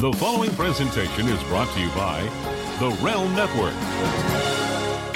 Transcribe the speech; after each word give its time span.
The 0.00 0.14
following 0.14 0.50
presentation 0.52 1.28
is 1.28 1.42
brought 1.42 1.70
to 1.74 1.78
you 1.78 1.88
by 1.90 2.22
the 2.78 2.88
Realm 3.02 3.34
Network. 3.34 3.74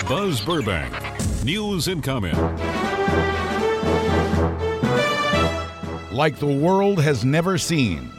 Buzz 0.07 0.45
Burbank, 0.45 0.93
news 1.43 1.89
and 1.89 2.05
comment. 2.05 2.37
Like 6.13 6.39
the 6.39 6.55
world 6.55 7.01
has 7.01 7.25
never 7.25 7.57
seen. 7.57 8.13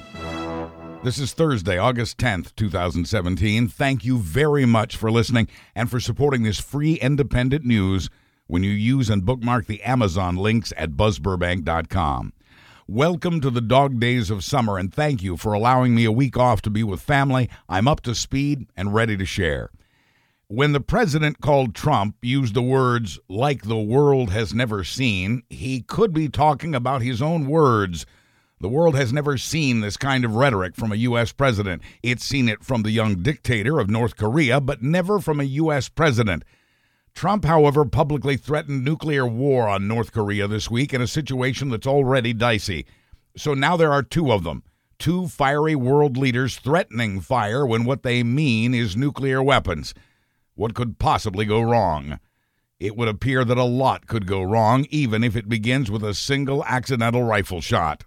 This 1.03 1.19
is 1.19 1.33
Thursday, 1.33 1.77
August 1.77 2.17
10th, 2.17 2.55
2017. 2.55 3.67
Thank 3.67 4.03
you 4.03 4.17
very 4.17 4.65
much 4.65 4.97
for 4.97 5.11
listening 5.11 5.47
and 5.75 5.91
for 5.91 5.99
supporting 5.99 6.41
this 6.41 6.59
free 6.59 6.95
independent 6.95 7.63
news 7.63 8.09
when 8.47 8.63
you 8.63 8.71
use 8.71 9.11
and 9.11 9.23
bookmark 9.23 9.67
the 9.67 9.83
Amazon 9.83 10.35
links 10.35 10.73
at 10.77 10.93
buzzburbank.com. 10.93 12.33
Welcome 12.87 13.41
to 13.41 13.49
the 13.49 13.61
dog 13.61 13.99
days 13.99 14.29
of 14.29 14.43
summer, 14.43 14.77
and 14.77 14.93
thank 14.93 15.23
you 15.23 15.37
for 15.37 15.53
allowing 15.53 15.95
me 15.95 16.05
a 16.05 16.11
week 16.11 16.37
off 16.37 16.61
to 16.61 16.69
be 16.69 16.83
with 16.83 17.01
family. 17.01 17.49
I'm 17.67 17.87
up 17.87 18.01
to 18.01 18.13
speed 18.13 18.67
and 18.77 18.93
ready 18.93 19.17
to 19.17 19.25
share. 19.25 19.71
When 20.49 20.71
the 20.71 20.79
president 20.79 21.41
called 21.41 21.73
Trump 21.73 22.17
used 22.21 22.53
the 22.53 22.61
words 22.61 23.17
like 23.27 23.63
the 23.63 23.79
world 23.79 24.29
has 24.29 24.53
never 24.53 24.83
seen, 24.83 25.41
he 25.49 25.81
could 25.81 26.13
be 26.13 26.29
talking 26.29 26.75
about 26.75 27.01
his 27.01 27.23
own 27.23 27.47
words. 27.47 28.05
The 28.59 28.69
world 28.69 28.95
has 28.95 29.11
never 29.11 29.35
seen 29.39 29.79
this 29.79 29.97
kind 29.97 30.23
of 30.23 30.35
rhetoric 30.35 30.75
from 30.75 30.91
a 30.91 30.97
U.S. 30.97 31.31
president. 31.31 31.81
It's 32.03 32.23
seen 32.23 32.47
it 32.47 32.63
from 32.63 32.83
the 32.83 32.91
young 32.91 33.15
dictator 33.23 33.79
of 33.79 33.89
North 33.89 34.15
Korea, 34.15 34.61
but 34.61 34.83
never 34.83 35.19
from 35.19 35.39
a 35.39 35.45
U.S. 35.45 35.89
president. 35.89 36.43
Trump, 37.15 37.45
however, 37.45 37.85
publicly 37.85 38.35
threatened 38.35 38.83
nuclear 38.83 39.25
war 39.25 39.69
on 39.69 39.87
North 39.87 40.11
Korea 40.11 40.49
this 40.49 40.69
week 40.69 40.93
in 40.93 41.01
a 41.01 41.07
situation 41.07 41.69
that's 41.69 41.87
already 41.87 42.33
dicey. 42.33 42.85
So 43.37 43.53
now 43.53 43.77
there 43.77 43.93
are 43.93 44.03
two 44.03 44.31
of 44.31 44.43
them 44.43 44.63
two 44.99 45.27
fiery 45.27 45.75
world 45.75 46.17
leaders 46.17 46.57
threatening 46.57 47.19
fire 47.19 47.65
when 47.65 47.83
what 47.83 48.03
they 48.03 48.23
mean 48.23 48.73
is 48.73 48.95
nuclear 48.95 49.41
weapons. 49.41 49.93
What 50.55 50.73
could 50.73 50.99
possibly 50.99 51.45
go 51.45 51.61
wrong? 51.61 52.19
It 52.79 52.95
would 52.95 53.07
appear 53.07 53.43
that 53.45 53.57
a 53.57 53.63
lot 53.63 54.07
could 54.07 54.25
go 54.25 54.41
wrong, 54.41 54.85
even 54.89 55.23
if 55.23 55.35
it 55.35 55.49
begins 55.49 55.89
with 55.89 56.03
a 56.03 56.13
single 56.13 56.63
accidental 56.65 57.23
rifle 57.23 57.61
shot. 57.61 58.03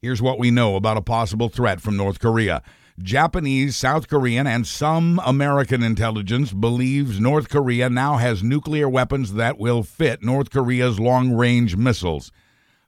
Here's 0.00 0.22
what 0.22 0.38
we 0.38 0.50
know 0.50 0.76
about 0.76 0.96
a 0.96 1.02
possible 1.02 1.48
threat 1.48 1.80
from 1.80 1.96
North 1.96 2.20
Korea. 2.20 2.62
Japanese, 3.02 3.76
South 3.76 4.08
Korean, 4.08 4.46
and 4.46 4.66
some 4.66 5.20
American 5.24 5.82
intelligence 5.82 6.52
believes 6.52 7.18
North 7.18 7.48
Korea 7.48 7.88
now 7.88 8.16
has 8.16 8.42
nuclear 8.42 8.88
weapons 8.88 9.34
that 9.34 9.58
will 9.58 9.82
fit 9.82 10.22
North 10.22 10.50
Korea's 10.50 11.00
long 11.00 11.32
range 11.32 11.76
missiles. 11.76 12.30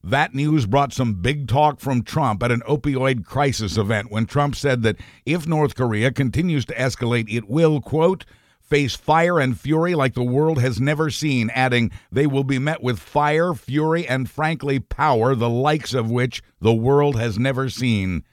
That 0.04 0.34
news 0.34 0.66
brought 0.66 0.92
some 0.92 1.14
big 1.14 1.48
talk 1.48 1.80
from 1.80 2.02
Trump 2.02 2.42
at 2.42 2.50
an 2.50 2.62
opioid 2.68 3.24
crisis 3.24 3.78
event 3.78 4.10
when 4.10 4.26
Trump 4.26 4.54
said 4.54 4.82
that 4.82 4.96
if 5.24 5.46
North 5.46 5.74
Korea 5.74 6.10
continues 6.10 6.66
to 6.66 6.74
escalate, 6.74 7.32
it 7.32 7.48
will, 7.48 7.80
quote, 7.80 8.24
face 8.60 8.94
fire 8.94 9.38
and 9.38 9.58
fury 9.58 9.94
like 9.94 10.14
the 10.14 10.22
world 10.22 10.60
has 10.60 10.80
never 10.80 11.08
seen, 11.08 11.50
adding, 11.50 11.90
they 12.10 12.26
will 12.26 12.44
be 12.44 12.58
met 12.58 12.82
with 12.82 12.98
fire, 12.98 13.54
fury, 13.54 14.06
and 14.06 14.28
frankly, 14.28 14.78
power, 14.78 15.34
the 15.34 15.50
likes 15.50 15.94
of 15.94 16.10
which 16.10 16.42
the 16.60 16.74
world 16.74 17.16
has 17.16 17.38
never 17.38 17.68
seen. 17.68 18.24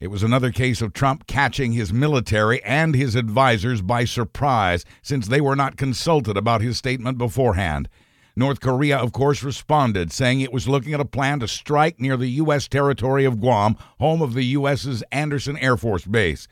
It 0.00 0.10
was 0.10 0.22
another 0.22 0.50
case 0.50 0.80
of 0.80 0.94
Trump 0.94 1.26
catching 1.26 1.72
his 1.72 1.92
military 1.92 2.64
and 2.64 2.94
his 2.94 3.14
advisers 3.14 3.82
by 3.82 4.06
surprise, 4.06 4.86
since 5.02 5.28
they 5.28 5.42
were 5.42 5.54
not 5.54 5.76
consulted 5.76 6.38
about 6.38 6.62
his 6.62 6.78
statement 6.78 7.18
beforehand. 7.18 7.86
North 8.34 8.60
Korea, 8.60 8.96
of 8.96 9.12
course, 9.12 9.42
responded, 9.42 10.10
saying 10.10 10.40
it 10.40 10.54
was 10.54 10.66
looking 10.66 10.94
at 10.94 11.00
a 11.00 11.04
plan 11.04 11.40
to 11.40 11.48
strike 11.48 12.00
near 12.00 12.16
the 12.16 12.30
U.S. 12.30 12.66
territory 12.66 13.26
of 13.26 13.40
Guam, 13.40 13.76
home 13.98 14.22
of 14.22 14.32
the 14.32 14.44
U.S.'s 14.44 15.02
Andersen 15.12 15.58
Air 15.58 15.76
Force 15.76 16.06
Base. 16.06 16.48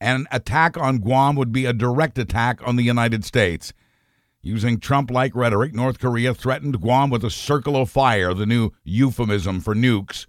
An 0.00 0.26
attack 0.32 0.76
on 0.76 0.98
Guam 0.98 1.36
would 1.36 1.52
be 1.52 1.66
a 1.66 1.72
direct 1.72 2.18
attack 2.18 2.58
on 2.66 2.74
the 2.74 2.82
United 2.82 3.24
States. 3.24 3.72
Using 4.42 4.80
Trump 4.80 5.12
like 5.12 5.36
rhetoric, 5.36 5.72
North 5.72 6.00
Korea 6.00 6.34
threatened 6.34 6.80
Guam 6.80 7.10
with 7.10 7.22
a 7.22 7.30
circle 7.30 7.76
of 7.76 7.90
fire, 7.90 8.34
the 8.34 8.46
new 8.46 8.72
euphemism 8.82 9.60
for 9.60 9.76
nukes. 9.76 10.26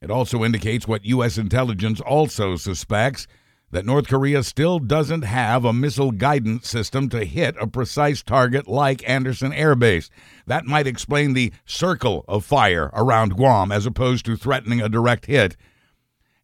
It 0.00 0.10
also 0.12 0.44
indicates 0.44 0.86
what 0.86 1.04
U.S. 1.06 1.38
intelligence 1.38 2.00
also 2.00 2.54
suspects 2.54 3.26
that 3.70 3.84
North 3.84 4.06
Korea 4.06 4.42
still 4.44 4.78
doesn't 4.78 5.22
have 5.22 5.64
a 5.64 5.72
missile 5.72 6.12
guidance 6.12 6.68
system 6.68 7.08
to 7.08 7.24
hit 7.24 7.56
a 7.60 7.66
precise 7.66 8.22
target 8.22 8.68
like 8.68 9.06
Andersen 9.08 9.52
Air 9.52 9.74
Base. 9.74 10.08
That 10.46 10.64
might 10.64 10.86
explain 10.86 11.32
the 11.32 11.52
circle 11.66 12.24
of 12.28 12.44
fire 12.44 12.90
around 12.94 13.36
Guam 13.36 13.72
as 13.72 13.86
opposed 13.86 14.24
to 14.26 14.36
threatening 14.36 14.80
a 14.80 14.88
direct 14.88 15.26
hit. 15.26 15.56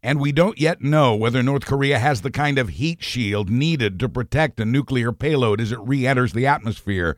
And 0.02 0.20
we 0.20 0.32
don't 0.32 0.60
yet 0.60 0.82
know 0.82 1.14
whether 1.14 1.42
North 1.42 1.64
Korea 1.64 1.98
has 1.98 2.20
the 2.20 2.32
kind 2.32 2.58
of 2.58 2.70
heat 2.70 3.02
shield 3.02 3.48
needed 3.48 3.98
to 4.00 4.08
protect 4.08 4.60
a 4.60 4.64
nuclear 4.66 5.12
payload 5.12 5.60
as 5.60 5.72
it 5.72 5.80
re 5.80 6.06
enters 6.06 6.32
the 6.32 6.46
atmosphere. 6.46 7.16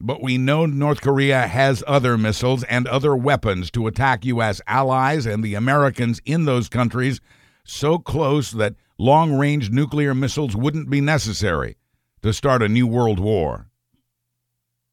But 0.00 0.22
we 0.22 0.38
know 0.38 0.64
North 0.64 1.00
Korea 1.00 1.48
has 1.48 1.82
other 1.86 2.16
missiles 2.16 2.62
and 2.64 2.86
other 2.86 3.16
weapons 3.16 3.70
to 3.72 3.88
attack 3.88 4.24
U.S. 4.24 4.60
allies 4.66 5.26
and 5.26 5.42
the 5.42 5.54
Americans 5.54 6.20
in 6.24 6.44
those 6.44 6.68
countries 6.68 7.20
so 7.64 7.98
close 7.98 8.52
that 8.52 8.74
long 8.96 9.36
range 9.36 9.70
nuclear 9.70 10.14
missiles 10.14 10.54
wouldn't 10.54 10.88
be 10.88 11.00
necessary 11.00 11.76
to 12.22 12.32
start 12.32 12.62
a 12.62 12.68
new 12.68 12.86
world 12.86 13.18
war. 13.18 13.68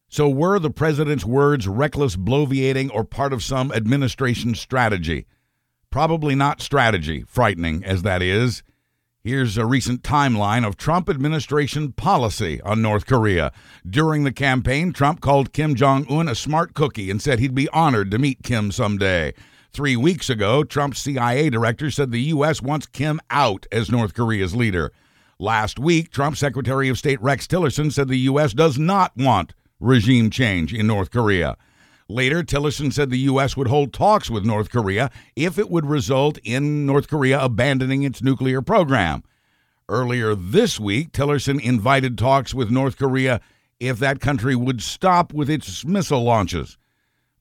So, 0.08 0.30
were 0.30 0.60
the 0.60 0.70
president's 0.70 1.26
words 1.26 1.68
reckless 1.68 2.16
bloviating 2.16 2.90
or 2.94 3.04
part 3.04 3.34
of 3.34 3.44
some 3.44 3.72
administration 3.72 4.56
strategy? 4.56 5.26
Probably 5.90 6.36
not 6.36 6.62
strategy, 6.62 7.24
frightening 7.28 7.84
as 7.84 8.02
that 8.04 8.22
is. 8.22 8.64
Here's 9.26 9.58
a 9.58 9.66
recent 9.66 10.04
timeline 10.04 10.68
of 10.68 10.78
Trump 10.78 11.10
administration 11.10 11.94
policy 11.94 12.62
on 12.62 12.84
North 12.84 13.08
Korea. 13.08 13.52
During 13.90 14.24
the 14.24 14.32
campaign, 14.32 14.94
Trump 14.94 15.20
called 15.20 15.52
Kim 15.52 15.74
Jong 15.74 16.06
un 16.08 16.28
a 16.28 16.36
smart 16.36 16.76
cookie 16.76 17.10
and 17.10 17.20
said 17.20 17.40
he'd 17.40 17.56
be 17.56 17.68
honored 17.70 18.12
to 18.12 18.20
meet 18.20 18.44
Kim 18.44 18.72
someday. 18.72 19.34
Three 19.72 19.96
weeks 19.96 20.30
ago, 20.30 20.64
Trump's 20.64 21.00
CIA 21.00 21.50
director 21.50 21.90
said 21.90 22.12
the 22.12 22.22
U.S. 22.22 22.62
wants 22.62 22.86
Kim 22.86 23.20
out 23.32 23.66
as 23.72 23.90
North 23.90 24.14
Korea's 24.14 24.56
leader. 24.56 24.92
Last 25.40 25.80
week, 25.80 26.12
Trump's 26.12 26.38
Secretary 26.38 26.88
of 26.88 27.00
State 27.00 27.20
Rex 27.20 27.48
Tillerson 27.48 27.92
said 27.92 28.10
the 28.10 28.20
U.S. 28.30 28.54
does 28.54 28.78
not 28.78 29.18
want 29.18 29.56
regime 29.80 30.30
change 30.30 30.72
in 30.72 30.86
North 30.86 31.10
Korea. 31.10 31.58
Later, 32.08 32.44
Tillerson 32.44 32.94
said 32.94 33.10
the 33.10 33.18
U.S. 33.20 33.58
would 33.58 33.68
hold 33.68 33.92
talks 33.92 34.30
with 34.30 34.46
North 34.46 34.70
Korea 34.70 35.10
if 35.36 35.58
it 35.58 35.72
would 35.72 35.86
result 35.86 36.38
in 36.44 36.86
North 36.86 37.08
Korea 37.08 37.42
abandoning 37.42 38.04
its 38.04 38.22
nuclear 38.22 38.62
program. 38.62 39.24
Earlier 39.90 40.36
this 40.36 40.80
week, 40.80 41.12
Tillerson 41.12 41.60
invited 41.60 42.18
talks 42.18 42.54
with 42.54 42.70
North 42.70 42.98
Korea 42.98 43.42
if 43.80 43.98
that 44.00 44.20
country 44.20 44.56
would 44.56 44.82
stop 44.82 45.34
with 45.34 45.50
its 45.50 45.84
missile 45.84 46.24
launches. 46.24 46.78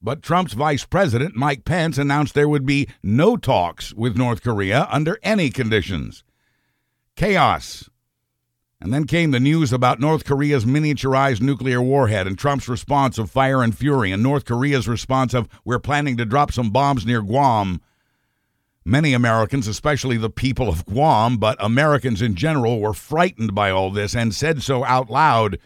But 0.02 0.22
Trump's 0.22 0.52
vice 0.54 0.84
president, 0.84 1.36
Mike 1.36 1.64
Pence, 1.64 1.96
announced 1.96 2.34
there 2.34 2.48
would 2.48 2.66
be 2.66 2.88
no 3.02 3.36
talks 3.36 3.94
with 3.94 4.16
North 4.16 4.42
Korea 4.42 4.86
under 4.90 5.18
any 5.22 5.50
conditions. 5.50 6.24
Chaos 7.16 7.88
and 8.80 8.92
then 8.92 9.06
came 9.06 9.30
the 9.30 9.40
news 9.40 9.72
about 9.72 10.00
North 10.00 10.24
Korea's 10.24 10.64
miniaturized 10.64 11.40
nuclear 11.40 11.80
warhead 11.80 12.26
and 12.26 12.38
Trump's 12.38 12.68
response 12.68 13.18
of 13.18 13.30
fire 13.30 13.62
and 13.62 13.76
fury, 13.76 14.12
and 14.12 14.22
North 14.22 14.44
Korea's 14.44 14.86
response 14.86 15.34
of, 15.34 15.48
we're 15.64 15.78
planning 15.78 16.16
to 16.18 16.24
drop 16.24 16.52
some 16.52 16.70
bombs 16.70 17.06
near 17.06 17.22
Guam. 17.22 17.80
Many 18.84 19.14
Americans, 19.14 19.66
especially 19.66 20.18
the 20.18 20.28
people 20.28 20.68
of 20.68 20.84
Guam, 20.84 21.38
but 21.38 21.56
Americans 21.58 22.20
in 22.20 22.34
general, 22.34 22.80
were 22.80 22.92
frightened 22.92 23.54
by 23.54 23.70
all 23.70 23.90
this 23.90 24.14
and 24.14 24.34
said 24.34 24.62
so 24.62 24.84
out 24.84 25.08
loud. 25.08 25.58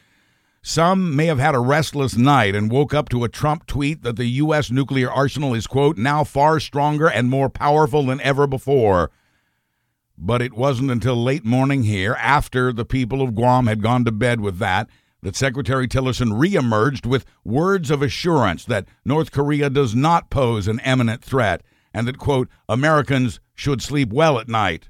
Some 0.62 1.16
may 1.16 1.26
have 1.26 1.38
had 1.38 1.54
a 1.54 1.60
restless 1.60 2.16
night 2.16 2.54
and 2.54 2.70
woke 2.70 2.92
up 2.94 3.08
to 3.08 3.24
a 3.24 3.28
Trump 3.28 3.66
tweet 3.66 4.02
that 4.02 4.16
the 4.16 4.26
U.S. 4.26 4.70
nuclear 4.70 5.10
arsenal 5.10 5.54
is, 5.54 5.66
quote, 5.66 5.96
now 5.96 6.22
far 6.22 6.60
stronger 6.60 7.08
and 7.08 7.28
more 7.28 7.48
powerful 7.48 8.06
than 8.06 8.20
ever 8.20 8.46
before. 8.46 9.10
But 10.20 10.42
it 10.42 10.54
wasn't 10.54 10.90
until 10.90 11.14
late 11.14 11.44
morning 11.44 11.84
here, 11.84 12.14
after 12.14 12.72
the 12.72 12.84
people 12.84 13.22
of 13.22 13.36
Guam 13.36 13.68
had 13.68 13.80
gone 13.80 14.04
to 14.04 14.10
bed 14.10 14.40
with 14.40 14.58
that, 14.58 14.88
that 15.22 15.36
Secretary 15.36 15.86
Tillerson 15.86 16.32
reemerged 16.32 17.06
with 17.06 17.24
words 17.44 17.88
of 17.88 18.02
assurance 18.02 18.64
that 18.64 18.88
North 19.04 19.30
Korea 19.30 19.70
does 19.70 19.94
not 19.94 20.28
pose 20.28 20.66
an 20.66 20.80
imminent 20.84 21.22
threat 21.22 21.62
and 21.94 22.06
that, 22.08 22.18
quote, 22.18 22.48
Americans 22.68 23.38
should 23.54 23.80
sleep 23.80 24.12
well 24.12 24.40
at 24.40 24.48
night. 24.48 24.88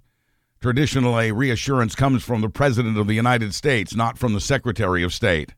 Traditionally, 0.61 1.31
reassurance 1.31 1.95
comes 1.95 2.25
from 2.25 2.41
the 2.41 2.49
President 2.49 2.97
of 2.97 3.07
the 3.07 3.15
United 3.15 3.55
States, 3.55 3.95
not 3.95 4.19
from 4.19 4.33
the 4.33 4.41
Secretary 4.41 5.03
of 5.03 5.13
State. 5.15 5.55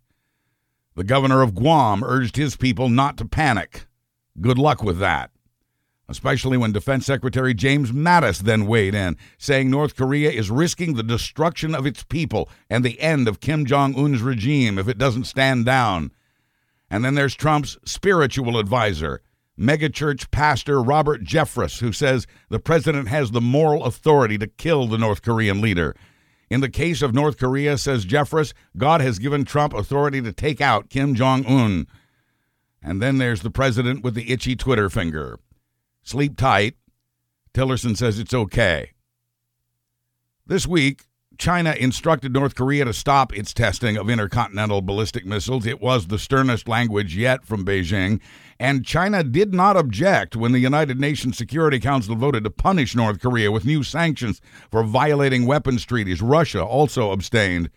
The 0.97 1.05
governor 1.05 1.43
of 1.43 1.55
Guam 1.55 2.03
urged 2.03 2.37
his 2.37 2.57
people 2.57 2.89
not 2.89 3.17
to 3.19 3.25
panic. 3.25 3.87
Good 4.41 4.59
luck 4.59 4.83
with 4.83 4.99
that 4.99 5.30
especially 6.11 6.57
when 6.57 6.73
Defense 6.73 7.07
Secretary 7.07 7.55
James 7.55 7.93
Mattis 7.93 8.41
then 8.41 8.67
weighed 8.67 8.95
in, 8.95 9.17
saying 9.39 9.71
North 9.71 9.97
Korea 9.97 10.31
is 10.31 10.51
risking 10.51 10.95
the 10.95 11.05
destruction 11.05 11.75
of 11.75 11.87
its 11.87 12.03
people 12.03 12.49
and 12.69 12.85
the 12.85 13.01
end 13.01 13.29
of 13.29 13.41
Kim 13.41 13.65
Jong 13.65 13.95
un's 13.97 14.21
regime 14.21 14.79
if 14.79 14.89
it 14.89 14.99
doesn't 14.99 15.25
stand 15.25 15.65
down. 15.65 16.11
And 16.91 17.05
then 17.05 17.15
there's 17.15 17.37
Trump's 17.37 17.79
spiritual 17.85 18.59
advisor, 18.59 19.23
megachurch 19.57 20.33
pastor 20.33 20.83
Robert 20.83 21.23
Jeffress, 21.23 21.79
who 21.79 21.93
says 21.93 22.27
the 22.49 22.59
president 22.59 23.07
has 23.07 23.31
the 23.31 23.41
moral 23.41 23.85
authority 23.85 24.37
to 24.39 24.49
kill 24.49 24.89
the 24.89 24.99
North 24.99 25.23
Korean 25.23 25.61
leader. 25.61 25.95
In 26.51 26.61
the 26.61 26.69
case 26.69 27.01
of 27.01 27.15
North 27.15 27.39
Korea, 27.39 27.79
says 27.79 28.05
Jeffress, 28.05 28.53
God 28.77 29.01
has 29.01 29.21
given 29.21 29.45
Trump 29.45 29.73
authority 29.73 30.21
to 30.23 30.33
take 30.33 30.61
out 30.61 30.91
Kim 30.91 31.15
Jong 31.15 31.47
un. 31.47 31.87
And 32.83 33.01
then 33.01 33.19
there's 33.19 33.43
the 33.43 33.51
president 33.51 34.03
with 34.03 34.15
the 34.15 34.33
itchy 34.33 34.57
Twitter 34.57 34.91
finger. 34.91 35.39
Sleep 36.03 36.37
tight. 36.37 36.75
Tillerson 37.55 37.97
says 37.97 38.19
it's 38.19 38.35
okay. 38.35 38.93
This 40.47 40.67
week, 40.67 41.05
China 41.41 41.73
instructed 41.73 42.35
North 42.35 42.55
Korea 42.55 42.85
to 42.85 42.93
stop 42.93 43.33
its 43.33 43.55
testing 43.55 43.97
of 43.97 44.11
intercontinental 44.11 44.83
ballistic 44.83 45.25
missiles. 45.25 45.65
It 45.65 45.81
was 45.81 46.07
the 46.07 46.19
sternest 46.19 46.69
language 46.69 47.17
yet 47.17 47.47
from 47.47 47.65
Beijing. 47.65 48.21
And 48.59 48.85
China 48.85 49.25
did 49.25 49.55
not 49.55 49.77
object 49.77 50.37
when 50.37 50.53
the 50.53 50.59
United 50.59 51.01
Nations 51.01 51.39
Security 51.39 51.81
Council 51.81 52.15
voted 52.15 52.45
to 52.45 52.51
punish 52.51 52.95
North 52.95 53.21
Korea 53.21 53.51
with 53.51 53.65
new 53.65 53.83
sanctions 53.83 54.43
for 54.71 54.85
violating 54.85 55.47
weapons 55.47 55.87
treaties. 55.87 56.21
Russia 56.21 56.63
also 56.63 57.11
abstained. 57.11 57.71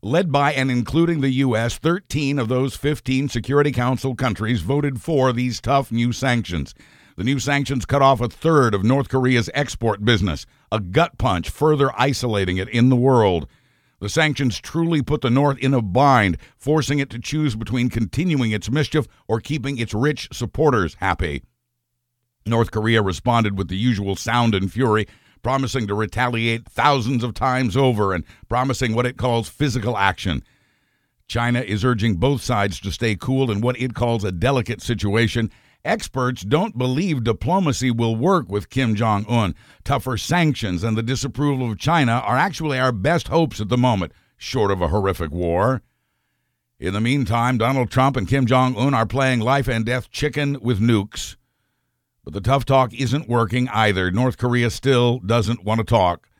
Led 0.00 0.30
by 0.30 0.52
and 0.52 0.70
including 0.70 1.20
the 1.20 1.30
U.S., 1.30 1.78
13 1.78 2.38
of 2.38 2.46
those 2.46 2.76
15 2.76 3.28
Security 3.28 3.72
Council 3.72 4.14
countries 4.14 4.60
voted 4.60 5.00
for 5.00 5.32
these 5.32 5.60
tough 5.60 5.90
new 5.90 6.12
sanctions. 6.12 6.74
The 7.16 7.24
new 7.24 7.38
sanctions 7.38 7.86
cut 7.86 8.02
off 8.02 8.20
a 8.20 8.28
third 8.28 8.74
of 8.74 8.82
North 8.82 9.08
Korea's 9.08 9.48
export 9.54 10.04
business, 10.04 10.46
a 10.72 10.80
gut 10.80 11.16
punch 11.16 11.48
further 11.48 11.92
isolating 11.96 12.56
it 12.56 12.68
in 12.68 12.88
the 12.88 12.96
world. 12.96 13.46
The 14.00 14.08
sanctions 14.08 14.58
truly 14.58 15.00
put 15.00 15.20
the 15.20 15.30
North 15.30 15.58
in 15.58 15.74
a 15.74 15.80
bind, 15.80 16.38
forcing 16.56 16.98
it 16.98 17.10
to 17.10 17.20
choose 17.20 17.54
between 17.54 17.88
continuing 17.88 18.50
its 18.50 18.68
mischief 18.68 19.06
or 19.28 19.40
keeping 19.40 19.78
its 19.78 19.94
rich 19.94 20.28
supporters 20.32 20.94
happy. 20.94 21.44
North 22.46 22.72
Korea 22.72 23.00
responded 23.00 23.56
with 23.56 23.68
the 23.68 23.76
usual 23.76 24.16
sound 24.16 24.52
and 24.52 24.70
fury, 24.72 25.06
promising 25.40 25.86
to 25.86 25.94
retaliate 25.94 26.66
thousands 26.66 27.22
of 27.22 27.32
times 27.32 27.76
over 27.76 28.12
and 28.12 28.24
promising 28.48 28.92
what 28.92 29.06
it 29.06 29.16
calls 29.16 29.48
physical 29.48 29.96
action. 29.96 30.42
China 31.28 31.60
is 31.60 31.84
urging 31.84 32.16
both 32.16 32.42
sides 32.42 32.80
to 32.80 32.90
stay 32.90 33.14
cool 33.14 33.52
in 33.52 33.60
what 33.60 33.80
it 33.80 33.94
calls 33.94 34.24
a 34.24 34.32
delicate 34.32 34.82
situation 34.82 35.48
Experts 35.84 36.42
don't 36.42 36.78
believe 36.78 37.24
diplomacy 37.24 37.90
will 37.90 38.16
work 38.16 38.48
with 38.48 38.70
Kim 38.70 38.94
Jong 38.94 39.26
un. 39.28 39.54
Tougher 39.84 40.16
sanctions 40.16 40.82
and 40.82 40.96
the 40.96 41.02
disapproval 41.02 41.70
of 41.70 41.78
China 41.78 42.12
are 42.24 42.38
actually 42.38 42.78
our 42.78 42.92
best 42.92 43.28
hopes 43.28 43.60
at 43.60 43.68
the 43.68 43.76
moment, 43.76 44.12
short 44.38 44.70
of 44.70 44.80
a 44.80 44.88
horrific 44.88 45.30
war. 45.30 45.82
In 46.80 46.94
the 46.94 47.02
meantime, 47.02 47.58
Donald 47.58 47.90
Trump 47.90 48.16
and 48.16 48.26
Kim 48.26 48.46
Jong 48.46 48.74
un 48.78 48.94
are 48.94 49.04
playing 49.04 49.40
life 49.40 49.68
and 49.68 49.84
death 49.84 50.10
chicken 50.10 50.58
with 50.62 50.80
nukes. 50.80 51.36
But 52.24 52.32
the 52.32 52.40
tough 52.40 52.64
talk 52.64 52.94
isn't 52.94 53.28
working 53.28 53.68
either. 53.68 54.10
North 54.10 54.38
Korea 54.38 54.70
still 54.70 55.18
doesn't 55.18 55.64
want 55.64 55.80
to 55.80 55.84
talk. 55.84 56.30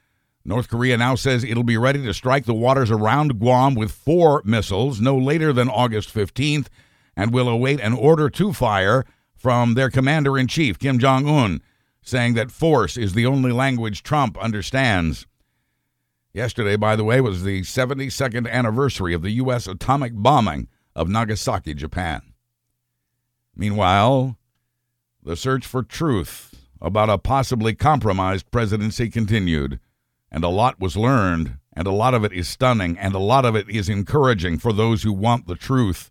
North 0.43 0.69
Korea 0.69 0.97
now 0.97 1.17
says 1.17 1.45
it'll 1.45 1.63
be 1.63 1.77
ready 1.77 2.03
to 2.03 2.15
strike 2.15 2.47
the 2.47 2.55
waters 2.55 2.91
around 2.91 3.39
Guam 3.39 3.75
with 3.75 3.93
four 3.93 4.41
missiles 4.47 5.03
no 5.03 5.17
later 5.19 5.53
than 5.53 5.69
August 5.69 6.15
15th 6.15 6.69
and 7.15 7.33
will 7.33 7.49
await 7.49 7.81
an 7.81 7.93
order 7.93 8.31
to 8.31 8.53
fire 8.55 9.05
from 9.45 9.75
their 9.75 9.91
commander 9.91 10.39
in 10.39 10.47
chief, 10.47 10.79
Kim 10.79 10.99
Jong 10.99 11.29
un, 11.29 11.61
saying 12.01 12.33
that 12.33 12.51
force 12.51 12.97
is 12.97 13.13
the 13.13 13.27
only 13.27 13.53
language 13.53 14.03
Trump 14.03 14.39
understands. 14.39 15.27
Yesterday, 16.33 16.77
by 16.77 16.97
the 16.97 17.05
way, 17.05 17.21
was 17.21 17.45
the 17.45 17.61
72nd 17.61 18.51
anniversary 18.51 19.13
of 19.13 19.21
the 19.21 19.33
U.S. 19.33 19.67
atomic 19.67 20.15
bombing 20.15 20.69
of 20.97 21.11
Nagasaki, 21.11 21.75
Japan. 21.75 22.23
Meanwhile, 23.55 24.39
the 25.23 25.37
search 25.37 25.67
for 25.67 25.83
truth 25.83 26.55
about 26.81 27.11
a 27.11 27.19
possibly 27.19 27.75
compromised 27.75 28.51
presidency 28.51 29.11
continued, 29.11 29.79
and 30.33 30.43
a 30.43 30.49
lot 30.49 30.81
was 30.81 30.97
learned, 30.97 31.59
and 31.75 31.87
a 31.87 31.93
lot 31.93 32.15
of 32.15 32.25
it 32.25 32.33
is 32.33 32.49
stunning, 32.49 32.97
and 32.97 33.15
a 33.15 33.19
lot 33.19 33.45
of 33.45 33.55
it 33.55 33.69
is 33.69 33.91
encouraging 33.91 34.57
for 34.57 34.73
those 34.73 35.03
who 35.03 35.13
want 35.13 35.47
the 35.47 35.55
truth. 35.55 36.11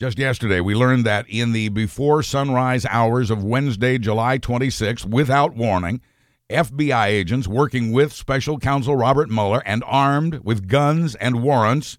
Just 0.00 0.18
yesterday, 0.18 0.62
we 0.62 0.74
learned 0.74 1.04
that 1.04 1.26
in 1.28 1.52
the 1.52 1.68
before 1.68 2.22
sunrise 2.22 2.86
hours 2.86 3.30
of 3.30 3.44
Wednesday, 3.44 3.98
July 3.98 4.38
26, 4.38 5.04
without 5.04 5.54
warning, 5.54 6.00
FBI 6.48 7.08
agents 7.08 7.46
working 7.46 7.92
with 7.92 8.10
special 8.10 8.58
counsel 8.58 8.96
Robert 8.96 9.28
Mueller 9.28 9.62
and 9.66 9.84
armed 9.86 10.40
with 10.42 10.68
guns 10.68 11.16
and 11.16 11.42
warrants 11.42 11.98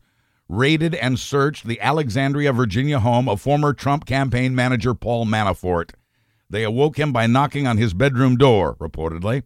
raided 0.49 0.95
and 0.95 1.19
searched 1.19 1.67
the 1.67 1.79
Alexandria, 1.79 2.51
Virginia 2.51 2.99
home 2.99 3.29
of 3.29 3.39
former 3.39 3.71
Trump 3.71 4.07
campaign 4.07 4.55
manager 4.55 4.95
Paul 4.95 5.27
Manafort. 5.27 5.91
They 6.49 6.63
awoke 6.63 6.97
him 6.97 7.13
by 7.13 7.27
knocking 7.27 7.67
on 7.67 7.77
his 7.77 7.93
bedroom 7.93 8.35
door, 8.35 8.77
reportedly. 8.77 9.43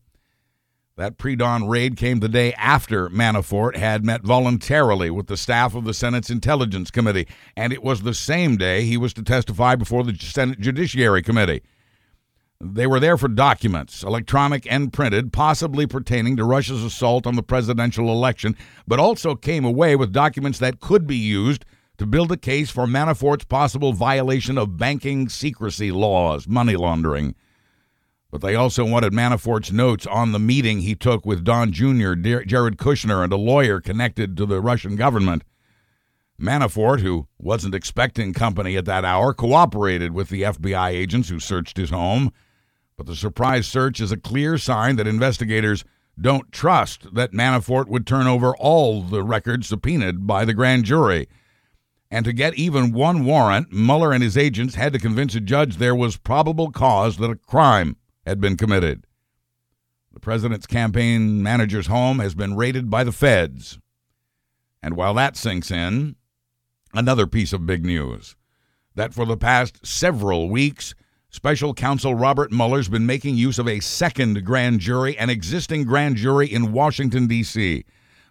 That 0.97 1.17
pre 1.17 1.35
dawn 1.35 1.67
raid 1.67 1.97
came 1.97 2.21
the 2.21 2.29
day 2.29 2.53
after 2.53 3.09
Manafort 3.09 3.75
had 3.75 4.05
met 4.05 4.23
voluntarily 4.23 5.09
with 5.09 5.27
the 5.27 5.35
staff 5.35 5.75
of 5.75 5.83
the 5.83 5.93
Senate's 5.93 6.29
Intelligence 6.29 6.89
Committee, 6.89 7.27
and 7.57 7.73
it 7.73 7.83
was 7.83 8.03
the 8.03 8.13
same 8.13 8.55
day 8.55 8.85
he 8.85 8.95
was 8.95 9.13
to 9.15 9.21
testify 9.21 9.75
before 9.75 10.05
the 10.05 10.15
Senate 10.15 10.61
Judiciary 10.61 11.21
Committee. 11.21 11.63
They 12.61 12.87
were 12.87 13.01
there 13.01 13.17
for 13.17 13.27
documents, 13.27 14.03
electronic 14.03 14.65
and 14.71 14.93
printed, 14.93 15.33
possibly 15.33 15.85
pertaining 15.85 16.37
to 16.37 16.45
Russia's 16.45 16.81
assault 16.81 17.27
on 17.27 17.35
the 17.35 17.43
presidential 17.43 18.07
election, 18.07 18.55
but 18.87 18.97
also 18.97 19.35
came 19.35 19.65
away 19.65 19.97
with 19.97 20.13
documents 20.13 20.59
that 20.59 20.79
could 20.79 21.05
be 21.05 21.17
used 21.17 21.65
to 21.97 22.05
build 22.05 22.31
a 22.31 22.37
case 22.37 22.69
for 22.69 22.87
Manafort's 22.87 23.43
possible 23.43 23.91
violation 23.91 24.57
of 24.57 24.77
banking 24.77 25.27
secrecy 25.27 25.91
laws, 25.91 26.47
money 26.47 26.77
laundering. 26.77 27.35
But 28.35 28.45
they 28.45 28.55
also 28.55 28.83
wanted 28.83 29.13
Manafort's 29.13 29.71
notes 29.71 30.05
on 30.05 30.33
the 30.33 30.39
meeting 30.39 30.81
he 30.81 30.93
took 30.93 31.25
with 31.25 31.45
Don 31.45 31.71
Jr., 31.71 32.15
Jared 32.15 32.75
Kushner, 32.75 33.23
and 33.23 33.31
a 33.31 33.37
lawyer 33.37 33.79
connected 33.79 34.35
to 34.35 34.45
the 34.45 34.59
Russian 34.59 34.97
government. 34.97 35.45
Manafort, 36.37 36.99
who 36.99 37.29
wasn't 37.39 37.73
expecting 37.73 38.33
company 38.33 38.75
at 38.75 38.83
that 38.83 39.05
hour, 39.05 39.33
cooperated 39.33 40.11
with 40.11 40.27
the 40.27 40.41
FBI 40.41 40.89
agents 40.89 41.29
who 41.29 41.39
searched 41.39 41.77
his 41.77 41.91
home. 41.91 42.33
But 42.97 43.05
the 43.05 43.15
surprise 43.15 43.67
search 43.67 44.01
is 44.01 44.11
a 44.11 44.17
clear 44.17 44.57
sign 44.57 44.97
that 44.97 45.07
investigators 45.07 45.85
don't 46.19 46.51
trust 46.51 47.15
that 47.15 47.31
Manafort 47.31 47.87
would 47.87 48.05
turn 48.05 48.27
over 48.27 48.53
all 48.57 49.01
the 49.01 49.23
records 49.23 49.67
subpoenaed 49.67 50.27
by 50.27 50.43
the 50.43 50.53
grand 50.53 50.83
jury. 50.83 51.29
And 52.11 52.25
to 52.25 52.33
get 52.33 52.55
even 52.55 52.91
one 52.91 53.23
warrant, 53.23 53.71
Mueller 53.71 54.11
and 54.11 54.21
his 54.21 54.37
agents 54.37 54.75
had 54.75 54.91
to 54.91 54.99
convince 54.99 55.35
a 55.35 55.39
judge 55.39 55.77
there 55.77 55.95
was 55.95 56.17
probable 56.17 56.69
cause 56.69 57.15
that 57.15 57.31
a 57.31 57.37
crime 57.37 57.95
had 58.25 58.41
been 58.41 58.57
committed. 58.57 59.05
The 60.13 60.19
president's 60.19 60.67
campaign 60.67 61.43
manager's 61.43 61.87
home 61.87 62.19
has 62.19 62.35
been 62.35 62.55
raided 62.55 62.89
by 62.89 63.03
the 63.03 63.11
feds. 63.11 63.79
And 64.81 64.95
while 64.95 65.13
that 65.15 65.35
sinks 65.35 65.71
in, 65.71 66.15
another 66.93 67.27
piece 67.27 67.53
of 67.53 67.65
big 67.65 67.85
news 67.85 68.35
that 68.95 69.13
for 69.13 69.25
the 69.25 69.37
past 69.37 69.85
several 69.85 70.49
weeks, 70.49 70.95
Special 71.29 71.73
Counsel 71.73 72.15
Robert 72.15 72.51
Mueller's 72.53 72.87
been 72.87 73.05
making 73.05 73.35
use 73.35 73.59
of 73.59 73.67
a 73.67 73.81
second 73.81 74.45
grand 74.45 74.79
jury, 74.79 75.17
an 75.17 75.29
existing 75.29 75.83
grand 75.83 76.15
jury 76.15 76.47
in 76.47 76.71
Washington, 76.71 77.27
D.C. 77.27 77.83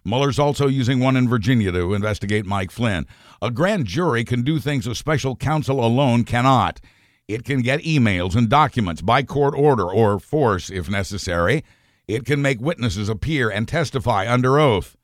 Mueller's 0.03 0.39
also 0.39 0.67
using 0.67 0.99
one 0.99 1.15
in 1.15 1.29
Virginia 1.29 1.71
to 1.71 1.93
investigate 1.93 2.47
Mike 2.47 2.71
Flynn. 2.71 3.05
A 3.41 3.51
grand 3.51 3.85
jury 3.85 4.23
can 4.23 4.41
do 4.41 4.59
things 4.59 4.87
a 4.87 4.95
special 4.95 5.35
counsel 5.35 5.85
alone 5.85 6.23
cannot. 6.23 6.81
It 7.27 7.43
can 7.43 7.61
get 7.63 7.81
emails 7.81 8.35
and 8.35 8.47
documents 8.47 9.01
by 9.01 9.23
court 9.23 9.55
order 9.57 9.89
or 9.89 10.19
force 10.19 10.69
if 10.69 10.89
necessary. 10.89 11.63
It 12.07 12.23
can 12.23 12.39
make 12.39 12.61
witnesses 12.61 13.09
appear 13.09 13.49
and 13.49 13.67
testify 13.67 14.31
under 14.31 14.59
oath. 14.59 14.95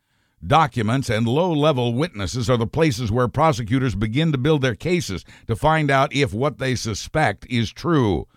Documents 0.45 1.09
and 1.09 1.27
low 1.27 1.51
level 1.51 1.95
witnesses 1.95 2.47
are 2.47 2.57
the 2.57 2.67
places 2.67 3.11
where 3.11 3.27
prosecutors 3.27 3.95
begin 3.95 4.31
to 4.31 4.37
build 4.37 4.61
their 4.61 4.75
cases 4.75 5.25
to 5.47 5.55
find 5.55 5.89
out 5.89 6.13
if 6.13 6.31
what 6.31 6.59
they 6.59 6.75
suspect 6.75 7.47
is 7.49 7.71
true. 7.71 8.27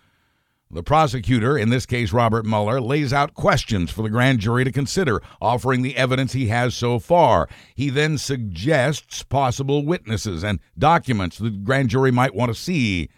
The 0.71 0.81
prosecutor, 0.81 1.55
in 1.55 1.69
this 1.69 1.85
case 1.85 2.11
Robert 2.11 2.43
Mueller, 2.43 2.81
lays 2.81 3.13
out 3.13 3.35
questions 3.35 3.91
for 3.91 4.01
the 4.01 4.09
grand 4.09 4.39
jury 4.39 4.63
to 4.63 4.71
consider, 4.71 5.21
offering 5.39 5.83
the 5.83 5.95
evidence 5.95 6.33
he 6.33 6.47
has 6.47 6.75
so 6.75 6.97
far. 6.97 7.47
He 7.75 7.91
then 7.91 8.17
suggests 8.17 9.21
possible 9.21 9.85
witnesses 9.85 10.43
and 10.43 10.59
documents 10.77 11.37
the 11.37 11.51
grand 11.51 11.89
jury 11.89 12.11
might 12.11 12.33
want 12.33 12.49
to 12.49 12.59
see. 12.59 13.09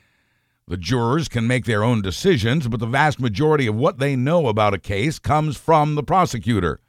The 0.70 0.78
jurors 0.78 1.30
can 1.30 1.48
make 1.48 1.64
their 1.64 1.82
own 1.82 2.02
decisions, 2.02 2.68
but 2.68 2.82
the 2.82 2.86
vast 2.86 3.22
majority 3.22 3.68
of 3.68 3.76
what 3.76 4.00
they 4.00 4.18
know 4.18 4.48
about 4.48 4.74
a 4.74 4.78
case 4.78 5.18
comes 5.18 5.56
from 5.56 5.96
the 5.96 6.04
prosecutor. 6.04 6.82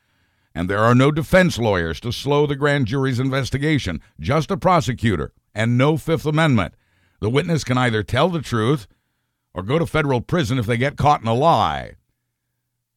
And 0.53 0.69
there 0.69 0.81
are 0.81 0.97
no 0.97 1.13
defense 1.13 1.59
lawyers 1.59 2.01
to 2.01 2.11
slow 2.11 2.47
the 2.47 2.57
grand 2.57 2.87
jury's 2.87 3.21
investigation, 3.21 4.01
just 4.19 4.51
a 4.51 4.57
prosecutor, 4.57 5.33
and 5.55 5.79
no 5.79 5.97
Fifth 5.97 6.27
Amendment. 6.27 6.75
The 7.21 7.31
witness 7.31 7.63
can 7.63 7.79
either 7.79 8.03
tell 8.03 8.29
the 8.29 8.43
truth 8.43 8.89
or 9.55 9.63
go 9.63 9.79
to 9.79 9.87
federal 9.87 10.21
prison 10.21 10.59
if 10.59 10.67
they 10.67 10.77
get 10.77 10.97
caught 10.97 11.23
in 11.23 11.29
a 11.29 11.35
lie. 11.35 11.93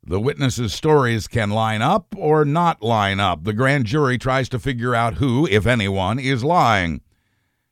The 0.03 0.19
witnesses' 0.19 0.73
stories 0.73 1.27
can 1.27 1.51
line 1.51 1.83
up 1.83 2.15
or 2.17 2.43
not 2.43 2.81
line 2.81 3.19
up. 3.19 3.43
The 3.43 3.53
grand 3.53 3.85
jury 3.85 4.17
tries 4.17 4.50
to 4.50 4.57
figure 4.57 4.95
out 4.95 5.15
who, 5.15 5.47
if 5.47 5.67
anyone, 5.67 6.17
is 6.17 6.43
lying. 6.43 7.01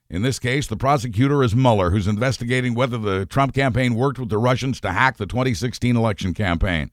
In 0.10 0.24
this 0.24 0.40
case, 0.40 0.66
the 0.66 0.76
prosecutor 0.76 1.44
is 1.44 1.56
Mueller, 1.56 1.92
who's 1.92 2.08
investigating 2.08 2.74
whether 2.74 2.98
the 2.98 3.28
Trump 3.28 3.54
campaign 3.54 3.94
worked 3.94 4.18
with 4.18 4.30
the 4.30 4.40
Russians 4.40 4.82
to 4.82 4.92
hack 4.92 5.18
the 5.18 5.28
2016 5.28 5.96
election 5.96 6.34
campaign. 6.34 6.90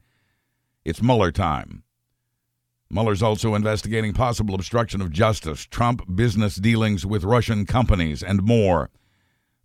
It's 0.84 1.00
Mueller 1.00 1.32
time. 1.32 1.82
Mueller's 2.90 3.22
also 3.22 3.54
investigating 3.54 4.12
possible 4.12 4.54
obstruction 4.54 5.00
of 5.00 5.10
justice, 5.10 5.64
Trump 5.64 6.02
business 6.14 6.56
dealings 6.56 7.06
with 7.06 7.24
Russian 7.24 7.64
companies, 7.64 8.22
and 8.22 8.42
more. 8.42 8.90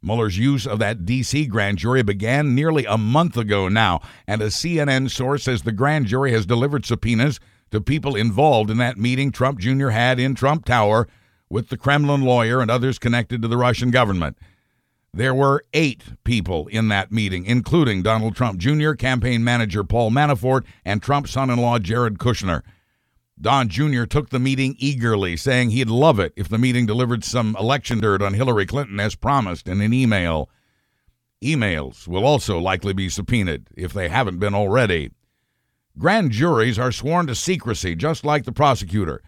Mueller's 0.01 0.37
use 0.37 0.65
of 0.65 0.79
that 0.79 1.05
D.C. 1.05 1.45
grand 1.45 1.77
jury 1.77 2.03
began 2.03 2.55
nearly 2.55 2.85
a 2.85 2.97
month 2.97 3.35
ago 3.35 3.67
now, 3.67 3.99
and 4.25 4.41
a 4.41 4.47
CNN 4.47 5.11
source 5.11 5.43
says 5.43 5.61
the 5.61 5.73
grand 5.73 6.07
jury 6.07 6.31
has 6.31 6.45
delivered 6.45 6.85
subpoenas 6.85 7.39
to 7.69 7.81
people 7.81 8.15
involved 8.15 8.71
in 8.71 8.77
that 8.77 8.97
meeting 8.97 9.29
Trump 9.29 9.59
Jr. 9.59 9.89
had 9.89 10.19
in 10.19 10.35
Trump 10.35 10.63
Tower 10.65 11.07
with 11.51 11.67
the 11.67 11.77
Kremlin 11.77 12.21
lawyer 12.21 12.61
and 12.61 12.71
others 12.71 12.97
connected 12.97 13.41
to 13.41 13.47
the 13.47 13.57
Russian 13.57 13.91
government. 13.91 14.37
There 15.13 15.35
were 15.35 15.65
eight 15.73 16.03
people 16.23 16.67
in 16.67 16.87
that 16.87 17.11
meeting, 17.11 17.45
including 17.45 18.01
Donald 18.01 18.35
Trump 18.35 18.57
Jr., 18.57 18.93
campaign 18.93 19.43
manager 19.43 19.83
Paul 19.83 20.09
Manafort, 20.09 20.63
and 20.85 21.03
Trump's 21.03 21.31
son 21.31 21.49
in 21.49 21.59
law 21.59 21.77
Jared 21.79 22.17
Kushner. 22.17 22.61
Don 23.39 23.67
Jr. 23.67 24.05
took 24.05 24.29
the 24.29 24.39
meeting 24.39 24.75
eagerly, 24.77 25.35
saying 25.35 25.71
he'd 25.71 25.89
love 25.89 26.19
it 26.19 26.31
if 26.37 26.47
the 26.47 26.57
meeting 26.57 26.85
delivered 26.85 27.25
some 27.25 27.57
election 27.59 27.99
dirt 27.99 28.21
on 28.21 28.35
Hillary 28.35 28.65
Clinton 28.65 28.99
as 28.99 29.15
promised 29.15 29.67
in 29.67 29.81
an 29.81 29.93
email. 29.93 30.49
Emails 31.43 32.07
will 32.07 32.23
also 32.23 32.59
likely 32.59 32.93
be 32.93 33.09
subpoenaed, 33.09 33.67
if 33.75 33.91
they 33.91 34.07
haven't 34.07 34.39
been 34.39 34.53
already. 34.53 35.11
Grand 35.97 36.31
juries 36.31 36.79
are 36.79 36.91
sworn 36.91 37.27
to 37.27 37.35
secrecy, 37.35 37.95
just 37.95 38.23
like 38.23 38.45
the 38.45 38.51
prosecutor. 38.53 39.21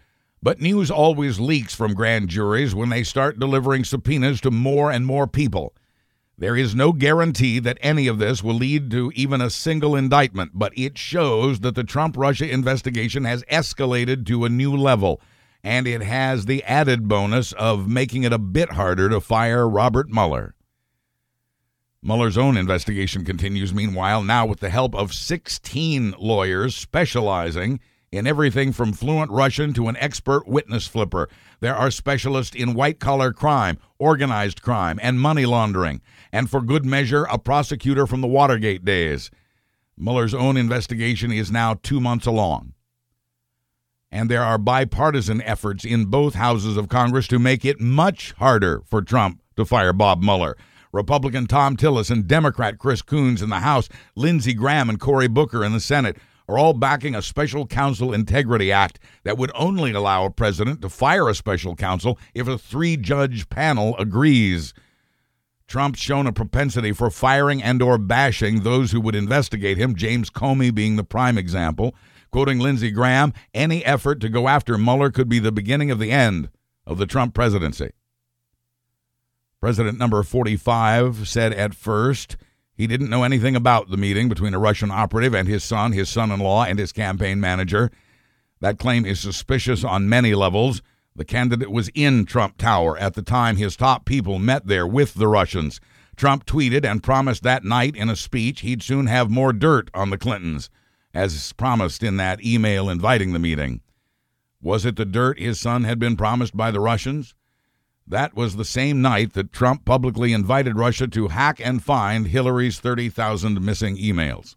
But 0.44 0.60
news 0.60 0.90
always 0.90 1.40
leaks 1.40 1.74
from 1.74 1.94
grand 1.94 2.28
juries 2.28 2.74
when 2.74 2.90
they 2.90 3.02
start 3.02 3.38
delivering 3.38 3.82
subpoenas 3.82 4.42
to 4.42 4.50
more 4.50 4.92
and 4.92 5.06
more 5.06 5.26
people. 5.26 5.74
There 6.36 6.54
is 6.54 6.74
no 6.74 6.92
guarantee 6.92 7.60
that 7.60 7.78
any 7.80 8.06
of 8.08 8.18
this 8.18 8.44
will 8.44 8.52
lead 8.52 8.90
to 8.90 9.10
even 9.14 9.40
a 9.40 9.48
single 9.48 9.96
indictment, 9.96 10.50
but 10.52 10.76
it 10.76 10.98
shows 10.98 11.60
that 11.60 11.74
the 11.74 11.82
Trump 11.82 12.18
Russia 12.18 12.46
investigation 12.46 13.24
has 13.24 13.42
escalated 13.44 14.26
to 14.26 14.44
a 14.44 14.50
new 14.50 14.76
level, 14.76 15.18
and 15.62 15.88
it 15.88 16.02
has 16.02 16.44
the 16.44 16.62
added 16.64 17.08
bonus 17.08 17.52
of 17.52 17.88
making 17.88 18.24
it 18.24 18.32
a 18.34 18.38
bit 18.38 18.72
harder 18.72 19.08
to 19.08 19.22
fire 19.22 19.66
Robert 19.66 20.10
Mueller. 20.10 20.54
Mueller's 22.02 22.36
own 22.36 22.58
investigation 22.58 23.24
continues, 23.24 23.72
meanwhile, 23.72 24.22
now 24.22 24.44
with 24.44 24.60
the 24.60 24.68
help 24.68 24.94
of 24.94 25.14
16 25.14 26.16
lawyers 26.18 26.74
specializing 26.74 27.80
in 28.16 28.26
everything 28.26 28.72
from 28.72 28.92
fluent 28.92 29.30
Russian 29.30 29.72
to 29.74 29.88
an 29.88 29.96
expert 29.98 30.46
witness 30.46 30.86
flipper. 30.86 31.28
There 31.60 31.74
are 31.74 31.90
specialists 31.90 32.54
in 32.54 32.74
white 32.74 33.00
collar 33.00 33.32
crime, 33.32 33.78
organized 33.98 34.62
crime, 34.62 34.98
and 35.02 35.20
money 35.20 35.46
laundering, 35.46 36.00
and 36.32 36.48
for 36.48 36.60
good 36.60 36.84
measure, 36.84 37.24
a 37.24 37.38
prosecutor 37.38 38.06
from 38.06 38.20
the 38.20 38.28
Watergate 38.28 38.84
days. 38.84 39.30
Mueller's 39.96 40.34
own 40.34 40.56
investigation 40.56 41.32
is 41.32 41.50
now 41.50 41.74
two 41.74 42.00
months 42.00 42.26
along. 42.26 42.72
And 44.10 44.30
there 44.30 44.42
are 44.42 44.58
bipartisan 44.58 45.42
efforts 45.42 45.84
in 45.84 46.06
both 46.06 46.34
houses 46.34 46.76
of 46.76 46.88
Congress 46.88 47.26
to 47.28 47.38
make 47.38 47.64
it 47.64 47.80
much 47.80 48.32
harder 48.38 48.82
for 48.86 49.02
Trump 49.02 49.40
to 49.56 49.64
fire 49.64 49.92
Bob 49.92 50.22
Mueller. 50.22 50.56
Republican 50.92 51.48
Thom 51.48 51.76
Tillis 51.76 52.10
and 52.10 52.28
Democrat 52.28 52.78
Chris 52.78 53.02
Coons 53.02 53.42
in 53.42 53.50
the 53.50 53.58
House, 53.58 53.88
Lindsey 54.14 54.54
Graham 54.54 54.88
and 54.88 55.00
Cory 55.00 55.26
Booker 55.26 55.64
in 55.64 55.72
the 55.72 55.80
Senate 55.80 56.16
are 56.48 56.58
all 56.58 56.74
backing 56.74 57.14
a 57.14 57.22
special 57.22 57.66
counsel 57.66 58.12
integrity 58.12 58.70
act 58.70 58.98
that 59.22 59.38
would 59.38 59.50
only 59.54 59.92
allow 59.92 60.24
a 60.24 60.30
president 60.30 60.82
to 60.82 60.88
fire 60.88 61.28
a 61.28 61.34
special 61.34 61.74
counsel 61.74 62.18
if 62.34 62.46
a 62.46 62.58
three 62.58 62.96
judge 62.96 63.48
panel 63.48 63.96
agrees. 63.98 64.74
Trump's 65.66 65.98
shown 65.98 66.26
a 66.26 66.32
propensity 66.32 66.92
for 66.92 67.10
firing 67.10 67.62
and 67.62 67.80
or 67.80 67.96
bashing 67.96 68.60
those 68.60 68.92
who 68.92 69.00
would 69.00 69.14
investigate 69.14 69.78
him, 69.78 69.94
James 69.94 70.28
Comey 70.28 70.74
being 70.74 70.96
the 70.96 71.04
prime 71.04 71.38
example. 71.38 71.94
Quoting 72.30 72.58
Lindsey 72.58 72.90
Graham, 72.90 73.32
any 73.54 73.84
effort 73.84 74.20
to 74.20 74.28
go 74.28 74.48
after 74.48 74.76
Mueller 74.76 75.10
could 75.10 75.28
be 75.28 75.38
the 75.38 75.52
beginning 75.52 75.90
of 75.90 75.98
the 75.98 76.10
end 76.10 76.50
of 76.86 76.98
the 76.98 77.06
Trump 77.06 77.32
presidency. 77.32 77.92
President 79.60 79.98
number 79.98 80.22
45 80.22 81.26
said 81.26 81.54
at 81.54 81.74
first 81.74 82.36
he 82.76 82.86
didn't 82.86 83.10
know 83.10 83.22
anything 83.22 83.54
about 83.54 83.90
the 83.90 83.96
meeting 83.96 84.28
between 84.28 84.54
a 84.54 84.58
Russian 84.58 84.90
operative 84.90 85.34
and 85.34 85.46
his 85.46 85.62
son, 85.62 85.92
his 85.92 86.08
son 86.08 86.30
in 86.30 86.40
law, 86.40 86.64
and 86.64 86.78
his 86.78 86.92
campaign 86.92 87.40
manager. 87.40 87.90
That 88.60 88.78
claim 88.78 89.06
is 89.06 89.20
suspicious 89.20 89.84
on 89.84 90.08
many 90.08 90.34
levels. 90.34 90.82
The 91.14 91.24
candidate 91.24 91.70
was 91.70 91.90
in 91.94 92.24
Trump 92.24 92.58
Tower 92.58 92.98
at 92.98 93.14
the 93.14 93.22
time 93.22 93.56
his 93.56 93.76
top 93.76 94.04
people 94.04 94.38
met 94.38 94.66
there 94.66 94.86
with 94.86 95.14
the 95.14 95.28
Russians. 95.28 95.80
Trump 96.16 96.46
tweeted 96.46 96.84
and 96.84 97.02
promised 97.02 97.42
that 97.44 97.64
night 97.64 97.94
in 97.94 98.08
a 98.08 98.16
speech 98.16 98.60
he'd 98.60 98.82
soon 98.82 99.06
have 99.06 99.30
more 99.30 99.52
dirt 99.52 99.90
on 99.94 100.10
the 100.10 100.18
Clintons, 100.18 100.70
as 101.12 101.52
promised 101.52 102.02
in 102.02 102.16
that 102.16 102.44
email 102.44 102.88
inviting 102.88 103.32
the 103.32 103.38
meeting. 103.38 103.80
Was 104.60 104.84
it 104.84 104.96
the 104.96 105.04
dirt 105.04 105.38
his 105.38 105.60
son 105.60 105.84
had 105.84 105.98
been 105.98 106.16
promised 106.16 106.56
by 106.56 106.70
the 106.70 106.80
Russians? 106.80 107.34
That 108.06 108.36
was 108.36 108.56
the 108.56 108.66
same 108.66 109.00
night 109.00 109.32
that 109.32 109.52
Trump 109.52 109.86
publicly 109.86 110.34
invited 110.34 110.76
Russia 110.76 111.06
to 111.08 111.28
hack 111.28 111.58
and 111.64 111.82
find 111.82 112.26
Hillary's 112.26 112.78
30,000 112.78 113.64
missing 113.64 113.96
emails. 113.96 114.56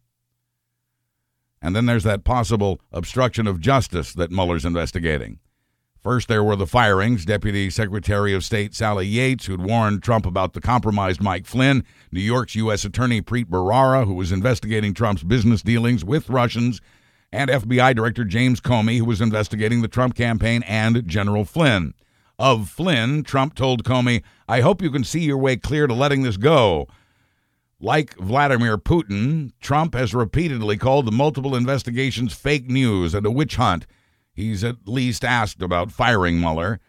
And 1.62 1.76
then 1.76 1.86
there's 1.86 2.04
that 2.04 2.26
possible 2.26 2.82
obstruction 2.92 3.48
of 3.48 3.62
justice 3.62 4.14
that 4.14 4.32
Mueller's 4.32 4.66
investigating. 4.66 5.40
First, 5.98 6.28
there 6.28 6.44
were 6.44 6.58
the 6.58 6.68
firings. 6.68 7.26
Deputy 7.26 7.70
Secretary 7.70 8.34
of 8.34 8.44
State 8.44 8.76
Sally 8.76 9.08
Yates, 9.08 9.46
who'd 9.46 9.62
warned 9.62 10.04
Trump 10.04 10.26
about 10.26 10.54
the 10.54 10.62
compromised 10.62 11.22
Mike 11.22 11.46
Flynn, 11.46 11.84
New 12.12 12.22
York's 12.22 12.56
U.S. 12.56 12.86
Attorney 12.86 13.22
Preet 13.22 13.46
Bharara, 13.46 14.06
who 14.06 14.14
was 14.14 14.32
investigating 14.32 14.94
Trump's 14.94 15.24
business 15.24 15.62
dealings 15.62 16.06
with 16.06 16.30
Russians, 16.30 16.80
and 17.32 17.50
FBI 17.50 17.96
Director 17.96 18.24
James 18.24 18.62
Comey, 18.62 19.00
who 19.00 19.06
was 19.06 19.22
investigating 19.22 19.82
the 19.82 19.88
Trump 19.88 20.16
campaign 20.16 20.64
and 20.64 21.08
General 21.08 21.44
Flynn 21.44 21.94
of 22.40 22.70
Flynn, 22.70 23.24
Trump 23.24 23.56
told 23.56 23.84
Comey, 23.84 24.24
I 24.48 24.62
hope 24.62 24.82
you 24.82 24.92
can 24.92 25.04
see 25.04 25.22
your 25.22 25.38
way 25.38 25.58
clear 25.58 25.88
to 25.88 25.94
letting 25.94 26.24
this 26.24 26.38
go. 26.38 26.88
Like 27.80 28.16
Vladimir 28.18 28.78
Putin, 28.78 29.52
Trump 29.60 29.94
has 29.94 30.14
repeatedly 30.14 30.78
called 30.78 31.06
the 31.06 31.12
multiple 31.12 31.56
investigations 31.56 32.34
fake 32.34 32.68
news 32.68 33.14
and 33.14 33.26
a 33.26 33.32
witch 33.32 33.56
hunt. 33.56 33.86
He's 34.34 34.64
at 34.64 34.88
least 34.88 35.24
asked 35.24 35.62
about 35.62 35.92
firing 35.92 36.40
Mueller. 36.40 36.80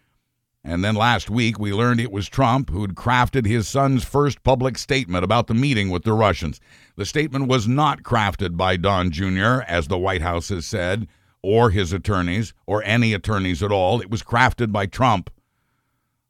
And 0.63 0.83
then 0.83 0.95
last 0.95 1.29
week, 1.29 1.57
we 1.57 1.73
learned 1.73 1.99
it 1.99 2.11
was 2.11 2.27
Trump 2.27 2.69
who'd 2.69 2.95
crafted 2.95 3.45
his 3.45 3.67
son's 3.67 4.03
first 4.03 4.43
public 4.43 4.77
statement 4.77 5.23
about 5.23 5.47
the 5.47 5.53
meeting 5.53 5.89
with 5.89 6.03
the 6.03 6.13
Russians. 6.13 6.59
The 6.95 7.05
statement 7.05 7.47
was 7.47 7.67
not 7.67 8.03
crafted 8.03 8.57
by 8.57 8.75
Don 8.75 9.09
Jr., 9.09 9.61
as 9.67 9.87
the 9.87 9.97
White 9.97 10.21
House 10.21 10.49
has 10.49 10.65
said, 10.65 11.07
or 11.41 11.69
his 11.69 11.93
attorneys, 11.93 12.53
or 12.67 12.83
any 12.83 13.13
attorneys 13.13 13.63
at 13.63 13.71
all. 13.71 14.01
It 14.01 14.11
was 14.11 14.21
crafted 14.21 14.71
by 14.71 14.85
Trump. 14.85 15.29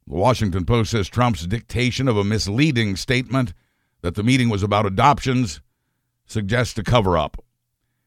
The 0.09 0.15
Washington 0.15 0.65
Post 0.65 0.89
says 0.89 1.07
Trump's 1.07 1.45
dictation 1.45 2.07
of 2.07 2.17
a 2.17 2.23
misleading 2.23 2.95
statement 2.95 3.53
that 4.01 4.15
the 4.15 4.23
meeting 4.23 4.49
was 4.49 4.63
about 4.63 4.87
adoptions 4.87 5.61
suggests 6.25 6.75
a 6.79 6.83
cover 6.83 7.15
up. 7.15 7.43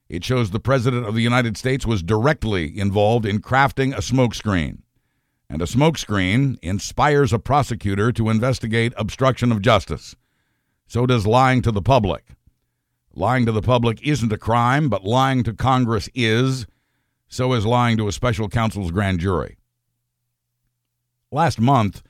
It 0.09 0.25
shows 0.25 0.51
the 0.51 0.59
President 0.59 1.07
of 1.07 1.15
the 1.15 1.23
United 1.23 1.57
States 1.57 1.87
was 1.87 2.03
directly 2.03 2.77
involved 2.77 3.25
in 3.25 3.41
crafting 3.41 3.93
a 3.93 3.99
smokescreen. 3.99 4.79
And 5.49 5.63
a 5.63 5.67
smokescreen 5.67 6.59
inspires 6.61 7.33
a 7.33 7.39
prosecutor 7.39 8.11
to 8.13 8.31
investigate 8.31 8.93
obstruction 8.97 9.53
of 9.53 9.63
justice. 9.63 10.17
So 10.89 11.07
does 11.07 11.25
lying 11.25 11.63
to 11.63 11.71
the 11.71 11.83
public. 11.83 12.25
Lying 13.15 13.47
to 13.47 13.53
the 13.53 13.63
public 13.63 14.03
isn't 14.03 14.33
a 14.33 14.39
crime, 14.39 14.89
but 14.89 15.05
lying 15.05 15.45
to 15.45 15.53
Congress 15.53 16.09
is. 16.17 16.67
So 17.29 17.53
is 17.53 17.65
lying 17.65 17.97
to 17.99 18.09
a 18.09 18.13
special 18.13 18.49
counsel's 18.49 18.91
grand 18.91 19.21
jury. 19.21 19.57
Last 21.35 21.59
month, 21.59 22.03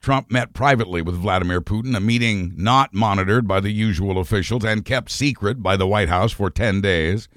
Trump 0.00 0.30
met 0.30 0.54
privately 0.54 1.02
with 1.02 1.16
Vladimir 1.16 1.60
Putin, 1.60 1.96
a 1.96 2.00
meeting 2.00 2.52
not 2.56 2.94
monitored 2.94 3.48
by 3.48 3.58
the 3.58 3.72
usual 3.72 4.18
officials 4.18 4.64
and 4.64 4.84
kept 4.84 5.10
secret 5.10 5.64
by 5.64 5.76
the 5.76 5.86
White 5.86 6.08
House 6.08 6.30
for 6.30 6.48
10 6.48 6.80
days. 6.80 7.28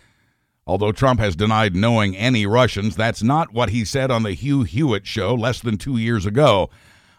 Although 0.67 0.91
Trump 0.91 1.19
has 1.19 1.35
denied 1.35 1.75
knowing 1.75 2.15
any 2.15 2.45
Russians, 2.45 2.95
that's 2.95 3.23
not 3.23 3.51
what 3.51 3.69
he 3.69 3.83
said 3.83 4.11
on 4.11 4.21
the 4.21 4.33
Hugh 4.33 4.61
Hewitt 4.61 5.07
show 5.07 5.33
less 5.33 5.59
than 5.61 5.79
two 5.79 5.97
years 5.97 6.27
ago. 6.27 6.69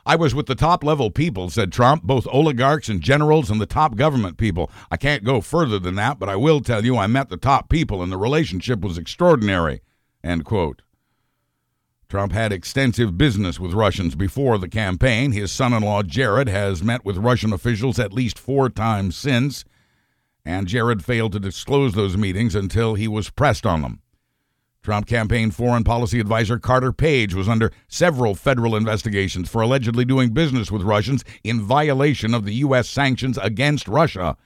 I 0.05 0.15
was 0.15 0.37
with 0.37 0.47
the 0.47 0.55
top 0.55 0.85
level 0.85 1.11
people, 1.11 1.51
said 1.51 1.73
Trump, 1.73 2.05
both 2.05 2.29
oligarchs 2.29 2.89
and 2.89 3.01
generals 3.01 3.51
and 3.51 3.61
the 3.61 3.67
top 3.67 3.97
government 3.97 4.37
people. 4.37 4.71
I 4.89 4.97
can't 4.97 5.25
go 5.25 5.41
further 5.41 5.81
than 5.81 5.97
that, 5.97 6.21
but 6.21 6.29
I 6.29 6.37
will 6.37 6.61
tell 6.61 6.85
you 6.85 6.97
I 6.97 7.09
met 7.09 7.29
the 7.29 7.37
top 7.37 7.69
people 7.69 8.05
and 8.05 8.13
the 8.13 8.17
relationship 8.17 8.83
was 8.83 8.99
extraordinary. 8.99 9.81
End 10.23 10.45
quote. 10.45 10.83
Trump 12.09 12.33
had 12.33 12.53
extensive 12.53 13.19
business 13.19 13.59
with 13.59 13.73
Russians 13.73 14.15
before 14.15 14.59
the 14.59 14.69
campaign. 14.69 15.33
His 15.33 15.51
son 15.51 15.73
in 15.73 15.83
law, 15.83 16.05
Jared, 16.05 16.49
has 16.49 16.83
met 16.83 17.05
with 17.05 17.17
Russian 17.17 17.53
officials 17.53 17.99
at 17.99 18.13
least 18.13 18.39
four 18.39 18.71
times 18.71 19.17
since, 19.17 19.65
and 20.45 20.69
Jared 20.69 21.05
failed 21.05 21.33
to 21.33 21.41
disclose 21.41 21.95
those 21.95 22.17
meetings 22.17 22.55
until 22.55 22.95
he 22.95 23.09
was 23.09 23.31
pressed 23.31 23.67
on 23.67 23.83
them. 23.83 24.01
Trump 24.85 25.09
campaign 25.09 25.51
foreign 25.51 25.83
policy 25.83 26.21
advisor 26.21 26.61
Carter 26.61 26.93
Page 26.93 27.35
was 27.35 27.49
under 27.49 27.73
several 27.89 28.37
federal 28.37 28.77
investigations 28.77 29.49
for 29.49 29.61
allegedly 29.61 30.05
doing 30.05 30.31
business 30.31 30.71
with 30.71 30.83
Russians 30.83 31.25
in 31.43 31.61
violation 31.61 32.35
of 32.35 32.45
the 32.45 32.55
U.S. 32.55 32.89
sanctions 32.89 33.37
against 33.39 33.89
Russia. 33.89 34.37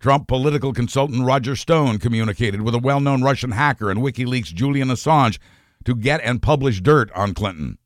Trump 0.00 0.26
political 0.26 0.72
consultant 0.72 1.24
Roger 1.24 1.54
Stone 1.54 1.98
communicated 1.98 2.62
with 2.62 2.74
a 2.74 2.78
well 2.78 2.98
known 2.98 3.22
Russian 3.22 3.52
hacker 3.52 3.88
and 3.88 4.00
WikiLeaks' 4.00 4.52
Julian 4.52 4.88
Assange 4.88 5.38
to 5.84 5.94
get 5.94 6.20
and 6.22 6.42
publish 6.42 6.80
dirt 6.80 7.10
on 7.12 7.34
Clinton. 7.34 7.78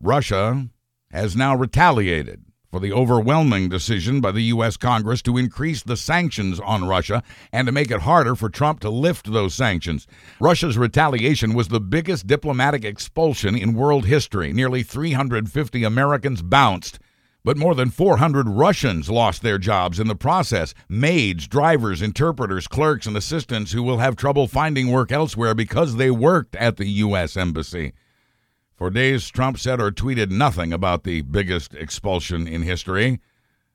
Russia 0.00 0.68
has 1.10 1.36
now 1.36 1.54
retaliated 1.54 2.44
for 2.72 2.80
the 2.80 2.92
overwhelming 2.92 3.68
decision 3.68 4.22
by 4.22 4.32
the 4.32 4.44
U.S. 4.44 4.78
Congress 4.78 5.20
to 5.20 5.36
increase 5.36 5.82
the 5.82 5.96
sanctions 5.96 6.58
on 6.58 6.88
Russia 6.88 7.22
and 7.52 7.66
to 7.66 7.72
make 7.72 7.90
it 7.90 8.00
harder 8.00 8.34
for 8.34 8.48
Trump 8.48 8.80
to 8.80 8.88
lift 8.88 9.30
those 9.30 9.54
sanctions. 9.54 10.06
Russia's 10.40 10.78
retaliation 10.78 11.52
was 11.52 11.68
the 11.68 11.80
biggest 11.80 12.26
diplomatic 12.26 12.82
expulsion 12.82 13.54
in 13.54 13.74
world 13.74 14.06
history. 14.06 14.54
Nearly 14.54 14.82
350 14.82 15.84
Americans 15.84 16.40
bounced. 16.40 16.98
But 17.44 17.56
more 17.56 17.74
than 17.74 17.90
400 17.90 18.48
Russians 18.48 19.10
lost 19.10 19.42
their 19.42 19.58
jobs 19.58 19.98
in 19.98 20.06
the 20.06 20.14
process. 20.14 20.74
Maids, 20.88 21.48
drivers, 21.48 22.00
interpreters, 22.00 22.68
clerks, 22.68 23.06
and 23.06 23.16
assistants 23.16 23.72
who 23.72 23.82
will 23.82 23.98
have 23.98 24.14
trouble 24.14 24.46
finding 24.46 24.90
work 24.90 25.10
elsewhere 25.10 25.54
because 25.54 25.96
they 25.96 26.10
worked 26.10 26.54
at 26.56 26.76
the 26.76 26.86
U.S. 26.86 27.36
Embassy. 27.36 27.92
For 28.76 28.90
days, 28.90 29.28
Trump 29.28 29.58
said 29.58 29.80
or 29.80 29.90
tweeted 29.90 30.30
nothing 30.30 30.72
about 30.72 31.04
the 31.04 31.22
biggest 31.22 31.74
expulsion 31.74 32.46
in 32.46 32.62
history. 32.62 33.20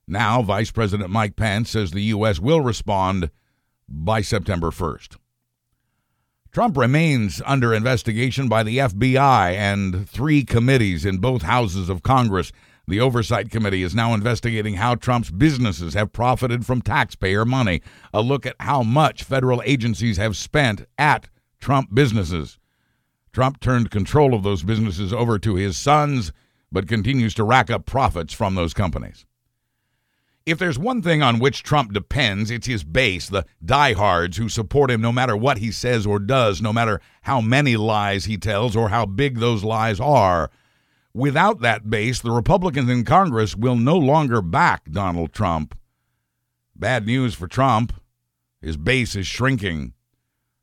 Now, 0.07 0.41
Vice 0.41 0.71
President 0.71 1.09
Mike 1.09 1.36
Pence 1.36 1.71
says 1.71 1.91
the 1.91 2.01
U.S. 2.03 2.39
will 2.39 2.62
respond 2.62 3.29
by 3.89 4.21
September 4.21 4.69
1st. 4.69 5.17
Trump 6.51 6.77
remains 6.77 7.41
under 7.45 7.74
investigation 7.74 8.47
by 8.47 8.63
the 8.63 8.77
FBI 8.77 9.53
and 9.53 10.09
three 10.09 10.43
committees 10.43 11.05
in 11.05 11.17
both 11.17 11.41
houses 11.43 11.89
of 11.89 12.03
Congress. 12.03 12.51
The 12.89 13.01
Oversight 13.01 13.51
Committee 13.51 13.84
is 13.84 13.94
now 13.94 14.13
investigating 14.13 14.75
how 14.75 14.96
Trump's 14.96 15.29
businesses 15.29 15.94
have 15.94 16.13
profited 16.13 16.65
from 16.65 16.82
taxpayer 16.82 17.44
money. 17.44 17.82
A 18.13 18.22
look 18.22 18.46
at 18.46 18.56
how 18.62 18.82
much 18.82 19.24
federal 19.24 19.62
agencies 19.65 20.15
have 20.15 20.38
spent 20.38 20.86
at 20.98 21.27
Trump 21.60 21.94
businesses. 21.94 22.58
Trump 23.34 23.60
turned 23.60 23.91
control 23.91 24.34
of 24.34 24.44
those 24.44 24.63
businesses 24.63 25.12
over 25.12 25.38
to 25.38 25.56
his 25.56 25.75
sons, 25.75 26.32
but 26.72 26.88
continues 26.88 27.34
to 27.34 27.44
rack 27.44 27.70
up 27.70 27.86
profits 27.86 28.34
from 28.34 28.56
those 28.56 28.74
companies. 28.74 29.25
If 30.46 30.58
there's 30.58 30.79
one 30.79 31.01
thing 31.01 31.22
on 31.22 31.39
which 31.39 31.63
Trump 31.63 31.91
depends, 31.91 32.50
it's 32.50 32.67
his 32.67 32.86
base, 32.86 33.27
the 33.27 33.46
diehards 33.63 34.38
who 34.38 34.48
support 34.48 34.89
him 34.89 35.01
no 35.01 35.12
matter 35.12 35.36
what 35.36 35.58
he 35.58 35.74
says 35.74 36.06
or 36.06 36.20
does, 36.20 36.62
no 36.62 36.72
matter 36.72 37.01
how 37.24 37.41
many 37.41 37.75
lies 37.75 38.24
he 38.24 38.38
tells 38.38 38.77
or 38.77 38.88
how 38.88 39.06
big 39.06 39.39
those 39.39 39.65
lies 39.65 40.00
are. 40.00 40.50
Without 41.17 41.62
that 41.62 41.89
base, 41.89 42.19
the 42.19 42.29
Republicans 42.29 42.91
in 42.91 43.03
Congress 43.03 43.55
will 43.55 43.75
no 43.75 43.97
longer 43.97 44.39
back 44.39 44.91
Donald 44.91 45.33
Trump. 45.33 45.75
Bad 46.75 47.07
news 47.07 47.33
for 47.33 47.47
Trump. 47.47 47.91
His 48.62 48.77
base 48.77 49.15
is 49.15 49.25
shrinking. 49.25 49.93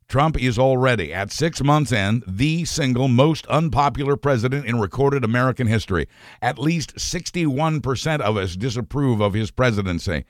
Trump 0.07 0.41
is 0.41 0.57
already, 0.57 1.13
at 1.13 1.33
six 1.33 1.61
months 1.61 1.91
in, 1.91 2.23
the 2.25 2.65
single 2.67 3.09
most 3.09 3.49
unpopular 3.49 4.17
president 4.17 4.65
in 4.65 4.79
recorded 4.79 5.25
American 5.25 5.67
history. 5.67 6.07
At 6.41 6.57
least 6.57 6.95
61% 6.95 8.21
of 8.21 8.37
us 8.37 8.55
disapprove 8.55 9.21
of 9.21 9.35
his 9.35 9.51
presidency. 9.51 10.25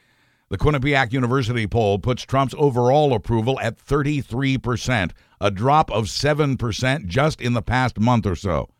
The 0.48 0.56
Quinnipiac 0.56 1.12
University 1.12 1.66
poll 1.66 1.98
puts 1.98 2.22
Trump's 2.22 2.54
overall 2.56 3.12
approval 3.12 3.60
at 3.60 3.76
33%, 3.76 5.10
a 5.42 5.50
drop 5.50 5.90
of 5.90 6.06
7% 6.06 7.06
just 7.08 7.42
in 7.42 7.52
the 7.52 7.60
past 7.60 8.00
month 8.00 8.24
or 8.24 8.36
so. 8.36 8.70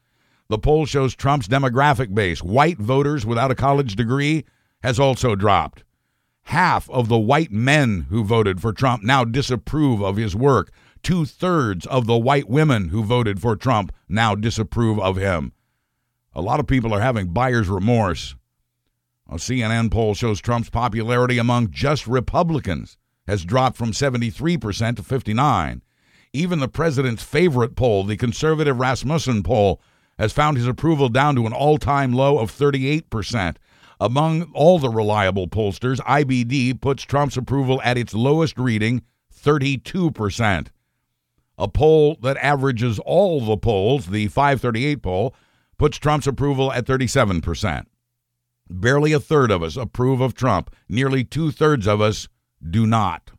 The 0.49 0.59
poll 0.59 0.85
shows 0.87 1.15
Trump's 1.15 1.49
demographic 1.49 2.15
base, 2.15 2.43
white 2.43 2.79
voters 2.79 3.25
without 3.25 3.51
a 3.51 3.55
college 3.55 3.97
degree, 3.97 4.45
has 4.83 5.01
also 5.01 5.35
dropped. 5.35 5.85
Half 6.45 6.91
of 6.91 7.09
the 7.09 7.19
white 7.19 7.51
men 7.51 8.07
who 8.11 8.23
voted 8.23 8.61
for 8.61 8.73
Trump 8.73 9.03
now 9.03 9.25
disapprove 9.25 10.03
of 10.03 10.17
his 10.17 10.37
work. 10.37 10.71
Two 11.03 11.25
thirds 11.25 11.87
of 11.87 12.07
the 12.07 12.19
white 12.19 12.49
women 12.49 12.91
who 12.91 13.03
voted 13.03 13.41
for 13.41 13.57
Trump 13.57 13.93
now 14.09 14.35
disapprove 14.35 14.99
of 15.01 15.17
him. 15.17 15.53
A 16.35 16.43
lot 16.43 16.61
of 16.61 16.67
people 16.67 16.93
are 16.93 17.01
having 17.01 17.33
buyer's 17.33 17.69
remorse. 17.69 18.35
A 19.31 19.37
CNN 19.37 19.91
poll 19.91 20.15
shows 20.15 20.41
Trump's 20.41 20.69
popularity 20.69 21.39
among 21.39 21.71
just 21.71 22.07
Republicans 22.07 22.99
has 23.27 23.45
dropped 23.45 23.77
from 23.77 23.93
73% 23.93 24.97
to 24.97 25.03
59. 25.03 25.83
Even 26.35 26.59
the 26.59 26.69
president's 26.69 27.23
favorite 27.23 27.75
poll, 27.75 28.05
the 28.05 28.17
conservative 28.19 28.79
Rasmussen 28.79 29.43
poll, 29.43 29.81
has 30.19 30.33
found 30.33 30.57
his 30.57 30.67
approval 30.67 31.09
down 31.09 31.35
to 31.37 31.47
an 31.47 31.53
all-time 31.53 32.13
low 32.13 32.39
of 32.39 32.51
38%. 32.51 33.57
Among 34.01 34.51
all 34.53 34.79
the 34.79 34.89
reliable 34.89 35.49
pollsters, 35.49 35.99
IBD 36.01 36.81
puts 36.81 37.05
Trump's 37.05 37.37
approval 37.37 37.81
at 37.83 37.99
its 37.99 38.15
lowest 38.15 38.59
reading, 38.59 39.03
32%. 39.35 40.69
A 41.57 41.69
poll 41.69 42.17
that 42.23 42.37
averages 42.39 42.99
all 43.01 43.41
the 43.41 43.57
polls, 43.57 44.07
the 44.07 44.27
538 44.27 45.03
poll, 45.03 45.35
puts 45.79 45.99
Trump's 45.99 46.27
approval 46.27 46.73
at 46.73 46.87
37%. 46.87 47.85
Barely 48.69 49.13
a 49.13 49.21
third 49.21 49.51
of 49.51 49.63
us 49.63 49.77
approve 49.77 50.21
of 50.21 50.35
Trump. 50.35 50.75
Nearly 50.89 51.23
two 51.23 51.51
thirds 51.51 51.87
of 51.87 52.01
us 52.01 52.29
do 52.69 52.87
not. 52.87 53.31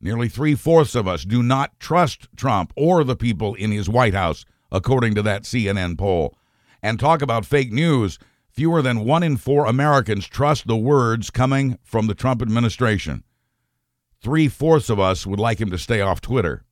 Nearly 0.00 0.28
three 0.28 0.54
fourths 0.54 0.94
of 0.94 1.08
us 1.08 1.24
do 1.24 1.42
not 1.42 1.80
trust 1.80 2.28
Trump 2.36 2.72
or 2.76 3.02
the 3.02 3.16
people 3.16 3.54
in 3.54 3.72
his 3.72 3.88
White 3.88 4.14
House, 4.14 4.44
according 4.70 5.14
to 5.14 5.22
that 5.22 5.42
CNN 5.42 5.98
poll. 5.98 6.36
And 6.82 6.98
talk 6.98 7.22
about 7.22 7.46
fake 7.46 7.72
news. 7.72 8.18
Fewer 8.48 8.82
than 8.82 9.04
one 9.04 9.22
in 9.22 9.36
four 9.36 9.66
Americans 9.66 10.26
trust 10.26 10.66
the 10.66 10.76
words 10.76 11.30
coming 11.30 11.78
from 11.82 12.06
the 12.06 12.14
Trump 12.14 12.42
administration. 12.42 13.22
Three 14.20 14.48
fourths 14.48 14.90
of 14.90 14.98
us 14.98 15.26
would 15.26 15.38
like 15.38 15.60
him 15.60 15.70
to 15.70 15.78
stay 15.78 16.00
off 16.00 16.20
Twitter. 16.20 16.64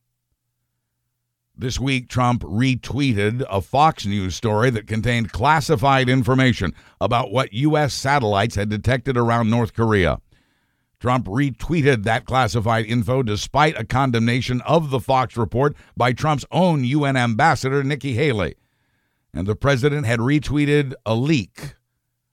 This 1.59 1.79
week, 1.79 2.07
Trump 2.07 2.43
retweeted 2.43 3.43
a 3.49 3.61
Fox 3.61 4.05
News 4.05 4.35
story 4.35 4.69
that 4.69 4.85
contained 4.85 5.31
classified 5.31 6.07
information 6.07 6.73
about 7.01 7.31
what 7.31 7.51
U.S. 7.51 7.95
satellites 7.95 8.55
had 8.55 8.69
detected 8.69 9.17
around 9.17 9.49
North 9.49 9.73
Korea. 9.73 10.19
Trump 10.99 11.27
retweeted 11.27 12.03
that 12.03 12.25
classified 12.25 12.85
info 12.85 13.21
despite 13.21 13.79
a 13.79 13.85
condemnation 13.85 14.61
of 14.61 14.89
the 14.89 14.99
Fox 14.99 15.37
report 15.37 15.75
by 15.95 16.11
Trump's 16.11 16.45
own 16.51 16.83
UN 16.83 17.15
ambassador, 17.15 17.83
Nikki 17.83 18.13
Haley. 18.13 18.55
And 19.33 19.47
the 19.47 19.55
president 19.55 20.07
had 20.07 20.19
retweeted 20.19 20.93
a 21.05 21.13
leak, 21.13 21.75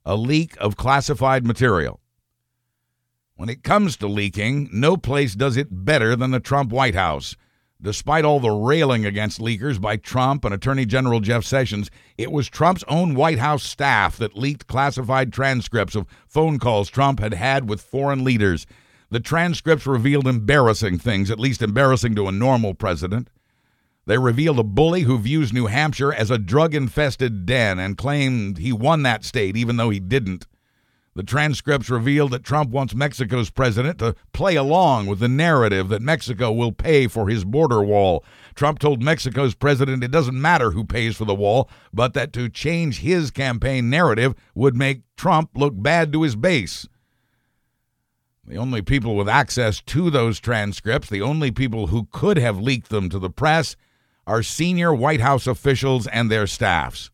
a 0.04 0.16
leak 0.16 0.56
of 0.58 0.76
classified 0.76 1.46
material. 1.46 2.00
When 3.36 3.48
it 3.48 3.62
comes 3.62 3.96
to 3.98 4.06
leaking, 4.06 4.70
no 4.72 4.96
place 4.96 5.34
does 5.34 5.56
it 5.56 5.84
better 5.84 6.16
than 6.16 6.30
the 6.30 6.40
Trump 6.40 6.70
White 6.70 6.94
House. 6.94 7.36
Despite 7.84 8.24
all 8.24 8.40
the 8.40 8.50
railing 8.50 9.04
against 9.04 9.40
leakers 9.40 9.78
by 9.78 9.98
Trump 9.98 10.46
and 10.46 10.54
Attorney 10.54 10.86
General 10.86 11.20
Jeff 11.20 11.44
Sessions, 11.44 11.90
it 12.16 12.32
was 12.32 12.48
Trump's 12.48 12.82
own 12.88 13.14
White 13.14 13.38
House 13.38 13.62
staff 13.62 14.16
that 14.16 14.38
leaked 14.38 14.66
classified 14.66 15.34
transcripts 15.34 15.94
of 15.94 16.06
phone 16.26 16.58
calls 16.58 16.88
Trump 16.88 17.20
had 17.20 17.34
had 17.34 17.68
with 17.68 17.82
foreign 17.82 18.24
leaders. 18.24 18.66
The 19.10 19.20
transcripts 19.20 19.86
revealed 19.86 20.26
embarrassing 20.26 20.96
things, 20.98 21.30
at 21.30 21.38
least 21.38 21.60
embarrassing 21.60 22.14
to 22.14 22.26
a 22.26 22.32
normal 22.32 22.72
president. 22.72 23.28
They 24.06 24.16
revealed 24.16 24.58
a 24.58 24.64
bully 24.64 25.02
who 25.02 25.18
views 25.18 25.52
New 25.52 25.66
Hampshire 25.66 26.12
as 26.12 26.30
a 26.30 26.38
drug 26.38 26.74
infested 26.74 27.44
den 27.44 27.78
and 27.78 27.98
claimed 27.98 28.56
he 28.56 28.72
won 28.72 29.02
that 29.02 29.24
state 29.24 29.58
even 29.58 29.76
though 29.76 29.90
he 29.90 30.00
didn't. 30.00 30.46
The 31.16 31.22
transcripts 31.22 31.90
revealed 31.90 32.32
that 32.32 32.42
Trump 32.42 32.70
wants 32.70 32.92
Mexico's 32.92 33.48
president 33.48 34.00
to 34.00 34.16
play 34.32 34.56
along 34.56 35.06
with 35.06 35.20
the 35.20 35.28
narrative 35.28 35.88
that 35.88 36.02
Mexico 36.02 36.50
will 36.50 36.72
pay 36.72 37.06
for 37.06 37.28
his 37.28 37.44
border 37.44 37.84
wall. 37.84 38.24
Trump 38.56 38.80
told 38.80 39.00
Mexico's 39.00 39.54
president 39.54 40.02
it 40.02 40.10
doesn't 40.10 40.40
matter 40.40 40.72
who 40.72 40.84
pays 40.84 41.16
for 41.16 41.24
the 41.24 41.34
wall, 41.34 41.70
but 41.92 42.14
that 42.14 42.32
to 42.32 42.48
change 42.48 42.98
his 42.98 43.30
campaign 43.30 43.88
narrative 43.88 44.34
would 44.56 44.74
make 44.74 45.02
Trump 45.16 45.50
look 45.54 45.74
bad 45.76 46.12
to 46.12 46.22
his 46.22 46.34
base. 46.34 46.88
The 48.44 48.56
only 48.56 48.82
people 48.82 49.14
with 49.14 49.28
access 49.28 49.80
to 49.82 50.10
those 50.10 50.40
transcripts, 50.40 51.08
the 51.08 51.22
only 51.22 51.52
people 51.52 51.86
who 51.86 52.08
could 52.10 52.38
have 52.38 52.58
leaked 52.58 52.90
them 52.90 53.08
to 53.10 53.20
the 53.20 53.30
press, 53.30 53.76
are 54.26 54.42
senior 54.42 54.92
White 54.92 55.20
House 55.20 55.46
officials 55.46 56.08
and 56.08 56.28
their 56.28 56.46
staffs. 56.46 57.10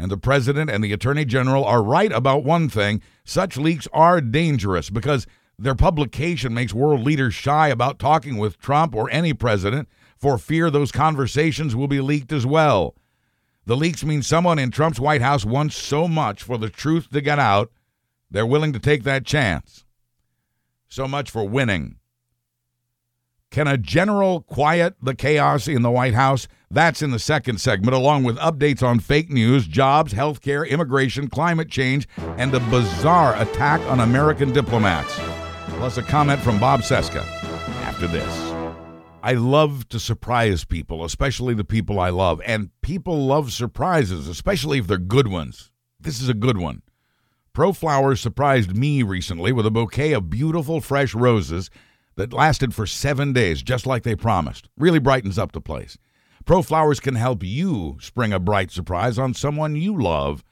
And 0.00 0.10
the 0.10 0.16
president 0.16 0.70
and 0.70 0.82
the 0.82 0.94
attorney 0.94 1.26
general 1.26 1.62
are 1.62 1.82
right 1.82 2.10
about 2.10 2.42
one 2.42 2.70
thing 2.70 3.02
such 3.22 3.58
leaks 3.58 3.86
are 3.92 4.22
dangerous 4.22 4.88
because 4.88 5.26
their 5.58 5.74
publication 5.74 6.54
makes 6.54 6.72
world 6.72 7.02
leaders 7.02 7.34
shy 7.34 7.68
about 7.68 7.98
talking 7.98 8.38
with 8.38 8.58
Trump 8.58 8.94
or 8.94 9.10
any 9.10 9.34
president 9.34 9.90
for 10.16 10.38
fear 10.38 10.70
those 10.70 10.90
conversations 10.90 11.76
will 11.76 11.86
be 11.86 12.00
leaked 12.00 12.32
as 12.32 12.46
well. 12.46 12.94
The 13.66 13.76
leaks 13.76 14.02
mean 14.02 14.22
someone 14.22 14.58
in 14.58 14.70
Trump's 14.70 14.98
White 14.98 15.20
House 15.20 15.44
wants 15.44 15.76
so 15.76 16.08
much 16.08 16.42
for 16.42 16.56
the 16.56 16.70
truth 16.70 17.10
to 17.10 17.20
get 17.20 17.38
out, 17.38 17.70
they're 18.30 18.46
willing 18.46 18.72
to 18.72 18.78
take 18.78 19.02
that 19.02 19.26
chance. 19.26 19.84
So 20.88 21.06
much 21.06 21.30
for 21.30 21.46
winning. 21.46 21.96
Can 23.50 23.66
a 23.66 23.76
general 23.76 24.42
quiet 24.42 24.94
the 25.02 25.12
chaos 25.12 25.66
in 25.66 25.82
the 25.82 25.90
White 25.90 26.14
House? 26.14 26.46
That's 26.70 27.02
in 27.02 27.10
the 27.10 27.18
second 27.18 27.60
segment, 27.60 27.96
along 27.96 28.22
with 28.22 28.38
updates 28.38 28.80
on 28.80 29.00
fake 29.00 29.28
news, 29.28 29.66
jobs, 29.66 30.14
healthcare, 30.14 30.68
immigration, 30.68 31.26
climate 31.26 31.68
change, 31.68 32.06
and 32.36 32.54
a 32.54 32.60
bizarre 32.60 33.34
attack 33.42 33.80
on 33.90 33.98
American 33.98 34.52
diplomats. 34.52 35.18
Plus, 35.70 35.96
a 35.96 36.02
comment 36.04 36.40
from 36.40 36.60
Bob 36.60 36.82
Cesca 36.82 37.26
after 37.82 38.06
this. 38.06 38.32
I 39.24 39.32
love 39.32 39.88
to 39.88 39.98
surprise 39.98 40.64
people, 40.64 41.04
especially 41.04 41.52
the 41.52 41.64
people 41.64 41.98
I 41.98 42.10
love. 42.10 42.40
And 42.46 42.70
people 42.82 43.26
love 43.26 43.52
surprises, 43.52 44.28
especially 44.28 44.78
if 44.78 44.86
they're 44.86 44.96
good 44.96 45.26
ones. 45.26 45.72
This 45.98 46.22
is 46.22 46.28
a 46.28 46.34
good 46.34 46.58
one. 46.58 46.82
ProFlowers 47.52 48.18
surprised 48.18 48.76
me 48.76 49.02
recently 49.02 49.50
with 49.50 49.66
a 49.66 49.72
bouquet 49.72 50.12
of 50.12 50.30
beautiful 50.30 50.80
fresh 50.80 51.16
roses 51.16 51.68
that 52.20 52.34
lasted 52.34 52.74
for 52.74 52.86
seven 52.86 53.32
days, 53.32 53.62
just 53.62 53.86
like 53.86 54.02
they 54.02 54.14
promised. 54.14 54.68
Really 54.76 54.98
brightens 54.98 55.38
up 55.38 55.52
the 55.52 55.60
place. 55.60 55.96
ProFlowers 56.44 57.00
can 57.00 57.14
help 57.14 57.42
you 57.42 57.96
spring 57.98 58.30
a 58.32 58.38
bright 58.38 58.70
surprise 58.70 59.18
on 59.18 59.32
someone 59.32 59.74
you 59.74 59.98
love. 59.98 60.44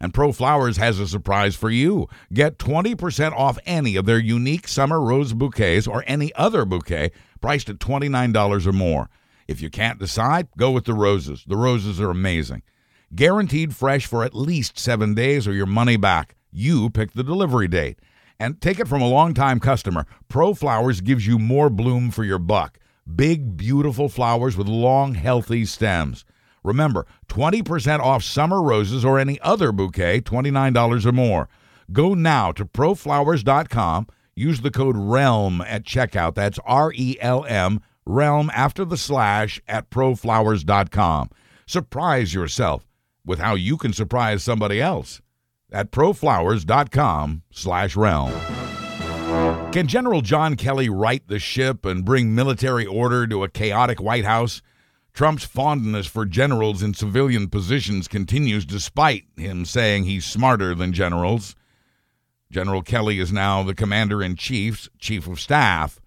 And 0.00 0.14
ProFlowers 0.14 0.76
has 0.76 1.00
a 1.00 1.08
surprise 1.08 1.56
for 1.56 1.70
you. 1.70 2.06
Get 2.32 2.58
20% 2.58 3.32
off 3.32 3.58
any 3.66 3.96
of 3.96 4.06
their 4.06 4.20
unique 4.20 4.68
summer 4.68 5.00
rose 5.00 5.32
bouquets 5.32 5.88
or 5.88 6.04
any 6.06 6.32
other 6.36 6.64
bouquet 6.64 7.10
priced 7.40 7.68
at 7.68 7.78
$29 7.78 8.66
or 8.66 8.72
more. 8.72 9.10
If 9.48 9.60
you 9.60 9.70
can't 9.70 9.98
decide, 9.98 10.46
go 10.56 10.70
with 10.70 10.84
the 10.84 10.94
roses. 10.94 11.44
The 11.48 11.56
roses 11.56 12.00
are 12.00 12.10
amazing. 12.10 12.62
Guaranteed 13.12 13.74
fresh 13.74 14.06
for 14.06 14.22
at 14.22 14.36
least 14.36 14.78
seven 14.78 15.14
days 15.14 15.48
or 15.48 15.52
your 15.52 15.66
money 15.66 15.96
back. 15.96 16.36
You 16.52 16.90
pick 16.90 17.12
the 17.12 17.24
delivery 17.24 17.66
date. 17.66 17.98
And 18.40 18.60
take 18.60 18.78
it 18.78 18.86
from 18.86 19.02
a 19.02 19.08
longtime 19.08 19.58
customer, 19.58 20.06
Pro 20.28 20.54
Flowers 20.54 21.00
gives 21.00 21.26
you 21.26 21.38
more 21.38 21.68
bloom 21.68 22.10
for 22.10 22.22
your 22.22 22.38
buck. 22.38 22.78
Big, 23.16 23.56
beautiful 23.56 24.08
flowers 24.08 24.56
with 24.56 24.68
long, 24.68 25.14
healthy 25.14 25.64
stems. 25.64 26.24
Remember, 26.62 27.06
20% 27.28 28.00
off 28.00 28.22
summer 28.22 28.62
roses 28.62 29.04
or 29.04 29.18
any 29.18 29.40
other 29.40 29.72
bouquet, 29.72 30.20
$29 30.20 31.06
or 31.06 31.12
more. 31.12 31.48
Go 31.90 32.14
now 32.14 32.52
to 32.52 32.64
proflowers.com. 32.64 34.06
Use 34.36 34.60
the 34.60 34.70
code 34.70 34.96
REALM 34.96 35.60
at 35.62 35.84
checkout. 35.84 36.34
That's 36.34 36.60
R 36.64 36.92
E 36.94 37.16
L 37.20 37.44
M, 37.46 37.80
REALM 38.06 38.50
after 38.54 38.84
the 38.84 38.96
slash 38.96 39.60
at 39.66 39.90
proflowers.com. 39.90 41.30
Surprise 41.66 42.34
yourself 42.34 42.86
with 43.24 43.40
how 43.40 43.54
you 43.56 43.76
can 43.76 43.92
surprise 43.92 44.44
somebody 44.44 44.80
else 44.80 45.20
at 45.72 45.90
proflowers.com 45.90 47.42
slash 47.50 47.96
realm. 47.96 48.32
Can 49.72 49.86
General 49.86 50.22
John 50.22 50.56
Kelly 50.56 50.88
right 50.88 51.26
the 51.28 51.38
ship 51.38 51.84
and 51.84 52.04
bring 52.04 52.34
military 52.34 52.86
order 52.86 53.26
to 53.26 53.44
a 53.44 53.48
chaotic 53.48 54.00
White 54.00 54.24
House? 54.24 54.62
Trump's 55.12 55.44
fondness 55.44 56.06
for 56.06 56.24
generals 56.24 56.82
in 56.82 56.94
civilian 56.94 57.48
positions 57.48 58.08
continues 58.08 58.64
despite 58.64 59.24
him 59.36 59.64
saying 59.64 60.04
he's 60.04 60.24
smarter 60.24 60.74
than 60.74 60.92
generals. 60.92 61.56
General 62.50 62.82
Kelly 62.82 63.18
is 63.18 63.32
now 63.32 63.62
the 63.62 63.74
commander 63.74 64.22
in 64.22 64.36
chief's 64.36 64.88
chief 64.98 65.26
of 65.26 65.40
staff. 65.40 66.00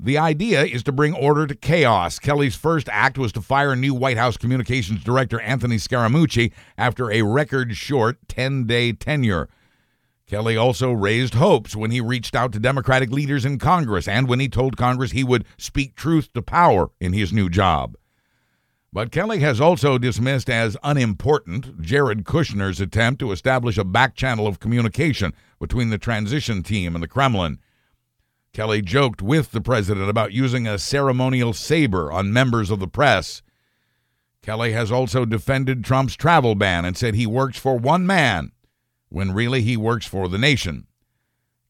The 0.00 0.18
idea 0.18 0.64
is 0.64 0.82
to 0.84 0.92
bring 0.92 1.14
order 1.14 1.46
to 1.46 1.54
chaos. 1.54 2.18
Kelly's 2.18 2.56
first 2.56 2.88
act 2.90 3.16
was 3.16 3.32
to 3.32 3.40
fire 3.40 3.76
new 3.76 3.94
White 3.94 4.16
House 4.16 4.36
Communications 4.36 5.04
Director 5.04 5.40
Anthony 5.40 5.76
Scaramucci 5.76 6.52
after 6.76 7.10
a 7.10 7.22
record 7.22 7.76
short 7.76 8.18
10 8.28 8.66
day 8.66 8.92
tenure. 8.92 9.48
Kelly 10.26 10.56
also 10.56 10.90
raised 10.90 11.34
hopes 11.34 11.76
when 11.76 11.90
he 11.90 12.00
reached 12.00 12.34
out 12.34 12.52
to 12.52 12.58
Democratic 12.58 13.10
leaders 13.10 13.44
in 13.44 13.58
Congress 13.58 14.08
and 14.08 14.26
when 14.26 14.40
he 14.40 14.48
told 14.48 14.76
Congress 14.76 15.12
he 15.12 15.22
would 15.22 15.44
speak 15.58 15.94
truth 15.94 16.32
to 16.32 16.42
power 16.42 16.90
in 16.98 17.12
his 17.12 17.32
new 17.32 17.48
job. 17.48 17.96
But 18.92 19.10
Kelly 19.10 19.40
has 19.40 19.60
also 19.60 19.98
dismissed 19.98 20.48
as 20.48 20.76
unimportant 20.82 21.80
Jared 21.82 22.24
Kushner's 22.24 22.80
attempt 22.80 23.20
to 23.20 23.32
establish 23.32 23.76
a 23.76 23.84
back 23.84 24.14
channel 24.14 24.46
of 24.46 24.60
communication 24.60 25.34
between 25.60 25.90
the 25.90 25.98
transition 25.98 26.62
team 26.62 26.94
and 26.94 27.02
the 27.02 27.08
Kremlin. 27.08 27.58
Kelly 28.54 28.82
joked 28.82 29.20
with 29.20 29.50
the 29.50 29.60
president 29.60 30.08
about 30.08 30.32
using 30.32 30.64
a 30.64 30.78
ceremonial 30.78 31.52
saber 31.52 32.12
on 32.12 32.32
members 32.32 32.70
of 32.70 32.78
the 32.78 32.86
press. 32.86 33.42
Kelly 34.42 34.70
has 34.72 34.92
also 34.92 35.24
defended 35.24 35.84
Trump's 35.84 36.14
travel 36.14 36.54
ban 36.54 36.84
and 36.84 36.96
said 36.96 37.16
he 37.16 37.26
works 37.26 37.58
for 37.58 37.76
one 37.76 38.06
man 38.06 38.52
when 39.08 39.34
really 39.34 39.60
he 39.60 39.76
works 39.76 40.06
for 40.06 40.28
the 40.28 40.38
nation. 40.38 40.86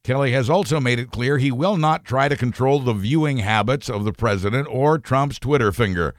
Kelly 0.03 0.33
has 0.33 0.51
also 0.51 0.79
made 0.79 0.99
it 0.99 1.11
clear 1.11 1.39
he 1.39 1.51
will 1.51 1.79
not 1.79 2.05
try 2.05 2.29
to 2.29 2.37
control 2.37 2.81
the 2.81 2.93
viewing 2.93 3.39
habits 3.39 3.89
of 3.89 4.05
the 4.05 4.13
president 4.13 4.69
or 4.71 4.99
Trump's 4.99 5.39
Twitter 5.39 5.73
finger. 5.73 6.15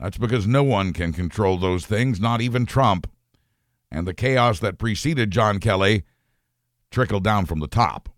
That's 0.00 0.18
because 0.18 0.48
no 0.48 0.64
one 0.64 0.92
can 0.92 1.12
control 1.12 1.58
those 1.58 1.86
things, 1.86 2.18
not 2.18 2.40
even 2.40 2.66
Trump. 2.66 3.08
And 3.88 4.04
the 4.04 4.14
chaos 4.14 4.58
that 4.58 4.78
preceded 4.78 5.30
John 5.30 5.60
Kelly 5.60 6.02
trickled 6.90 7.22
down 7.22 7.46
from 7.46 7.60
the 7.60 7.68
top. 7.68 8.08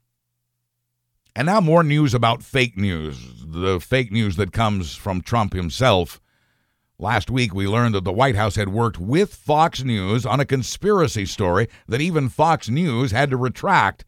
And 1.36 1.46
now 1.46 1.60
more 1.60 1.82
news 1.82 2.14
about 2.14 2.44
fake 2.44 2.76
news, 2.76 3.44
the 3.44 3.80
fake 3.80 4.12
news 4.12 4.36
that 4.36 4.52
comes 4.52 4.94
from 4.94 5.20
Trump 5.20 5.52
himself. 5.52 6.20
Last 6.96 7.28
week, 7.28 7.52
we 7.52 7.66
learned 7.66 7.96
that 7.96 8.04
the 8.04 8.12
White 8.12 8.36
House 8.36 8.54
had 8.54 8.68
worked 8.68 9.00
with 9.00 9.34
Fox 9.34 9.82
News 9.82 10.24
on 10.24 10.38
a 10.38 10.44
conspiracy 10.44 11.26
story 11.26 11.66
that 11.88 12.00
even 12.00 12.28
Fox 12.28 12.68
News 12.68 13.10
had 13.10 13.30
to 13.30 13.36
retract. 13.36 14.04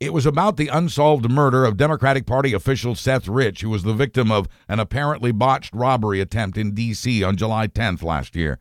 It 0.00 0.12
was 0.12 0.26
about 0.26 0.56
the 0.56 0.66
unsolved 0.66 1.30
murder 1.30 1.64
of 1.64 1.76
Democratic 1.76 2.26
Party 2.26 2.52
official 2.52 2.96
Seth 2.96 3.28
Rich, 3.28 3.60
who 3.60 3.70
was 3.70 3.84
the 3.84 3.94
victim 3.94 4.32
of 4.32 4.48
an 4.68 4.80
apparently 4.80 5.30
botched 5.30 5.72
robbery 5.72 6.20
attempt 6.20 6.58
in 6.58 6.74
D.C. 6.74 7.22
on 7.22 7.36
July 7.36 7.68
10th 7.68 8.02
last 8.02 8.34
year. 8.34 8.58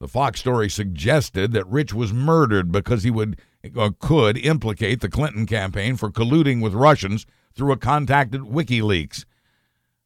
The 0.00 0.06
Fox 0.06 0.38
story 0.38 0.68
suggested 0.68 1.52
that 1.52 1.66
Rich 1.66 1.94
was 1.94 2.12
murdered 2.12 2.70
because 2.70 3.04
he 3.04 3.10
would 3.10 3.40
or 3.74 3.92
could 3.98 4.36
implicate 4.36 5.00
the 5.00 5.08
Clinton 5.08 5.46
campaign 5.46 5.96
for 5.96 6.10
colluding 6.10 6.62
with 6.62 6.74
Russians 6.74 7.26
through 7.58 7.72
a 7.72 7.76
contact 7.76 8.34
at 8.34 8.42
WikiLeaks. 8.42 9.24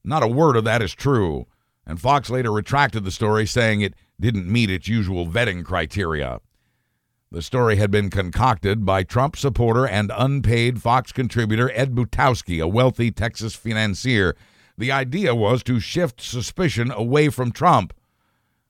Not 0.03 0.23
a 0.23 0.29
word 0.29 0.57
of 0.57 0.65
that 0.65 0.83
is 0.83 0.95
true, 0.95 1.47
and 1.87 2.01
Fox 2.01 2.31
later 2.31 2.51
retracted 2.51 3.05
the 3.05 3.11
story, 3.11 3.47
saying 3.47 3.83
it 3.83 3.95
didn't 4.19 4.51
meet 4.51 4.71
its 4.71 4.89
usual 4.89 5.27
vetting 5.27 5.65
criteria. 5.65 6.41
The 7.31 7.43
story 7.43 7.77
had 7.77 7.91
been 7.91 8.11
concocted 8.11 8.85
by 8.85 9.05
Trump 9.05 9.37
supporter 9.37 9.87
and 9.87 10.11
unpaid 10.15 10.83
Fox 10.83 11.13
contributor 11.13 11.71
Ed 11.75 11.95
Butowsky, 11.95 12.63
a 12.63 12.67
wealthy 12.67 13.11
Texas 13.11 13.55
financier. 13.55 14.35
The 14.77 14.93
idea 14.93 15.35
was 15.35 15.63
to 15.65 15.79
shift 15.79 16.21
suspicion 16.21 16.91
away 16.91 17.29
from 17.29 17.53
Trump. 17.53 17.95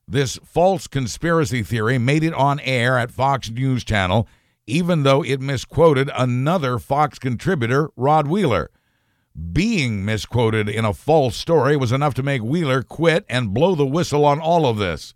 This 0.07 0.39
false 0.45 0.87
conspiracy 0.87 1.63
theory 1.63 1.99
made 1.99 2.23
it 2.23 2.35
on 2.35 2.61
air 2.61 2.99
at 2.99 3.11
Fox 3.11 3.49
News 3.51 3.85
Channel 3.85 4.29
even 4.67 5.03
though 5.03 5.23
it 5.23 5.41
misquoted 5.41 6.11
another 6.15 6.79
Fox 6.79 7.19
contributor, 7.19 7.91
Rod 7.97 8.29
Wheeler. 8.29 8.71
Being 9.53 10.05
misquoted 10.05 10.69
in 10.69 10.85
a 10.85 10.93
false 10.93 11.37
story 11.37 11.77
was 11.77 11.93
enough 11.93 12.15
to 12.15 12.23
make 12.23 12.43
Wheeler 12.43 12.83
quit 12.83 13.25
and 13.29 13.55
blow 13.55 13.75
the 13.75 13.87
whistle 13.87 14.25
on 14.25 14.39
all 14.41 14.67
of 14.67 14.77
this. 14.77 15.15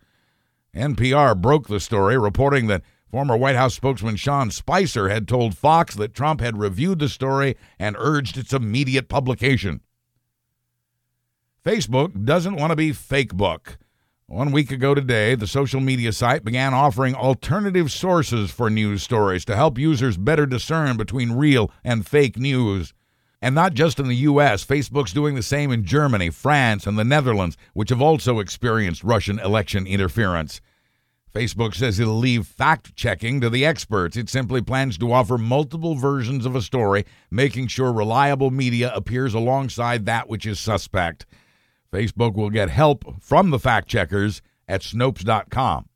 NPR 0.75 1.41
broke 1.41 1.69
the 1.69 1.81
story, 1.81 2.19
reporting 2.19 2.67
that 2.67 2.83
former 3.11 3.37
White 3.37 3.57
House 3.57 3.75
spokesman 3.75 4.17
Sean 4.17 4.51
Spicer 4.51 5.09
had 5.09 5.29
told 5.29 5.57
Fox 5.57 5.95
that 5.95 6.15
Trump 6.15 6.41
had 6.41 6.59
reviewed 6.59 6.99
the 6.99 7.09
story 7.09 7.57
and 7.79 7.97
urged 7.99 8.37
its 8.37 8.53
immediate 8.53 9.09
publication. 9.09 9.81
Facebook 11.65 12.25
doesn't 12.25 12.57
want 12.57 12.71
to 12.71 12.77
be 12.77 12.93
fake 12.93 13.35
book. 13.35 13.79
One 14.29 14.51
week 14.51 14.73
ago 14.73 14.93
today, 14.93 15.37
the 15.37 15.47
social 15.47 15.81
media 15.81 16.12
site 16.12 16.45
began 16.45 16.75
offering 16.75 17.15
alternative 17.15 17.93
sources 17.93 18.51
for 18.51 18.69
news 18.69 19.05
stories 19.05 19.45
to 19.45 19.55
help 19.55 19.79
users 19.79 20.17
better 20.17 20.47
discern 20.47 20.97
between 20.97 21.31
real 21.31 21.71
and 21.85 22.05
fake 22.05 22.37
news. 22.37 22.93
And 23.41 23.55
not 23.55 23.75
just 23.75 24.01
in 24.01 24.09
the 24.09 24.17
U.S., 24.17 24.65
Facebook's 24.65 25.12
doing 25.12 25.37
the 25.37 25.45
same 25.45 25.71
in 25.71 25.85
Germany, 25.85 26.31
France, 26.31 26.89
and 26.89 26.99
the 26.99 27.05
Netherlands, 27.05 27.57
which 27.73 27.91
have 27.91 28.03
also 28.03 28.41
experienced 28.41 29.05
Russian 29.05 29.39
election 29.39 29.87
interference. 29.87 30.61
Facebook 31.33 31.77
says 31.77 32.01
it'll 32.01 32.19
leave 32.19 32.49
fact 32.49 32.97
checking 32.97 33.41
to 33.41 33.49
the 33.49 33.65
experts. 33.65 34.17
It 34.17 34.29
simply 34.29 34.61
plans 34.61 34.99
to 34.99 35.12
offer 35.12 35.39
multiple 35.39 35.95
versions 35.95 36.45
of 36.45 36.57
a 36.57 36.62
story, 36.62 37.05
making 37.31 37.69
sure 37.69 37.93
reliable 37.93 38.51
media 38.51 38.91
appears 38.93 39.35
alongside 39.35 40.05
that 40.07 40.29
which 40.29 40.47
is 40.47 40.59
suspect. 40.59 41.27
Facebook 41.92 42.35
will 42.35 42.51
get 42.51 42.70
help 42.70 43.22
from 43.22 43.51
the 43.51 43.59
fact 43.59 43.88
checkers 43.88 44.42
at 44.68 44.83
Snopes.com. 44.83 45.88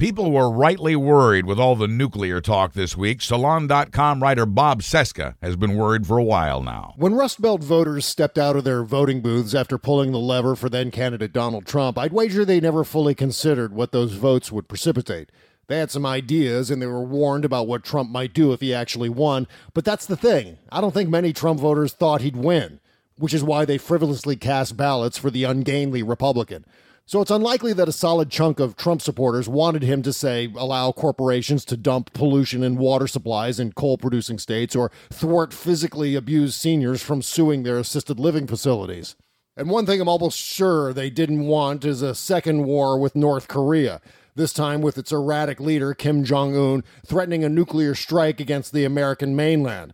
People 0.00 0.32
were 0.32 0.50
rightly 0.50 0.96
worried 0.96 1.44
with 1.44 1.60
all 1.60 1.76
the 1.76 1.86
nuclear 1.86 2.40
talk 2.40 2.72
this 2.72 2.96
week. 2.96 3.20
Salon.com 3.20 4.22
writer 4.22 4.46
Bob 4.46 4.80
Cesca 4.80 5.34
has 5.42 5.56
been 5.56 5.76
worried 5.76 6.06
for 6.06 6.16
a 6.16 6.24
while 6.24 6.62
now. 6.62 6.94
When 6.96 7.12
Rust 7.12 7.42
Belt 7.42 7.62
voters 7.62 8.06
stepped 8.06 8.38
out 8.38 8.56
of 8.56 8.64
their 8.64 8.82
voting 8.82 9.20
booths 9.20 9.54
after 9.54 9.76
pulling 9.76 10.12
the 10.12 10.18
lever 10.18 10.56
for 10.56 10.70
then 10.70 10.90
candidate 10.90 11.34
Donald 11.34 11.66
Trump, 11.66 11.98
I'd 11.98 12.14
wager 12.14 12.46
they 12.46 12.60
never 12.60 12.82
fully 12.82 13.14
considered 13.14 13.74
what 13.74 13.92
those 13.92 14.12
votes 14.14 14.50
would 14.50 14.68
precipitate. 14.68 15.30
They 15.66 15.76
had 15.76 15.90
some 15.90 16.06
ideas 16.06 16.70
and 16.70 16.80
they 16.80 16.86
were 16.86 17.04
warned 17.04 17.44
about 17.44 17.68
what 17.68 17.84
Trump 17.84 18.08
might 18.10 18.32
do 18.32 18.54
if 18.54 18.62
he 18.62 18.72
actually 18.72 19.10
won, 19.10 19.46
but 19.74 19.84
that's 19.84 20.06
the 20.06 20.16
thing. 20.16 20.56
I 20.72 20.80
don't 20.80 20.94
think 20.94 21.10
many 21.10 21.34
Trump 21.34 21.60
voters 21.60 21.92
thought 21.92 22.22
he'd 22.22 22.36
win. 22.36 22.80
Which 23.20 23.34
is 23.34 23.44
why 23.44 23.64
they 23.64 23.78
frivolously 23.78 24.34
cast 24.34 24.76
ballots 24.76 25.18
for 25.18 25.30
the 25.30 25.44
ungainly 25.44 26.02
Republican. 26.02 26.64
So 27.04 27.20
it's 27.20 27.30
unlikely 27.30 27.72
that 27.72 27.88
a 27.88 27.92
solid 27.92 28.30
chunk 28.30 28.60
of 28.60 28.76
Trump 28.76 29.02
supporters 29.02 29.48
wanted 29.48 29.82
him 29.82 30.00
to 30.02 30.12
say 30.12 30.48
allow 30.56 30.92
corporations 30.92 31.64
to 31.66 31.76
dump 31.76 32.12
pollution 32.12 32.62
in 32.62 32.76
water 32.76 33.06
supplies 33.06 33.58
in 33.58 33.72
coal 33.72 33.98
producing 33.98 34.38
states 34.38 34.76
or 34.76 34.90
thwart 35.10 35.52
physically 35.52 36.14
abused 36.14 36.54
seniors 36.54 37.02
from 37.02 37.20
suing 37.20 37.62
their 37.62 37.78
assisted 37.78 38.20
living 38.20 38.46
facilities. 38.46 39.16
And 39.56 39.68
one 39.68 39.86
thing 39.86 40.00
I'm 40.00 40.08
almost 40.08 40.38
sure 40.38 40.92
they 40.92 41.10
didn't 41.10 41.46
want 41.46 41.84
is 41.84 42.00
a 42.00 42.14
second 42.14 42.64
war 42.64 42.98
with 42.98 43.16
North 43.16 43.48
Korea, 43.48 44.00
this 44.36 44.52
time 44.52 44.80
with 44.80 44.96
its 44.96 45.10
erratic 45.12 45.60
leader 45.60 45.92
Kim 45.92 46.24
Jong 46.24 46.56
un 46.56 46.84
threatening 47.04 47.44
a 47.44 47.48
nuclear 47.48 47.94
strike 47.94 48.40
against 48.40 48.72
the 48.72 48.84
American 48.84 49.34
mainland. 49.34 49.92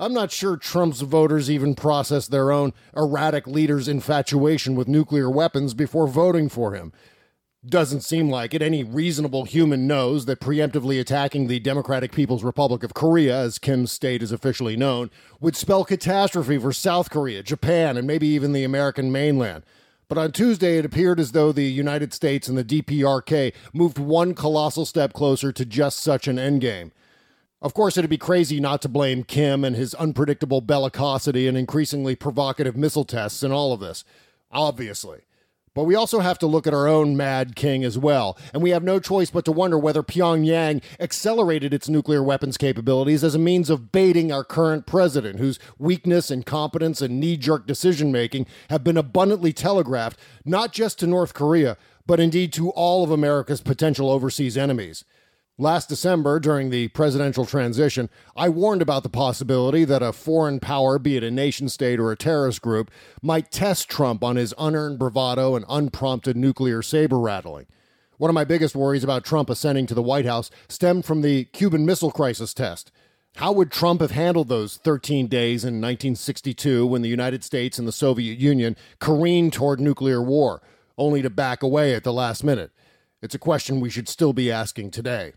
I'm 0.00 0.14
not 0.14 0.30
sure 0.30 0.56
Trump's 0.56 1.00
voters 1.00 1.50
even 1.50 1.74
process 1.74 2.28
their 2.28 2.52
own 2.52 2.72
erratic 2.96 3.48
leader's 3.48 3.88
infatuation 3.88 4.76
with 4.76 4.86
nuclear 4.86 5.28
weapons 5.28 5.74
before 5.74 6.06
voting 6.06 6.48
for 6.48 6.72
him. 6.72 6.92
Doesn't 7.66 8.02
seem 8.02 8.30
like 8.30 8.54
it. 8.54 8.62
Any 8.62 8.84
reasonable 8.84 9.44
human 9.44 9.88
knows 9.88 10.26
that 10.26 10.38
preemptively 10.38 11.00
attacking 11.00 11.48
the 11.48 11.58
Democratic 11.58 12.12
People's 12.12 12.44
Republic 12.44 12.84
of 12.84 12.94
Korea, 12.94 13.36
as 13.36 13.58
Kim's 13.58 13.90
state 13.90 14.22
is 14.22 14.30
officially 14.30 14.76
known, 14.76 15.10
would 15.40 15.56
spell 15.56 15.84
catastrophe 15.84 16.58
for 16.58 16.72
South 16.72 17.10
Korea, 17.10 17.42
Japan, 17.42 17.96
and 17.96 18.06
maybe 18.06 18.28
even 18.28 18.52
the 18.52 18.62
American 18.62 19.10
mainland. 19.10 19.64
But 20.06 20.18
on 20.18 20.30
Tuesday, 20.30 20.78
it 20.78 20.84
appeared 20.84 21.18
as 21.18 21.32
though 21.32 21.50
the 21.50 21.64
United 21.64 22.14
States 22.14 22.46
and 22.46 22.56
the 22.56 22.64
DPRK 22.64 23.52
moved 23.72 23.98
one 23.98 24.34
colossal 24.34 24.86
step 24.86 25.12
closer 25.12 25.50
to 25.50 25.64
just 25.64 25.98
such 25.98 26.28
an 26.28 26.36
endgame. 26.36 26.92
Of 27.60 27.74
course, 27.74 27.96
it'd 27.96 28.08
be 28.08 28.18
crazy 28.18 28.60
not 28.60 28.82
to 28.82 28.88
blame 28.88 29.24
Kim 29.24 29.64
and 29.64 29.74
his 29.74 29.94
unpredictable 29.94 30.62
bellicosity 30.62 31.48
and 31.48 31.58
increasingly 31.58 32.14
provocative 32.14 32.76
missile 32.76 33.04
tests 33.04 33.42
in 33.42 33.50
all 33.50 33.72
of 33.72 33.80
this, 33.80 34.04
obviously. 34.52 35.22
But 35.74 35.84
we 35.84 35.96
also 35.96 36.20
have 36.20 36.38
to 36.38 36.46
look 36.46 36.66
at 36.66 36.74
our 36.74 36.88
own 36.88 37.16
Mad 37.16 37.54
King 37.56 37.84
as 37.84 37.98
well, 37.98 38.38
and 38.52 38.62
we 38.62 38.70
have 38.70 38.82
no 38.82 38.98
choice 38.98 39.30
but 39.30 39.44
to 39.44 39.52
wonder 39.52 39.78
whether 39.78 40.02
Pyongyang 40.02 40.82
accelerated 40.98 41.74
its 41.74 41.88
nuclear 41.88 42.22
weapons 42.22 42.56
capabilities 42.56 43.22
as 43.22 43.34
a 43.34 43.40
means 43.40 43.70
of 43.70 43.92
baiting 43.92 44.32
our 44.32 44.44
current 44.44 44.86
president, 44.86 45.38
whose 45.38 45.58
weakness, 45.78 46.30
incompetence, 46.30 47.00
and 47.00 47.20
knee 47.20 47.36
jerk 47.36 47.66
decision 47.66 48.10
making 48.10 48.46
have 48.70 48.82
been 48.82 48.96
abundantly 48.96 49.52
telegraphed 49.52 50.18
not 50.44 50.72
just 50.72 50.98
to 51.00 51.06
North 51.06 51.34
Korea, 51.34 51.76
but 52.06 52.18
indeed 52.18 52.52
to 52.54 52.70
all 52.70 53.04
of 53.04 53.10
America's 53.10 53.60
potential 53.60 54.10
overseas 54.10 54.56
enemies. 54.56 55.04
Last 55.60 55.88
December, 55.88 56.38
during 56.38 56.70
the 56.70 56.86
presidential 56.86 57.44
transition, 57.44 58.10
I 58.36 58.48
warned 58.48 58.80
about 58.80 59.02
the 59.02 59.08
possibility 59.08 59.84
that 59.86 60.04
a 60.04 60.12
foreign 60.12 60.60
power, 60.60 61.00
be 61.00 61.16
it 61.16 61.24
a 61.24 61.32
nation 61.32 61.68
state 61.68 61.98
or 61.98 62.12
a 62.12 62.16
terrorist 62.16 62.62
group, 62.62 62.92
might 63.22 63.50
test 63.50 63.88
Trump 63.88 64.22
on 64.22 64.36
his 64.36 64.54
unearned 64.56 65.00
bravado 65.00 65.56
and 65.56 65.64
unprompted 65.68 66.36
nuclear 66.36 66.80
saber 66.80 67.18
rattling. 67.18 67.66
One 68.18 68.30
of 68.30 68.36
my 68.36 68.44
biggest 68.44 68.76
worries 68.76 69.02
about 69.02 69.24
Trump 69.24 69.50
ascending 69.50 69.88
to 69.88 69.94
the 69.94 70.02
White 70.02 70.26
House 70.26 70.48
stemmed 70.68 71.04
from 71.04 71.22
the 71.22 71.46
Cuban 71.46 71.84
Missile 71.84 72.12
Crisis 72.12 72.54
test. 72.54 72.92
How 73.34 73.50
would 73.50 73.72
Trump 73.72 74.00
have 74.00 74.12
handled 74.12 74.46
those 74.46 74.76
13 74.76 75.26
days 75.26 75.64
in 75.64 75.80
1962 75.80 76.86
when 76.86 77.02
the 77.02 77.08
United 77.08 77.42
States 77.42 77.80
and 77.80 77.88
the 77.88 77.90
Soviet 77.90 78.38
Union 78.38 78.76
careened 79.00 79.54
toward 79.54 79.80
nuclear 79.80 80.22
war, 80.22 80.62
only 80.96 81.20
to 81.20 81.30
back 81.30 81.64
away 81.64 81.96
at 81.96 82.04
the 82.04 82.12
last 82.12 82.44
minute? 82.44 82.70
It's 83.20 83.34
a 83.34 83.40
question 83.40 83.80
we 83.80 83.90
should 83.90 84.08
still 84.08 84.32
be 84.32 84.52
asking 84.52 84.92
today. 84.92 85.32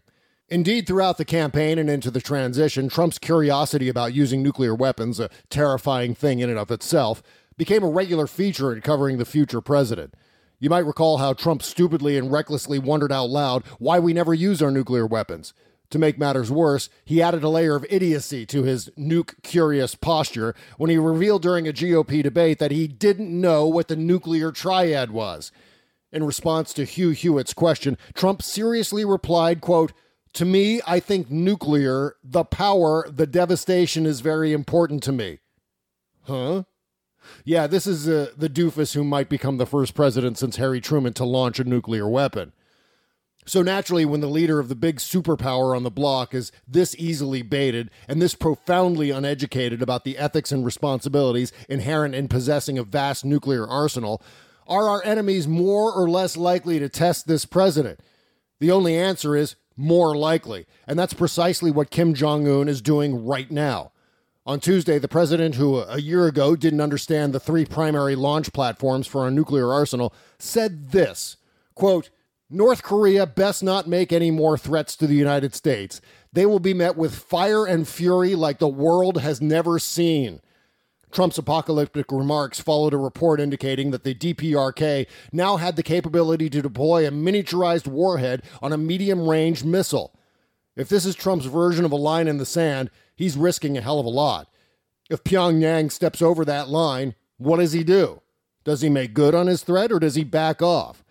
Indeed, 0.51 0.85
throughout 0.85 1.17
the 1.17 1.23
campaign 1.23 1.79
and 1.79 1.89
into 1.89 2.11
the 2.11 2.19
transition, 2.19 2.89
Trump's 2.89 3.17
curiosity 3.17 3.87
about 3.87 4.13
using 4.13 4.43
nuclear 4.43 4.75
weapons, 4.75 5.17
a 5.17 5.29
terrifying 5.49 6.13
thing 6.13 6.39
in 6.39 6.49
and 6.49 6.59
of 6.59 6.69
itself, 6.71 7.23
became 7.55 7.83
a 7.83 7.89
regular 7.89 8.27
feature 8.27 8.73
in 8.73 8.81
covering 8.81 9.17
the 9.17 9.23
future 9.23 9.61
president. 9.61 10.13
You 10.59 10.69
might 10.69 10.85
recall 10.85 11.19
how 11.19 11.31
Trump 11.31 11.63
stupidly 11.63 12.17
and 12.17 12.29
recklessly 12.29 12.79
wondered 12.79 13.13
out 13.13 13.29
loud 13.29 13.63
why 13.79 13.99
we 13.99 14.11
never 14.11 14.33
use 14.33 14.61
our 14.61 14.71
nuclear 14.71 15.07
weapons. 15.07 15.53
To 15.91 15.97
make 15.97 16.19
matters 16.19 16.51
worse, 16.51 16.89
he 17.05 17.21
added 17.21 17.43
a 17.43 17.49
layer 17.49 17.77
of 17.77 17.85
idiocy 17.89 18.45
to 18.47 18.63
his 18.63 18.89
nuke 18.99 19.41
curious 19.43 19.95
posture 19.95 20.53
when 20.77 20.89
he 20.89 20.97
revealed 20.97 21.43
during 21.43 21.65
a 21.65 21.71
GOP 21.71 22.21
debate 22.21 22.59
that 22.59 22.71
he 22.71 22.89
didn't 22.89 23.31
know 23.31 23.67
what 23.67 23.87
the 23.87 23.95
nuclear 23.95 24.51
triad 24.51 25.11
was. 25.11 25.49
In 26.11 26.25
response 26.25 26.73
to 26.73 26.83
Hugh 26.83 27.11
Hewitt's 27.11 27.53
question, 27.53 27.97
Trump 28.13 28.41
seriously 28.41 29.05
replied, 29.05 29.61
quote, 29.61 29.93
to 30.33 30.45
me, 30.45 30.81
I 30.87 30.99
think 30.99 31.29
nuclear, 31.29 32.15
the 32.23 32.43
power, 32.43 33.07
the 33.09 33.27
devastation 33.27 34.05
is 34.05 34.21
very 34.21 34.53
important 34.53 35.03
to 35.03 35.11
me. 35.11 35.39
Huh? 36.23 36.63
Yeah, 37.43 37.67
this 37.67 37.85
is 37.85 38.07
uh, 38.07 38.31
the 38.37 38.49
doofus 38.49 38.93
who 38.93 39.03
might 39.03 39.29
become 39.29 39.57
the 39.57 39.65
first 39.65 39.93
president 39.93 40.37
since 40.37 40.55
Harry 40.55 40.81
Truman 40.81 41.13
to 41.13 41.25
launch 41.25 41.59
a 41.59 41.63
nuclear 41.63 42.07
weapon. 42.07 42.53
So 43.45 43.61
naturally, 43.63 44.05
when 44.05 44.21
the 44.21 44.27
leader 44.27 44.59
of 44.59 44.69
the 44.69 44.75
big 44.75 44.97
superpower 44.97 45.75
on 45.75 45.83
the 45.83 45.89
block 45.89 46.33
is 46.33 46.51
this 46.67 46.95
easily 46.97 47.41
baited 47.41 47.89
and 48.07 48.21
this 48.21 48.35
profoundly 48.35 49.09
uneducated 49.09 49.81
about 49.81 50.03
the 50.03 50.17
ethics 50.17 50.51
and 50.51 50.63
responsibilities 50.63 51.51
inherent 51.67 52.13
in 52.13 52.27
possessing 52.27 52.77
a 52.77 52.83
vast 52.83 53.25
nuclear 53.25 53.67
arsenal, 53.67 54.21
are 54.67 54.87
our 54.87 55.03
enemies 55.03 55.47
more 55.47 55.91
or 55.91 56.07
less 56.07 56.37
likely 56.37 56.77
to 56.79 56.87
test 56.87 57.27
this 57.27 57.45
president? 57.45 57.99
The 58.59 58.71
only 58.71 58.95
answer 58.95 59.35
is 59.35 59.55
more 59.81 60.15
likely. 60.15 60.65
And 60.87 60.97
that's 60.97 61.13
precisely 61.13 61.71
what 61.71 61.89
Kim 61.89 62.13
Jong 62.13 62.47
un 62.47 62.69
is 62.69 62.81
doing 62.81 63.25
right 63.25 63.49
now. 63.49 63.91
On 64.45 64.59
Tuesday, 64.59 64.97
the 64.97 65.07
president, 65.07 65.55
who 65.55 65.79
a 65.79 65.99
year 65.99 66.25
ago 66.25 66.55
didn't 66.55 66.81
understand 66.81 67.33
the 67.33 67.39
three 67.39 67.65
primary 67.65 68.15
launch 68.15 68.51
platforms 68.53 69.05
for 69.05 69.21
our 69.21 69.31
nuclear 69.31 69.71
arsenal, 69.71 70.13
said 70.39 70.91
this 70.91 71.37
quote, 71.75 72.09
North 72.49 72.83
Korea 72.83 73.25
best 73.25 73.63
not 73.63 73.87
make 73.87 74.11
any 74.11 74.29
more 74.29 74.57
threats 74.57 74.95
to 74.97 75.07
the 75.07 75.15
United 75.15 75.55
States. 75.55 76.01
They 76.33 76.45
will 76.45 76.59
be 76.59 76.73
met 76.73 76.97
with 76.97 77.15
fire 77.15 77.65
and 77.65 77.87
fury 77.87 78.35
like 78.35 78.59
the 78.59 78.67
world 78.67 79.21
has 79.21 79.41
never 79.41 79.79
seen. 79.79 80.41
Trump's 81.11 81.37
apocalyptic 81.37 82.11
remarks 82.11 82.59
followed 82.59 82.93
a 82.93 82.97
report 82.97 83.39
indicating 83.39 83.91
that 83.91 84.03
the 84.03 84.15
DPRK 84.15 85.07
now 85.31 85.57
had 85.57 85.75
the 85.75 85.83
capability 85.83 86.49
to 86.49 86.61
deploy 86.61 87.07
a 87.07 87.11
miniaturized 87.11 87.87
warhead 87.87 88.43
on 88.61 88.73
a 88.73 88.77
medium 88.77 89.27
range 89.27 89.63
missile. 89.63 90.13
If 90.75 90.89
this 90.89 91.05
is 91.05 91.15
Trump's 91.15 91.45
version 91.45 91.85
of 91.85 91.91
a 91.91 91.97
line 91.97 92.27
in 92.27 92.37
the 92.37 92.45
sand, 92.45 92.89
he's 93.15 93.37
risking 93.37 93.77
a 93.77 93.81
hell 93.81 93.99
of 93.99 94.05
a 94.05 94.09
lot. 94.09 94.47
If 95.09 95.23
Pyongyang 95.23 95.91
steps 95.91 96.21
over 96.21 96.45
that 96.45 96.69
line, 96.69 97.15
what 97.37 97.57
does 97.57 97.73
he 97.73 97.83
do? 97.83 98.21
Does 98.63 98.81
he 98.81 98.89
make 98.89 99.13
good 99.13 99.35
on 99.35 99.47
his 99.47 99.63
threat 99.63 99.91
or 99.91 99.99
does 99.99 100.15
he 100.15 100.23
back 100.23 100.61
off? 100.61 101.03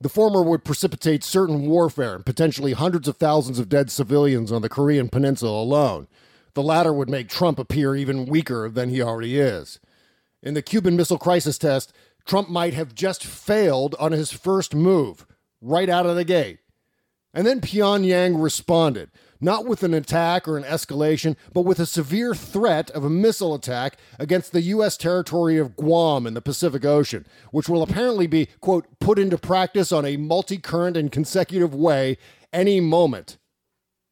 The 0.00 0.08
former 0.10 0.42
would 0.42 0.64
precipitate 0.64 1.24
certain 1.24 1.66
warfare 1.66 2.14
and 2.14 2.26
potentially 2.26 2.74
hundreds 2.74 3.08
of 3.08 3.16
thousands 3.16 3.58
of 3.58 3.70
dead 3.70 3.90
civilians 3.90 4.52
on 4.52 4.60
the 4.60 4.68
Korean 4.68 5.08
Peninsula 5.08 5.62
alone. 5.62 6.06
The 6.56 6.62
latter 6.62 6.90
would 6.90 7.10
make 7.10 7.28
Trump 7.28 7.58
appear 7.58 7.94
even 7.94 8.24
weaker 8.24 8.70
than 8.70 8.88
he 8.88 9.02
already 9.02 9.38
is. 9.38 9.78
In 10.42 10.54
the 10.54 10.62
Cuban 10.62 10.96
Missile 10.96 11.18
Crisis 11.18 11.58
test, 11.58 11.92
Trump 12.24 12.48
might 12.48 12.72
have 12.72 12.94
just 12.94 13.22
failed 13.22 13.94
on 13.98 14.12
his 14.12 14.32
first 14.32 14.74
move, 14.74 15.26
right 15.60 15.90
out 15.90 16.06
of 16.06 16.16
the 16.16 16.24
gate. 16.24 16.60
And 17.34 17.46
then 17.46 17.60
Pyongyang 17.60 18.42
responded, 18.42 19.10
not 19.38 19.66
with 19.66 19.82
an 19.82 19.92
attack 19.92 20.48
or 20.48 20.56
an 20.56 20.64
escalation, 20.64 21.36
but 21.52 21.66
with 21.66 21.78
a 21.78 21.84
severe 21.84 22.34
threat 22.34 22.90
of 22.92 23.04
a 23.04 23.10
missile 23.10 23.54
attack 23.54 23.98
against 24.18 24.52
the 24.52 24.62
U.S. 24.62 24.96
territory 24.96 25.58
of 25.58 25.76
Guam 25.76 26.26
in 26.26 26.32
the 26.32 26.40
Pacific 26.40 26.86
Ocean, 26.86 27.26
which 27.50 27.68
will 27.68 27.82
apparently 27.82 28.26
be, 28.26 28.48
quote, 28.62 28.86
put 28.98 29.18
into 29.18 29.36
practice 29.36 29.92
on 29.92 30.06
a 30.06 30.16
multi 30.16 30.56
current 30.56 30.96
and 30.96 31.12
consecutive 31.12 31.74
way 31.74 32.16
any 32.50 32.80
moment. 32.80 33.36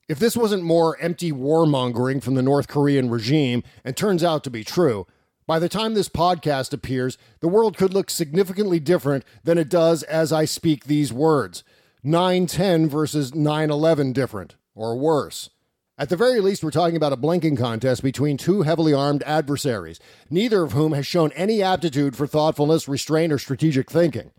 If 0.07 0.19
this 0.19 0.37
wasn't 0.37 0.64
more 0.64 1.01
empty 1.01 1.33
warmongering 1.33 2.23
from 2.23 2.35
the 2.35 2.43
North 2.43 2.69
Korean 2.69 3.09
regime 3.09 3.62
and 3.85 3.97
turns 3.97 4.23
out 4.23 4.45
to 4.45 4.51
be 4.51 4.62
true, 4.62 5.07
by 5.47 5.59
the 5.59 5.69
time 5.69 5.95
this 5.95 6.11
podcast 6.11 6.75
appears, 6.75 7.17
the 7.40 7.49
world 7.49 7.79
could 7.79 7.95
look 7.95 8.11
significantly 8.11 8.79
different 8.79 9.25
than 9.45 9.57
it 9.57 9.71
does 9.71 10.03
as 10.03 10.31
I 10.31 10.45
speak 10.45 10.85
these 10.85 11.11
words. 11.11 11.64
910 12.03 12.87
versus 12.87 13.35
911 13.35 14.12
different, 14.12 14.57
or 14.75 14.95
worse. 14.95 15.49
At 15.97 16.11
the 16.11 16.17
very 16.19 16.40
least, 16.40 16.62
we're 16.62 16.71
talking 16.71 16.97
about 16.97 17.14
a 17.14 17.17
blinking 17.17 17.57
contest 17.57 18.03
between 18.03 18.37
two 18.37 18.61
heavily 18.61 18.93
armed 18.93 19.23
adversaries, 19.23 20.01
neither 20.29 20.62
of 20.64 20.73
whom 20.73 20.93
has 20.93 21.07
shown 21.07 21.33
any 21.33 21.62
aptitude 21.62 22.14
for 22.14 22.27
thoughtfulness, 22.27 22.88
restraint, 22.88 23.33
or 23.33 23.38
strategic 23.38 23.90
thinking. 23.90 24.33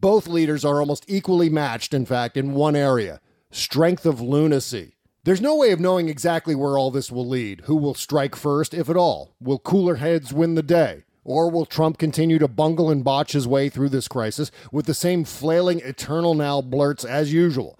Both 0.00 0.28
leaders 0.28 0.64
are 0.64 0.78
almost 0.78 1.04
equally 1.08 1.48
matched, 1.48 1.92
in 1.92 2.06
fact, 2.06 2.36
in 2.36 2.54
one 2.54 2.76
area 2.76 3.20
strength 3.50 4.06
of 4.06 4.20
lunacy. 4.20 4.97
There's 5.28 5.42
no 5.42 5.56
way 5.56 5.72
of 5.72 5.78
knowing 5.78 6.08
exactly 6.08 6.54
where 6.54 6.78
all 6.78 6.90
this 6.90 7.12
will 7.12 7.28
lead. 7.28 7.60
Who 7.66 7.76
will 7.76 7.92
strike 7.92 8.34
first, 8.34 8.72
if 8.72 8.88
at 8.88 8.96
all? 8.96 9.34
Will 9.38 9.58
cooler 9.58 9.96
heads 9.96 10.32
win 10.32 10.54
the 10.54 10.62
day? 10.62 11.04
Or 11.22 11.50
will 11.50 11.66
Trump 11.66 11.98
continue 11.98 12.38
to 12.38 12.48
bungle 12.48 12.88
and 12.88 13.04
botch 13.04 13.32
his 13.32 13.46
way 13.46 13.68
through 13.68 13.90
this 13.90 14.08
crisis 14.08 14.50
with 14.72 14.86
the 14.86 14.94
same 14.94 15.24
flailing 15.24 15.80
eternal 15.80 16.32
now 16.32 16.62
blurts 16.62 17.04
as 17.04 17.30
usual? 17.30 17.78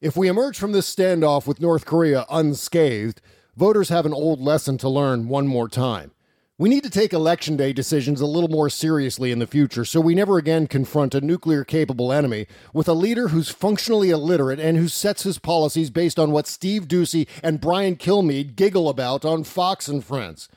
If 0.00 0.16
we 0.16 0.28
emerge 0.28 0.58
from 0.58 0.72
this 0.72 0.90
standoff 0.90 1.46
with 1.46 1.60
North 1.60 1.84
Korea 1.84 2.24
unscathed, 2.30 3.20
voters 3.54 3.90
have 3.90 4.06
an 4.06 4.14
old 4.14 4.40
lesson 4.40 4.78
to 4.78 4.88
learn 4.88 5.28
one 5.28 5.46
more 5.46 5.68
time. 5.68 6.12
We 6.58 6.70
need 6.70 6.84
to 6.84 6.90
take 6.90 7.12
election 7.12 7.58
day 7.58 7.74
decisions 7.74 8.22
a 8.22 8.26
little 8.26 8.48
more 8.48 8.70
seriously 8.70 9.30
in 9.30 9.40
the 9.40 9.46
future 9.46 9.84
so 9.84 10.00
we 10.00 10.14
never 10.14 10.38
again 10.38 10.66
confront 10.66 11.14
a 11.14 11.20
nuclear 11.20 11.64
capable 11.64 12.10
enemy 12.10 12.46
with 12.72 12.88
a 12.88 12.94
leader 12.94 13.28
who's 13.28 13.50
functionally 13.50 14.08
illiterate 14.08 14.58
and 14.58 14.78
who 14.78 14.88
sets 14.88 15.24
his 15.24 15.38
policies 15.38 15.90
based 15.90 16.18
on 16.18 16.30
what 16.30 16.46
Steve 16.46 16.88
Doocy 16.88 17.28
and 17.42 17.60
Brian 17.60 17.94
Kilmeade 17.94 18.56
giggle 18.56 18.88
about 18.88 19.22
on 19.22 19.44
Fox 19.44 19.86
and 19.86 20.02
Friends. 20.02 20.48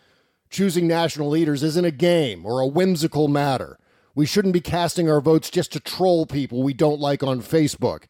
Choosing 0.50 0.88
national 0.88 1.28
leaders 1.28 1.64
isn't 1.64 1.84
a 1.84 1.92
game 1.92 2.46
or 2.46 2.62
a 2.62 2.68
whimsical 2.68 3.28
matter. 3.28 3.78
We 4.16 4.26
shouldn't 4.26 4.54
be 4.54 4.62
casting 4.62 5.10
our 5.10 5.20
votes 5.20 5.50
just 5.50 5.74
to 5.74 5.82
troll 5.82 6.26
people 6.26 6.64
we 6.64 6.74
don't 6.74 7.02
like 7.02 7.24
on 7.24 7.42
Facebook. 7.42 8.04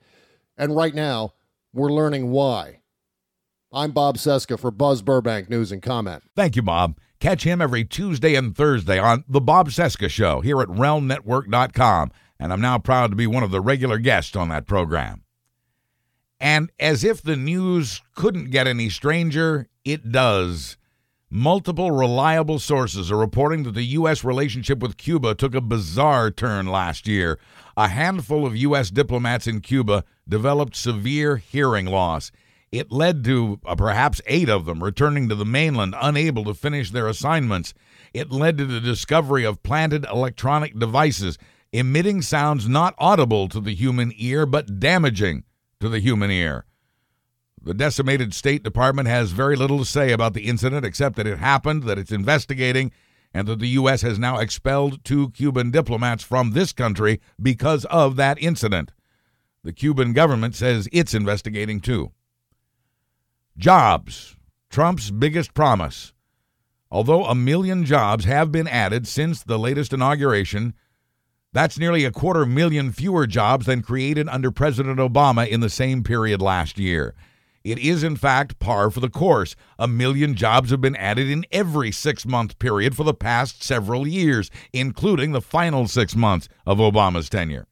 And 0.56 0.76
right 0.76 0.94
now, 0.94 1.34
we're 1.74 1.92
learning 1.92 2.30
why. 2.30 2.82
I'm 3.74 3.94
Bob 3.94 4.18
Cesca 4.18 4.60
for 4.60 4.70
Buzz 4.70 5.02
Burbank 5.02 5.50
News 5.50 5.72
and 5.72 5.82
Comment. 5.82 6.22
Thank 6.36 6.56
you, 6.56 6.62
Bob. 6.62 6.96
Catch 7.20 7.44
him 7.44 7.62
every 7.62 7.84
Tuesday 7.84 8.36
and 8.36 8.56
Thursday 8.56 8.98
on 8.98 9.26
The 9.28 9.42
Bob 9.42 9.70
Cesca 9.70 10.10
Show 10.10 10.40
here 10.40 10.62
at 10.62 10.70
RealmNetwork.com, 10.70 12.12
and 12.40 12.54
I'm 12.54 12.62
now 12.62 12.80
proud 12.80 13.10
to 13.10 13.18
be 13.18 13.28
one 13.28 13.44
of 13.44 13.52
the 13.52 13.60
regular 13.60 13.98
guests 13.98 14.38
on 14.38 14.48
that 14.50 14.66
program. 14.66 15.24
And 16.40 16.72
as 16.80 17.04
if 17.04 17.22
the 17.22 17.36
news 17.36 18.02
couldn't 18.16 18.52
get 18.52 18.68
any 18.68 18.90
stranger, 18.90 19.68
it 19.84 20.14
does. 20.14 20.78
Multiple 21.30 21.92
reliable 21.92 22.58
sources 22.58 23.12
are 23.12 23.18
reporting 23.18 23.64
that 23.64 23.74
the 23.74 23.84
U.S. 23.84 24.24
relationship 24.24 24.80
with 24.80 24.96
Cuba 24.96 25.36
took 25.36 25.54
a 25.54 25.62
bizarre 25.62 26.32
turn 26.32 26.68
last 26.68 27.06
year. 27.06 27.38
A 27.76 27.90
handful 27.90 28.46
of 28.46 28.56
U.S. 28.56 28.90
diplomats 28.90 29.46
in 29.46 29.60
Cuba 29.60 30.06
developed 30.28 30.78
severe 30.78 31.36
hearing 31.36 31.86
loss. 31.86 32.32
It 32.72 32.92
led 32.92 33.24
to 33.26 33.60
uh, 33.66 33.76
perhaps 33.76 34.22
eight 34.28 34.50
of 34.50 34.66
them 34.66 34.84
returning 34.84 35.28
to 35.30 35.36
the 35.36 35.46
mainland 35.46 35.96
unable 36.00 36.44
to 36.46 36.54
finish 36.54 36.92
their 36.92 37.08
assignments. 37.08 37.74
It 38.14 38.32
led 38.32 38.58
to 38.58 38.66
the 38.66 38.80
discovery 38.80 39.44
of 39.44 39.64
planted 39.64 40.06
electronic 40.06 40.78
devices 40.78 41.38
emitting 41.72 42.22
sounds 42.22 42.68
not 42.68 42.96
audible 42.98 43.48
to 43.48 43.60
the 43.60 43.76
human 43.76 44.12
ear 44.16 44.46
but 44.46 44.80
damaging 44.80 45.44
to 45.80 45.90
the 45.90 46.00
human 46.00 46.32
ear. 46.32 46.66
The 47.62 47.74
decimated 47.74 48.34
State 48.34 48.64
Department 48.64 49.08
has 49.08 49.32
very 49.32 49.56
little 49.56 49.80
to 49.80 49.86
say 49.86 50.12
about 50.12 50.34
the 50.34 50.48
incident 50.48 50.86
except 50.86 51.16
that 51.18 51.28
it 51.28 51.40
happened, 51.40 51.84
that 51.84 52.00
it's 52.00 52.12
investigating, 52.12 52.92
and 53.34 53.48
that 53.48 53.60
the 53.60 53.68
U.S. 53.70 54.02
has 54.02 54.18
now 54.18 54.40
expelled 54.40 55.04
two 55.04 55.30
Cuban 55.32 55.70
diplomats 55.70 56.24
from 56.24 56.52
this 56.52 56.72
country 56.72 57.20
because 57.42 57.86
of 57.86 58.16
that 58.16 58.42
incident. 58.42 58.92
The 59.64 59.74
Cuban 59.74 60.14
government 60.14 60.56
says 60.56 60.88
it's 60.92 61.14
investigating 61.14 61.82
too. 61.82 62.12
Jobs, 63.58 64.36
Trump's 64.70 65.12
biggest 65.12 65.54
promise. 65.54 66.14
Although 66.92 67.26
a 67.26 67.36
million 67.36 67.86
jobs 67.86 68.26
have 68.26 68.52
been 68.52 68.68
added 68.68 69.08
since 69.08 69.44
the 69.44 69.60
latest 69.60 69.94
inauguration, 69.94 70.74
that's 71.52 71.78
nearly 71.80 72.06
a 72.06 72.12
quarter 72.12 72.46
million 72.46 72.92
fewer 72.92 73.28
jobs 73.28 73.66
than 73.66 73.82
created 73.82 74.30
under 74.30 74.52
President 74.52 75.00
Obama 75.00 75.48
in 75.48 75.60
the 75.60 75.70
same 75.70 76.04
period 76.04 76.42
last 76.42 76.80
year. 76.80 77.16
It 77.64 77.78
is, 77.80 78.04
in 78.04 78.16
fact, 78.16 78.60
par 78.60 78.90
for 78.90 79.00
the 79.00 79.10
course. 79.10 79.56
A 79.78 79.88
million 79.88 80.36
jobs 80.36 80.70
have 80.72 80.80
been 80.80 80.96
added 80.96 81.30
in 81.30 81.46
every 81.52 81.92
six 81.92 82.26
month 82.26 82.58
period 82.60 82.96
for 82.96 83.04
the 83.04 83.14
past 83.14 83.64
several 83.64 84.08
years, 84.08 84.50
including 84.72 85.32
the 85.32 85.42
final 85.42 85.88
six 85.88 86.16
months 86.16 86.48
of 86.66 86.78
Obama's 86.78 87.30
tenure. 87.30 87.68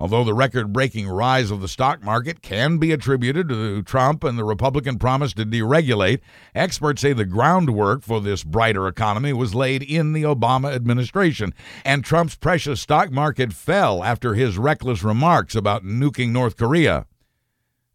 Although 0.00 0.24
the 0.24 0.32
record 0.32 0.72
breaking 0.72 1.08
rise 1.08 1.50
of 1.50 1.60
the 1.60 1.68
stock 1.68 2.02
market 2.02 2.40
can 2.40 2.78
be 2.78 2.90
attributed 2.90 3.50
to 3.50 3.82
Trump 3.82 4.24
and 4.24 4.38
the 4.38 4.44
Republican 4.44 4.98
promise 4.98 5.34
to 5.34 5.44
deregulate, 5.44 6.20
experts 6.54 7.02
say 7.02 7.12
the 7.12 7.26
groundwork 7.26 8.02
for 8.02 8.18
this 8.18 8.42
brighter 8.42 8.88
economy 8.88 9.34
was 9.34 9.54
laid 9.54 9.82
in 9.82 10.14
the 10.14 10.22
Obama 10.22 10.74
administration, 10.74 11.52
and 11.84 12.02
Trump's 12.02 12.34
precious 12.34 12.80
stock 12.80 13.10
market 13.12 13.52
fell 13.52 14.02
after 14.02 14.32
his 14.32 14.56
reckless 14.56 15.02
remarks 15.02 15.54
about 15.54 15.84
nuking 15.84 16.30
North 16.30 16.56
Korea. 16.56 17.04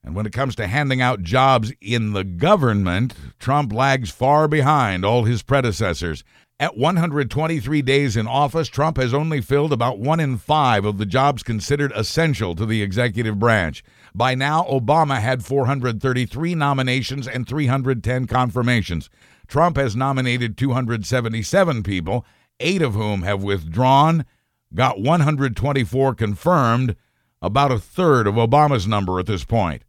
And 0.04 0.14
when 0.14 0.28
it 0.28 0.34
comes 0.34 0.56
to 0.58 0.68
handing 0.68 1.02
out 1.02 1.24
jobs 1.24 1.74
in 1.82 2.14
the 2.14 2.24
government, 2.24 3.16
Trump 3.40 3.74
lags 3.74 4.12
far 4.12 4.48
behind 4.48 5.04
all 5.04 5.24
his 5.24 5.42
predecessors. 5.42 6.24
At 6.58 6.78
123 6.78 7.82
days 7.82 8.16
in 8.16 8.28
office, 8.28 8.70
Trump 8.70 8.96
has 8.96 9.14
only 9.14 9.42
filled 9.42 9.74
about 9.74 10.00
one 10.00 10.22
in 10.22 10.38
five 10.38 10.86
of 10.86 10.98
the 10.98 11.06
jobs 11.06 11.44
considered 11.44 11.92
essential 11.94 12.56
to 12.56 12.66
the 12.66 12.82
executive 12.82 13.38
branch. 13.38 13.84
By 14.14 14.36
now, 14.36 14.64
Obama 14.64 15.20
had 15.20 15.44
433 15.44 16.56
nominations 16.56 17.28
and 17.28 17.46
310 17.46 18.28
confirmations. 18.28 19.10
Trump 19.48 19.76
has 19.76 19.98
nominated 19.98 20.58
277 20.58 21.84
people, 21.84 22.26
eight 22.62 22.82
of 22.82 22.94
whom 22.94 23.24
have 23.24 23.44
withdrawn, 23.44 24.24
got 24.74 25.02
124 25.02 26.16
confirmed, 26.16 26.96
about 27.42 27.74
a 27.74 27.80
third 27.80 28.28
of 28.28 28.36
Obama's 28.36 28.88
number 28.88 29.20
at 29.20 29.26
this 29.26 29.44
point. 29.44 29.84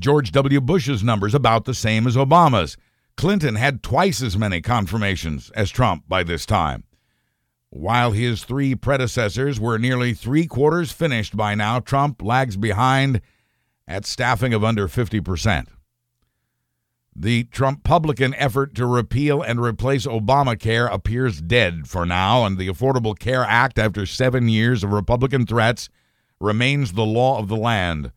George 0.00 0.32
W. 0.32 0.60
Bush's 0.60 1.04
numbers 1.04 1.36
about 1.36 1.66
the 1.66 1.74
same 1.74 2.08
as 2.08 2.16
Obama's. 2.16 2.76
Clinton 3.20 3.56
had 3.56 3.82
twice 3.82 4.22
as 4.22 4.38
many 4.38 4.62
confirmations 4.62 5.50
as 5.50 5.68
Trump 5.68 6.08
by 6.08 6.22
this 6.22 6.46
time. 6.46 6.84
While 7.68 8.12
his 8.12 8.44
three 8.44 8.74
predecessors 8.74 9.60
were 9.60 9.78
nearly 9.78 10.14
three 10.14 10.46
quarters 10.46 10.90
finished 10.90 11.36
by 11.36 11.54
now, 11.54 11.80
Trump 11.80 12.22
lags 12.22 12.56
behind 12.56 13.20
at 13.86 14.06
staffing 14.06 14.54
of 14.54 14.64
under 14.64 14.88
50%. 14.88 15.66
The 17.14 17.44
Trump-Publican 17.44 18.32
effort 18.36 18.74
to 18.76 18.86
repeal 18.86 19.42
and 19.42 19.60
replace 19.60 20.06
Obamacare 20.06 20.90
appears 20.90 21.42
dead 21.42 21.88
for 21.88 22.06
now, 22.06 22.46
and 22.46 22.56
the 22.56 22.68
Affordable 22.68 23.18
Care 23.18 23.44
Act, 23.44 23.78
after 23.78 24.06
seven 24.06 24.48
years 24.48 24.82
of 24.82 24.94
Republican 24.94 25.44
threats, 25.44 25.90
remains 26.40 26.94
the 26.94 27.04
law 27.04 27.38
of 27.38 27.48
the 27.48 27.56
land. 27.56 28.12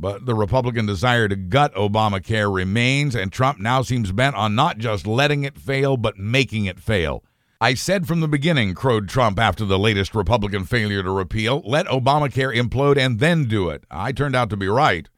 But 0.00 0.26
the 0.26 0.34
Republican 0.34 0.86
desire 0.86 1.26
to 1.26 1.34
gut 1.34 1.74
Obamacare 1.74 2.54
remains, 2.54 3.16
and 3.16 3.32
Trump 3.32 3.58
now 3.58 3.82
seems 3.82 4.12
bent 4.12 4.36
on 4.36 4.54
not 4.54 4.78
just 4.78 5.08
letting 5.08 5.42
it 5.42 5.58
fail, 5.58 5.96
but 5.96 6.16
making 6.16 6.66
it 6.66 6.78
fail. 6.78 7.24
I 7.60 7.74
said 7.74 8.06
from 8.06 8.20
the 8.20 8.28
beginning, 8.28 8.74
crowed 8.74 9.08
Trump 9.08 9.40
after 9.40 9.64
the 9.64 9.78
latest 9.78 10.14
Republican 10.14 10.62
failure 10.62 11.02
to 11.02 11.10
repeal, 11.10 11.62
let 11.66 11.86
Obamacare 11.86 12.56
implode 12.56 12.96
and 12.96 13.18
then 13.18 13.46
do 13.46 13.70
it. 13.70 13.82
I 13.90 14.12
turned 14.12 14.36
out 14.36 14.50
to 14.50 14.56
be 14.56 14.68
right. 14.68 15.08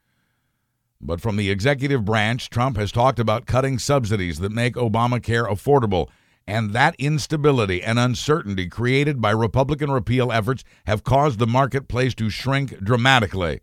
But 0.98 1.20
from 1.20 1.36
the 1.36 1.50
executive 1.50 2.06
branch, 2.06 2.48
Trump 2.48 2.78
has 2.78 2.90
talked 2.90 3.18
about 3.18 3.44
cutting 3.44 3.78
subsidies 3.78 4.38
that 4.38 4.50
make 4.50 4.76
Obamacare 4.76 5.46
affordable, 5.46 6.08
and 6.46 6.72
that 6.72 6.96
instability 6.98 7.82
and 7.82 7.98
uncertainty 7.98 8.66
created 8.66 9.20
by 9.20 9.30
Republican 9.30 9.90
repeal 9.90 10.32
efforts 10.32 10.64
have 10.86 11.04
caused 11.04 11.38
the 11.38 11.46
marketplace 11.46 12.14
to 12.14 12.30
shrink 12.30 12.82
dramatically. 12.82 13.60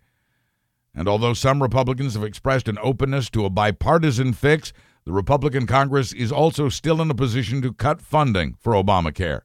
And 0.97 1.07
although 1.07 1.35
some 1.35 1.61
Republicans 1.61 2.15
have 2.15 2.23
expressed 2.23 2.67
an 2.67 2.79
openness 2.81 3.29
to 3.29 3.45
a 3.45 3.51
bipartisan 3.51 4.33
fix, 4.33 4.73
the 5.05 5.11
Republican 5.13 5.67
Congress 5.67 6.11
is 6.11 6.31
also 6.31 6.69
still 6.69 6.99
in 7.03 7.11
a 7.11 7.15
position 7.15 7.61
to 7.61 7.71
cut 7.71 8.01
funding 8.01 8.55
for 8.59 8.73
Obamacare. 8.73 9.41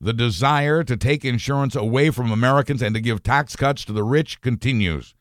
The 0.00 0.12
desire 0.12 0.82
to 0.82 0.96
take 0.96 1.24
insurance 1.24 1.76
away 1.76 2.10
from 2.10 2.32
Americans 2.32 2.82
and 2.82 2.96
to 2.96 3.00
give 3.00 3.22
tax 3.22 3.54
cuts 3.54 3.84
to 3.84 3.92
the 3.92 4.02
rich 4.02 4.40
continues. 4.40 5.14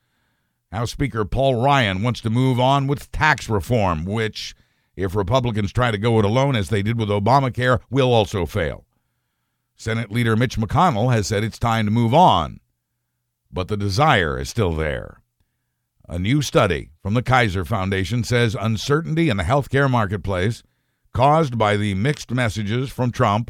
House 0.71 0.91
Speaker 0.91 1.23
Paul 1.25 1.61
Ryan 1.61 2.01
wants 2.01 2.21
to 2.21 2.31
move 2.31 2.59
on 2.59 2.87
with 2.87 3.11
tax 3.11 3.47
reform, 3.47 4.03
which, 4.03 4.55
if 4.95 5.15
Republicans 5.15 5.71
try 5.71 5.91
to 5.91 5.99
go 5.99 6.17
it 6.17 6.25
alone 6.25 6.55
as 6.55 6.69
they 6.69 6.81
did 6.81 6.97
with 6.97 7.09
Obamacare, 7.09 7.81
will 7.91 8.11
also 8.11 8.47
fail. 8.47 8.83
Senate 9.75 10.11
Leader 10.11 10.35
Mitch 10.35 10.57
McConnell 10.57 11.13
has 11.13 11.27
said 11.27 11.43
it's 11.43 11.59
time 11.59 11.85
to 11.85 11.91
move 11.91 12.15
on, 12.15 12.61
but 13.51 13.67
the 13.67 13.77
desire 13.77 14.39
is 14.39 14.49
still 14.49 14.73
there. 14.73 15.21
A 16.07 16.19
new 16.19 16.43
study 16.43 16.91
from 17.01 17.15
the 17.15 17.23
Kaiser 17.23 17.65
Foundation 17.65 18.23
says 18.23 18.55
uncertainty 18.59 19.29
in 19.29 19.37
the 19.37 19.43
healthcare 19.43 19.89
marketplace 19.89 20.61
caused 21.13 21.57
by 21.57 21.77
the 21.77 21.95
mixed 21.95 22.29
messages 22.29 22.91
from 22.91 23.11
Trump 23.11 23.49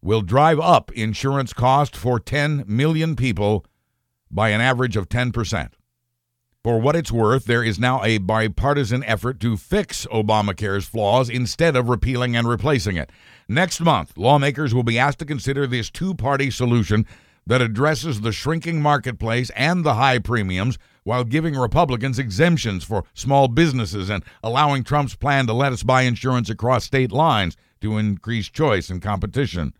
will 0.00 0.22
drive 0.22 0.58
up 0.58 0.90
insurance 0.92 1.52
cost 1.52 1.94
for 1.94 2.18
10 2.18 2.64
million 2.66 3.16
people 3.16 3.66
by 4.30 4.48
an 4.48 4.62
average 4.62 4.96
of 4.96 5.10
10%. 5.10 5.70
For 6.64 6.80
what 6.80 6.96
it's 6.96 7.12
worth, 7.12 7.44
there 7.44 7.62
is 7.62 7.78
now 7.78 8.02
a 8.02 8.18
bipartisan 8.18 9.04
effort 9.04 9.38
to 9.40 9.58
fix 9.58 10.06
Obamacare's 10.06 10.86
flaws 10.86 11.28
instead 11.28 11.76
of 11.76 11.88
repealing 11.90 12.34
and 12.34 12.48
replacing 12.48 12.96
it. 12.96 13.10
Next 13.46 13.80
month, 13.80 14.16
lawmakers 14.16 14.74
will 14.74 14.82
be 14.82 14.98
asked 14.98 15.18
to 15.18 15.26
consider 15.26 15.66
this 15.66 15.90
two 15.90 16.14
party 16.14 16.50
solution 16.50 17.06
that 17.46 17.62
addresses 17.62 18.20
the 18.20 18.32
shrinking 18.32 18.80
marketplace 18.80 19.50
and 19.50 19.84
the 19.84 19.94
high 19.94 20.18
premiums 20.18 20.78
while 21.08 21.24
giving 21.24 21.56
Republicans 21.56 22.18
exemptions 22.18 22.84
for 22.84 23.02
small 23.14 23.48
businesses 23.48 24.10
and 24.10 24.22
allowing 24.42 24.84
Trump's 24.84 25.14
plan 25.14 25.46
to 25.46 25.54
let 25.54 25.72
us 25.72 25.82
buy 25.82 26.02
insurance 26.02 26.50
across 26.50 26.84
state 26.84 27.10
lines 27.10 27.56
to 27.80 27.96
increase 27.96 28.50
choice 28.50 28.90
and 28.90 29.00
competition. 29.00 29.72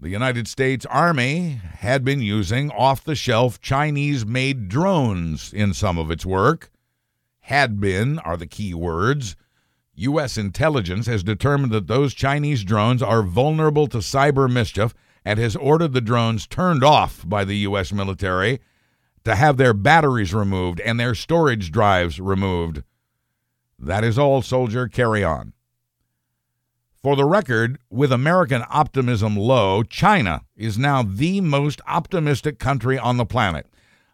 The 0.00 0.08
United 0.08 0.48
States 0.48 0.86
Army 0.86 1.60
had 1.80 2.06
been 2.06 2.22
using 2.22 2.70
off 2.70 3.04
the 3.04 3.14
shelf 3.14 3.60
Chinese 3.60 4.24
made 4.24 4.70
drones 4.70 5.52
in 5.52 5.74
some 5.74 5.98
of 5.98 6.10
its 6.10 6.24
work. 6.24 6.70
Had 7.40 7.78
been 7.78 8.18
are 8.20 8.38
the 8.38 8.46
key 8.46 8.72
words. 8.72 9.36
U.S. 9.94 10.38
intelligence 10.38 11.06
has 11.06 11.22
determined 11.22 11.70
that 11.70 11.86
those 11.86 12.14
Chinese 12.14 12.64
drones 12.64 13.02
are 13.02 13.22
vulnerable 13.22 13.88
to 13.88 13.98
cyber 13.98 14.50
mischief 14.50 14.94
and 15.22 15.38
has 15.38 15.54
ordered 15.54 15.92
the 15.92 16.00
drones 16.00 16.46
turned 16.46 16.82
off 16.82 17.28
by 17.28 17.44
the 17.44 17.58
U.S. 17.58 17.92
military 17.92 18.60
to 19.24 19.34
have 19.34 19.56
their 19.56 19.74
batteries 19.74 20.34
removed 20.34 20.80
and 20.80 21.00
their 21.00 21.14
storage 21.14 21.70
drives 21.70 22.20
removed. 22.20 22.82
That 23.78 24.04
is 24.04 24.18
all, 24.18 24.42
soldier. 24.42 24.88
Carry 24.88 25.24
on. 25.24 25.52
For 27.02 27.16
the 27.16 27.24
record, 27.24 27.78
with 27.90 28.12
American 28.12 28.64
optimism 28.70 29.36
low, 29.36 29.82
China 29.82 30.42
is 30.56 30.78
now 30.78 31.02
the 31.02 31.42
most 31.42 31.82
optimistic 31.86 32.58
country 32.58 32.98
on 32.98 33.18
the 33.18 33.26
planet. 33.26 33.66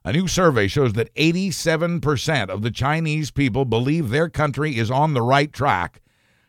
A 0.04 0.12
new 0.12 0.26
survey 0.26 0.66
shows 0.66 0.94
that 0.94 1.14
87% 1.14 2.48
of 2.48 2.62
the 2.62 2.70
Chinese 2.70 3.30
people 3.30 3.64
believe 3.64 4.08
their 4.08 4.28
country 4.28 4.76
is 4.76 4.90
on 4.90 5.14
the 5.14 5.22
right 5.22 5.52
track. 5.52 6.00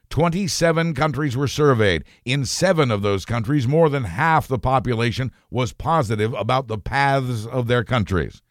27 0.09 0.93
countries 0.93 1.37
were 1.37 1.47
surveyed. 1.47 2.05
In 2.25 2.45
seven 2.45 2.91
of 2.91 3.01
those 3.01 3.25
countries, 3.25 3.67
more 3.67 3.89
than 3.89 4.05
half 4.05 4.47
the 4.47 4.59
population 4.59 5.31
was 5.49 5.73
positive 5.73 6.33
about 6.33 6.67
the 6.67 6.77
paths 6.77 7.45
of 7.45 7.67
their 7.67 7.83
countries. 7.83 8.41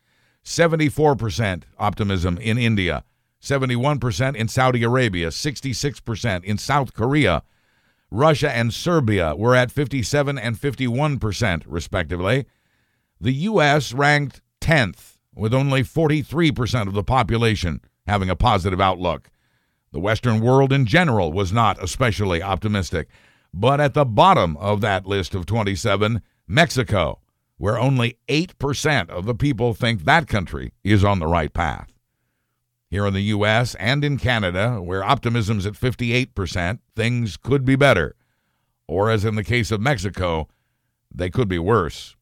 74% 0.44 1.64
optimism 1.78 2.38
in 2.38 2.58
India, 2.58 3.04
71% 3.42 4.36
in 4.36 4.48
Saudi 4.48 4.82
Arabia, 4.82 5.28
66% 5.28 6.44
in 6.44 6.58
South 6.58 6.94
Korea. 6.94 7.42
Russia 8.10 8.50
and 8.50 8.74
Serbia 8.74 9.34
were 9.36 9.54
at 9.54 9.70
57 9.70 10.38
and 10.38 10.56
51%, 10.56 11.62
respectively. 11.66 12.46
The 13.20 13.32
U.S. 13.32 13.92
ranked 13.92 14.40
10th, 14.60 15.16
with 15.34 15.54
only 15.54 15.82
43% 15.82 16.88
of 16.88 16.94
the 16.94 17.04
population 17.04 17.80
having 18.06 18.28
a 18.28 18.36
positive 18.36 18.80
outlook. 18.80 19.30
The 19.92 20.00
Western 20.00 20.40
world 20.40 20.72
in 20.72 20.86
general 20.86 21.32
was 21.32 21.52
not 21.52 21.82
especially 21.82 22.42
optimistic. 22.42 23.08
But 23.52 23.80
at 23.80 23.94
the 23.94 24.04
bottom 24.04 24.56
of 24.58 24.80
that 24.80 25.06
list 25.06 25.34
of 25.34 25.46
27, 25.46 26.22
Mexico, 26.46 27.19
where 27.60 27.78
only 27.78 28.16
8% 28.26 29.10
of 29.10 29.26
the 29.26 29.34
people 29.34 29.74
think 29.74 30.06
that 30.06 30.26
country 30.26 30.72
is 30.82 31.04
on 31.04 31.18
the 31.18 31.26
right 31.26 31.52
path. 31.52 31.92
Here 32.88 33.04
in 33.04 33.12
the 33.12 33.20
U.S. 33.20 33.74
and 33.74 34.02
in 34.02 34.16
Canada, 34.16 34.80
where 34.80 35.04
optimism's 35.04 35.66
at 35.66 35.74
58%, 35.74 36.78
things 36.96 37.36
could 37.36 37.66
be 37.66 37.76
better. 37.76 38.16
Or, 38.88 39.10
as 39.10 39.26
in 39.26 39.34
the 39.34 39.44
case 39.44 39.70
of 39.70 39.78
Mexico, 39.78 40.48
they 41.14 41.28
could 41.28 41.48
be 41.48 41.58
worse. 41.58 42.16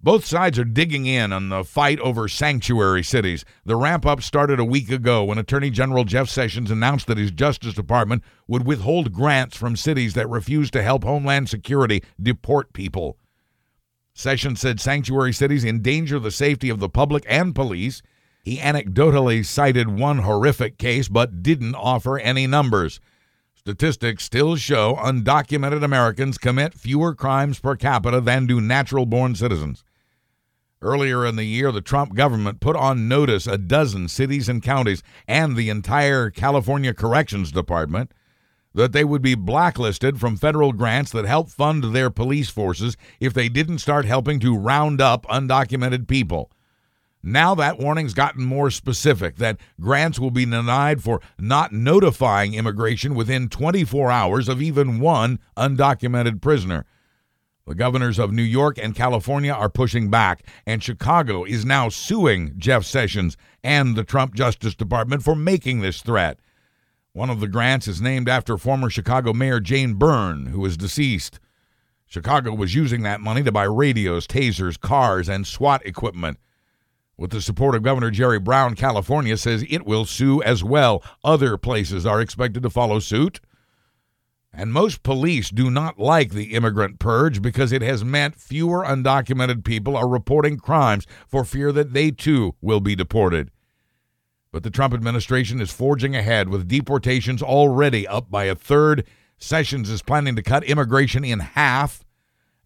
Both 0.00 0.26
sides 0.26 0.60
are 0.60 0.64
digging 0.64 1.06
in 1.06 1.32
on 1.32 1.48
the 1.48 1.64
fight 1.64 1.98
over 1.98 2.28
sanctuary 2.28 3.02
cities. 3.02 3.44
The 3.64 3.74
ramp 3.74 4.06
up 4.06 4.22
started 4.22 4.60
a 4.60 4.64
week 4.64 4.92
ago 4.92 5.24
when 5.24 5.38
Attorney 5.38 5.70
General 5.70 6.04
Jeff 6.04 6.28
Sessions 6.28 6.70
announced 6.70 7.08
that 7.08 7.18
his 7.18 7.32
Justice 7.32 7.74
Department 7.74 8.22
would 8.46 8.64
withhold 8.64 9.12
grants 9.12 9.56
from 9.56 9.74
cities 9.74 10.14
that 10.14 10.30
refuse 10.30 10.70
to 10.70 10.84
help 10.84 11.02
Homeland 11.02 11.48
Security 11.48 12.00
deport 12.22 12.72
people. 12.72 13.18
Sessions 14.14 14.60
said 14.60 14.80
sanctuary 14.80 15.32
cities 15.32 15.64
endanger 15.64 16.18
the 16.18 16.30
safety 16.30 16.68
of 16.68 16.80
the 16.80 16.88
public 16.88 17.24
and 17.28 17.54
police. 17.54 18.02
He 18.44 18.58
anecdotally 18.58 19.44
cited 19.44 19.88
one 19.88 20.18
horrific 20.18 20.78
case 20.78 21.08
but 21.08 21.42
didn't 21.42 21.74
offer 21.74 22.18
any 22.18 22.46
numbers. 22.46 23.00
Statistics 23.54 24.24
still 24.24 24.56
show 24.56 24.96
undocumented 24.96 25.84
Americans 25.84 26.36
commit 26.36 26.74
fewer 26.74 27.14
crimes 27.14 27.60
per 27.60 27.76
capita 27.76 28.20
than 28.20 28.46
do 28.46 28.60
natural 28.60 29.06
born 29.06 29.34
citizens. 29.34 29.84
Earlier 30.82 31.24
in 31.24 31.36
the 31.36 31.44
year, 31.44 31.70
the 31.70 31.80
Trump 31.80 32.14
government 32.14 32.58
put 32.58 32.74
on 32.74 33.06
notice 33.06 33.46
a 33.46 33.56
dozen 33.56 34.08
cities 34.08 34.48
and 34.48 34.60
counties 34.60 35.02
and 35.28 35.56
the 35.56 35.70
entire 35.70 36.28
California 36.28 36.92
Corrections 36.92 37.52
Department 37.52 38.10
that 38.74 38.92
they 38.92 39.04
would 39.04 39.22
be 39.22 39.34
blacklisted 39.34 40.18
from 40.18 40.36
federal 40.36 40.72
grants 40.72 41.10
that 41.12 41.24
help 41.24 41.50
fund 41.50 41.84
their 41.84 42.10
police 42.10 42.50
forces 42.50 42.96
if 43.20 43.34
they 43.34 43.48
didn't 43.48 43.78
start 43.78 44.04
helping 44.04 44.40
to 44.40 44.56
round 44.56 45.00
up 45.00 45.26
undocumented 45.26 46.08
people. 46.08 46.50
Now 47.22 47.54
that 47.54 47.78
warning's 47.78 48.14
gotten 48.14 48.44
more 48.44 48.70
specific 48.70 49.36
that 49.36 49.58
grants 49.80 50.18
will 50.18 50.32
be 50.32 50.44
denied 50.44 51.02
for 51.02 51.20
not 51.38 51.72
notifying 51.72 52.54
immigration 52.54 53.14
within 53.14 53.48
24 53.48 54.10
hours 54.10 54.48
of 54.48 54.60
even 54.60 54.98
one 54.98 55.38
undocumented 55.56 56.40
prisoner. 56.40 56.84
The 57.64 57.76
governors 57.76 58.18
of 58.18 58.32
New 58.32 58.42
York 58.42 58.76
and 58.76 58.92
California 58.92 59.52
are 59.52 59.68
pushing 59.68 60.10
back, 60.10 60.44
and 60.66 60.82
Chicago 60.82 61.44
is 61.44 61.64
now 61.64 61.88
suing 61.88 62.54
Jeff 62.58 62.84
Sessions 62.84 63.36
and 63.62 63.94
the 63.94 64.02
Trump 64.02 64.34
Justice 64.34 64.74
Department 64.74 65.22
for 65.22 65.36
making 65.36 65.80
this 65.80 66.02
threat. 66.02 66.40
One 67.14 67.28
of 67.28 67.40
the 67.40 67.48
grants 67.48 67.86
is 67.86 68.00
named 68.00 68.26
after 68.26 68.56
former 68.56 68.88
Chicago 68.88 69.34
Mayor 69.34 69.60
Jane 69.60 69.94
Byrne, 69.94 70.46
who 70.46 70.64
is 70.64 70.78
deceased. 70.78 71.38
Chicago 72.06 72.54
was 72.54 72.74
using 72.74 73.02
that 73.02 73.20
money 73.20 73.42
to 73.42 73.52
buy 73.52 73.64
radios, 73.64 74.26
tasers, 74.26 74.80
cars, 74.80 75.28
and 75.28 75.46
SWAT 75.46 75.84
equipment. 75.84 76.38
With 77.18 77.30
the 77.30 77.42
support 77.42 77.74
of 77.74 77.82
Governor 77.82 78.10
Jerry 78.10 78.38
Brown, 78.38 78.74
California 78.74 79.36
says 79.36 79.62
it 79.68 79.84
will 79.84 80.06
sue 80.06 80.42
as 80.42 80.64
well. 80.64 81.04
Other 81.22 81.58
places 81.58 82.06
are 82.06 82.20
expected 82.20 82.62
to 82.62 82.70
follow 82.70 82.98
suit. 82.98 83.40
And 84.50 84.72
most 84.72 85.02
police 85.02 85.50
do 85.50 85.70
not 85.70 85.98
like 85.98 86.32
the 86.32 86.54
immigrant 86.54 86.98
purge 86.98 87.42
because 87.42 87.72
it 87.72 87.82
has 87.82 88.02
meant 88.04 88.36
fewer 88.36 88.84
undocumented 88.84 89.64
people 89.64 89.96
are 89.96 90.08
reporting 90.08 90.56
crimes 90.56 91.06
for 91.28 91.44
fear 91.44 91.72
that 91.72 91.92
they 91.92 92.10
too 92.10 92.54
will 92.62 92.80
be 92.80 92.94
deported. 92.94 93.50
But 94.52 94.62
the 94.62 94.70
Trump 94.70 94.92
administration 94.92 95.60
is 95.62 95.72
forging 95.72 96.14
ahead 96.14 96.50
with 96.50 96.68
deportations 96.68 97.42
already 97.42 98.06
up 98.06 98.30
by 98.30 98.44
a 98.44 98.54
third. 98.54 99.06
Sessions 99.38 99.88
is 99.88 100.02
planning 100.02 100.36
to 100.36 100.42
cut 100.42 100.62
immigration 100.64 101.24
in 101.24 101.40
half 101.40 102.04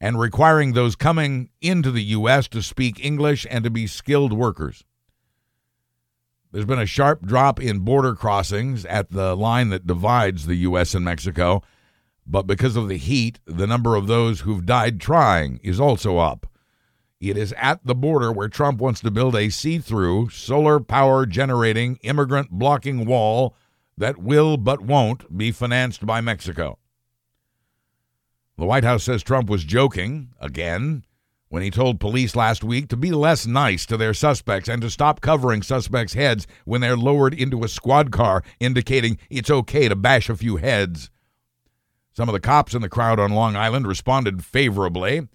and 0.00 0.18
requiring 0.18 0.72
those 0.72 0.96
coming 0.96 1.48
into 1.60 1.92
the 1.92 2.02
U.S. 2.02 2.48
to 2.48 2.60
speak 2.60 3.02
English 3.02 3.46
and 3.48 3.62
to 3.64 3.70
be 3.70 3.86
skilled 3.86 4.32
workers. 4.32 4.84
There's 6.52 6.66
been 6.66 6.78
a 6.78 6.86
sharp 6.86 7.22
drop 7.22 7.60
in 7.60 7.80
border 7.80 8.14
crossings 8.14 8.84
at 8.86 9.10
the 9.10 9.36
line 9.36 9.68
that 9.70 9.86
divides 9.86 10.46
the 10.46 10.56
U.S. 10.56 10.94
and 10.94 11.04
Mexico. 11.04 11.62
But 12.26 12.48
because 12.48 12.74
of 12.74 12.88
the 12.88 12.96
heat, 12.96 13.38
the 13.46 13.66
number 13.66 13.94
of 13.94 14.08
those 14.08 14.40
who've 14.40 14.66
died 14.66 15.00
trying 15.00 15.60
is 15.62 15.78
also 15.78 16.18
up. 16.18 16.46
It 17.20 17.38
is 17.38 17.54
at 17.56 17.84
the 17.84 17.94
border 17.94 18.30
where 18.30 18.48
Trump 18.48 18.78
wants 18.78 19.00
to 19.00 19.10
build 19.10 19.34
a 19.34 19.48
see 19.48 19.78
through, 19.78 20.28
solar 20.30 20.80
power 20.80 21.24
generating, 21.24 21.96
immigrant 22.02 22.50
blocking 22.50 23.06
wall 23.06 23.54
that 23.96 24.18
will 24.18 24.56
but 24.56 24.82
won't 24.82 25.36
be 25.36 25.50
financed 25.50 26.04
by 26.04 26.20
Mexico. 26.20 26.78
The 28.58 28.66
White 28.66 28.84
House 28.84 29.04
says 29.04 29.22
Trump 29.22 29.48
was 29.48 29.64
joking, 29.64 30.30
again, 30.40 31.04
when 31.48 31.62
he 31.62 31.70
told 31.70 32.00
police 32.00 32.36
last 32.36 32.64
week 32.64 32.88
to 32.88 32.96
be 32.96 33.12
less 33.12 33.46
nice 33.46 33.86
to 33.86 33.96
their 33.96 34.12
suspects 34.12 34.68
and 34.68 34.82
to 34.82 34.90
stop 34.90 35.20
covering 35.20 35.62
suspects' 35.62 36.14
heads 36.14 36.46
when 36.64 36.80
they're 36.80 36.96
lowered 36.96 37.32
into 37.32 37.64
a 37.64 37.68
squad 37.68 38.10
car, 38.10 38.42
indicating 38.60 39.18
it's 39.30 39.50
okay 39.50 39.88
to 39.88 39.96
bash 39.96 40.28
a 40.28 40.36
few 40.36 40.56
heads. 40.56 41.10
Some 42.12 42.28
of 42.28 42.32
the 42.32 42.40
cops 42.40 42.74
in 42.74 42.82
the 42.82 42.88
crowd 42.88 43.20
on 43.20 43.32
Long 43.32 43.56
Island 43.56 43.86
responded 43.86 44.44
favorably, 44.44 45.28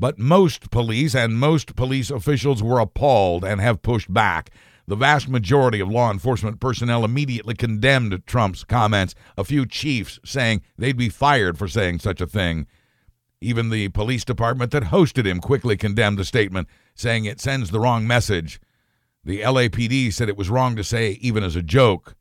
but 0.00 0.18
most 0.18 0.70
police 0.70 1.14
and 1.14 1.38
most 1.38 1.76
police 1.76 2.10
officials 2.10 2.60
were 2.60 2.80
appalled 2.80 3.44
and 3.44 3.60
have 3.60 3.82
pushed 3.82 4.12
back. 4.12 4.50
The 4.88 4.96
vast 4.96 5.28
majority 5.28 5.78
of 5.78 5.88
law 5.88 6.10
enforcement 6.10 6.58
personnel 6.58 7.04
immediately 7.04 7.54
condemned 7.54 8.26
Trump's 8.26 8.64
comments, 8.64 9.14
a 9.38 9.44
few 9.44 9.64
chiefs 9.64 10.18
saying 10.24 10.62
they'd 10.76 10.96
be 10.96 11.08
fired 11.08 11.56
for 11.56 11.68
saying 11.68 12.00
such 12.00 12.20
a 12.20 12.26
thing. 12.26 12.66
Even 13.40 13.70
the 13.70 13.90
police 13.90 14.24
department 14.24 14.72
that 14.72 14.84
hosted 14.84 15.26
him 15.26 15.38
quickly 15.38 15.76
condemned 15.76 16.18
the 16.18 16.24
statement, 16.24 16.66
saying 16.96 17.26
it 17.26 17.40
sends 17.40 17.70
the 17.70 17.78
wrong 17.78 18.04
message. 18.04 18.60
The 19.22 19.42
LAPD 19.42 20.12
said 20.12 20.28
it 20.28 20.36
was 20.36 20.50
wrong 20.50 20.74
to 20.74 20.82
say, 20.82 21.12
even 21.20 21.44
as 21.44 21.54
a 21.54 21.62
joke. 21.62 22.16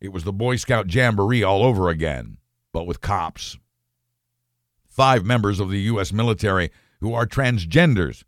It 0.00 0.12
was 0.12 0.24
the 0.24 0.32
Boy 0.32 0.56
Scout 0.56 0.90
Jamboree 0.90 1.42
all 1.42 1.62
over 1.62 1.90
again 1.90 2.38
but 2.74 2.86
with 2.86 3.00
cops. 3.00 3.56
Five 4.84 5.24
members 5.24 5.60
of 5.60 5.70
the 5.70 5.80
U.S. 5.82 6.12
military 6.12 6.70
who 7.00 7.14
are 7.14 7.26
transgenders 7.26 8.24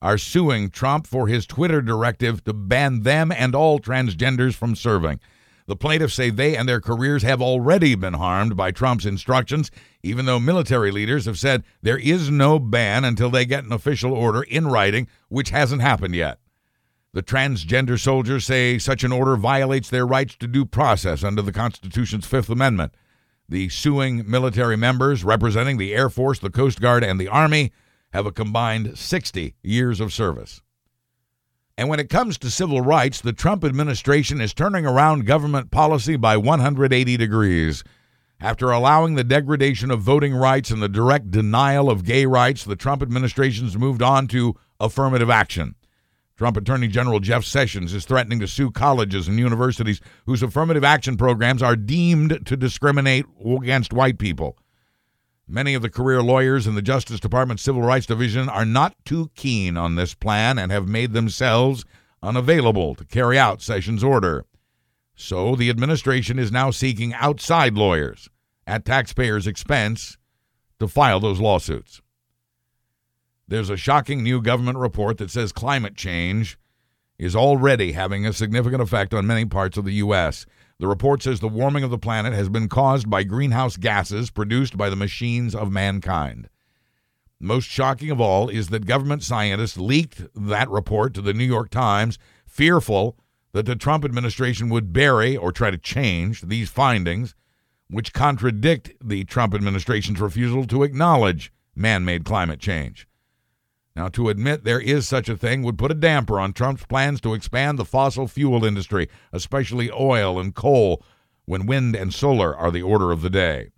are 0.00 0.18
suing 0.18 0.70
Trump 0.70 1.06
for 1.06 1.28
his 1.28 1.46
Twitter 1.46 1.82
directive 1.82 2.44
to 2.44 2.52
ban 2.52 3.02
them 3.02 3.32
and 3.32 3.54
all 3.54 3.80
transgenders 3.80 4.54
from 4.54 4.76
serving. 4.76 5.20
The 5.66 5.76
plaintiffs 5.76 6.14
say 6.14 6.30
they 6.30 6.56
and 6.56 6.68
their 6.68 6.80
careers 6.80 7.22
have 7.24 7.42
already 7.42 7.94
been 7.94 8.14
harmed 8.14 8.56
by 8.56 8.70
Trump's 8.70 9.04
instructions, 9.04 9.70
even 10.02 10.24
though 10.24 10.40
military 10.40 10.90
leaders 10.90 11.26
have 11.26 11.38
said 11.38 11.62
there 11.82 11.98
is 11.98 12.30
no 12.30 12.58
ban 12.58 13.04
until 13.04 13.28
they 13.28 13.44
get 13.44 13.64
an 13.64 13.72
official 13.72 14.14
order 14.14 14.42
in 14.42 14.68
writing, 14.68 15.08
which 15.28 15.50
hasn't 15.50 15.82
happened 15.82 16.14
yet. 16.14 16.38
The 17.12 17.22
transgender 17.22 18.00
soldiers 18.00 18.46
say 18.46 18.78
such 18.78 19.04
an 19.04 19.12
order 19.12 19.36
violates 19.36 19.90
their 19.90 20.06
rights 20.06 20.36
to 20.36 20.46
due 20.46 20.64
process 20.64 21.22
under 21.22 21.42
the 21.42 21.52
Constitution's 21.52 22.26
Fifth 22.26 22.48
Amendment. 22.48 22.94
The 23.46 23.68
suing 23.68 24.30
military 24.30 24.76
members 24.76 25.24
representing 25.24 25.76
the 25.76 25.94
Air 25.94 26.08
Force, 26.08 26.38
the 26.38 26.50
Coast 26.50 26.80
Guard, 26.80 27.02
and 27.02 27.20
the 27.20 27.28
Army 27.28 27.72
have 28.12 28.26
a 28.26 28.32
combined 28.32 28.98
60 28.98 29.54
years 29.62 30.00
of 30.00 30.12
service. 30.12 30.62
And 31.76 31.88
when 31.88 32.00
it 32.00 32.10
comes 32.10 32.38
to 32.38 32.50
civil 32.50 32.80
rights, 32.80 33.20
the 33.20 33.32
Trump 33.32 33.64
administration 33.64 34.40
is 34.40 34.52
turning 34.52 34.84
around 34.84 35.26
government 35.26 35.70
policy 35.70 36.16
by 36.16 36.36
180 36.36 37.16
degrees. 37.16 37.84
After 38.40 38.70
allowing 38.70 39.14
the 39.14 39.24
degradation 39.24 39.90
of 39.90 40.00
voting 40.00 40.34
rights 40.34 40.70
and 40.70 40.82
the 40.82 40.88
direct 40.88 41.30
denial 41.30 41.90
of 41.90 42.04
gay 42.04 42.26
rights, 42.26 42.64
the 42.64 42.76
Trump 42.76 43.02
administration's 43.02 43.76
moved 43.76 44.02
on 44.02 44.26
to 44.28 44.56
affirmative 44.80 45.30
action. 45.30 45.76
Trump 46.36 46.56
Attorney 46.56 46.86
General 46.86 47.18
Jeff 47.18 47.44
Sessions 47.44 47.92
is 47.92 48.04
threatening 48.04 48.38
to 48.38 48.46
sue 48.46 48.70
colleges 48.70 49.26
and 49.26 49.40
universities 49.40 50.00
whose 50.24 50.42
affirmative 50.42 50.84
action 50.84 51.16
programs 51.16 51.62
are 51.62 51.74
deemed 51.74 52.46
to 52.46 52.56
discriminate 52.56 53.26
against 53.44 53.92
white 53.92 54.18
people. 54.18 54.56
Many 55.50 55.72
of 55.72 55.80
the 55.80 55.88
career 55.88 56.22
lawyers 56.22 56.66
in 56.66 56.74
the 56.74 56.82
Justice 56.82 57.20
Department 57.20 57.58
Civil 57.58 57.80
Rights 57.80 58.04
Division 58.04 58.50
are 58.50 58.66
not 58.66 58.94
too 59.06 59.30
keen 59.34 59.78
on 59.78 59.94
this 59.94 60.12
plan 60.12 60.58
and 60.58 60.70
have 60.70 60.86
made 60.86 61.14
themselves 61.14 61.86
unavailable 62.22 62.94
to 62.96 63.04
carry 63.06 63.38
out 63.38 63.62
Sessions' 63.62 64.04
order. 64.04 64.44
So 65.14 65.56
the 65.56 65.70
administration 65.70 66.38
is 66.38 66.52
now 66.52 66.70
seeking 66.70 67.14
outside 67.14 67.74
lawyers 67.74 68.28
at 68.66 68.84
taxpayers' 68.84 69.46
expense 69.46 70.18
to 70.80 70.86
file 70.86 71.18
those 71.18 71.40
lawsuits. 71.40 72.02
There's 73.48 73.70
a 73.70 73.76
shocking 73.78 74.22
new 74.22 74.42
government 74.42 74.76
report 74.76 75.16
that 75.16 75.30
says 75.30 75.50
climate 75.52 75.96
change 75.96 76.58
is 77.18 77.34
already 77.34 77.92
having 77.92 78.26
a 78.26 78.34
significant 78.34 78.82
effect 78.82 79.14
on 79.14 79.26
many 79.26 79.46
parts 79.46 79.78
of 79.78 79.86
the 79.86 79.94
U.S. 79.94 80.44
The 80.80 80.86
report 80.86 81.22
says 81.24 81.40
the 81.40 81.48
warming 81.48 81.82
of 81.82 81.90
the 81.90 81.98
planet 81.98 82.32
has 82.34 82.48
been 82.48 82.68
caused 82.68 83.10
by 83.10 83.24
greenhouse 83.24 83.76
gases 83.76 84.30
produced 84.30 84.76
by 84.76 84.88
the 84.88 84.96
machines 84.96 85.52
of 85.52 85.72
mankind. 85.72 86.48
Most 87.40 87.68
shocking 87.68 88.10
of 88.10 88.20
all 88.20 88.48
is 88.48 88.68
that 88.68 88.86
government 88.86 89.24
scientists 89.24 89.76
leaked 89.76 90.22
that 90.34 90.70
report 90.70 91.14
to 91.14 91.20
the 91.20 91.34
New 91.34 91.44
York 91.44 91.70
Times, 91.70 92.16
fearful 92.46 93.16
that 93.52 93.66
the 93.66 93.74
Trump 93.74 94.04
administration 94.04 94.68
would 94.68 94.92
bury 94.92 95.36
or 95.36 95.50
try 95.50 95.70
to 95.70 95.78
change 95.78 96.42
these 96.42 96.68
findings, 96.68 97.34
which 97.88 98.12
contradict 98.12 98.92
the 99.02 99.24
Trump 99.24 99.54
administration's 99.54 100.20
refusal 100.20 100.64
to 100.66 100.84
acknowledge 100.84 101.52
man 101.74 102.04
made 102.04 102.24
climate 102.24 102.60
change. 102.60 103.07
Now, 103.98 104.06
to 104.10 104.28
admit 104.28 104.62
there 104.62 104.80
is 104.80 105.08
such 105.08 105.28
a 105.28 105.36
thing 105.36 105.64
would 105.64 105.76
put 105.76 105.90
a 105.90 105.94
damper 105.94 106.38
on 106.38 106.52
Trump's 106.52 106.86
plans 106.86 107.20
to 107.22 107.34
expand 107.34 107.80
the 107.80 107.84
fossil 107.84 108.28
fuel 108.28 108.64
industry, 108.64 109.08
especially 109.32 109.90
oil 109.90 110.38
and 110.38 110.54
coal, 110.54 111.02
when 111.46 111.66
wind 111.66 111.96
and 111.96 112.14
solar 112.14 112.56
are 112.56 112.70
the 112.70 112.80
order 112.80 113.10
of 113.10 113.22
the 113.22 113.28
day. 113.28 113.70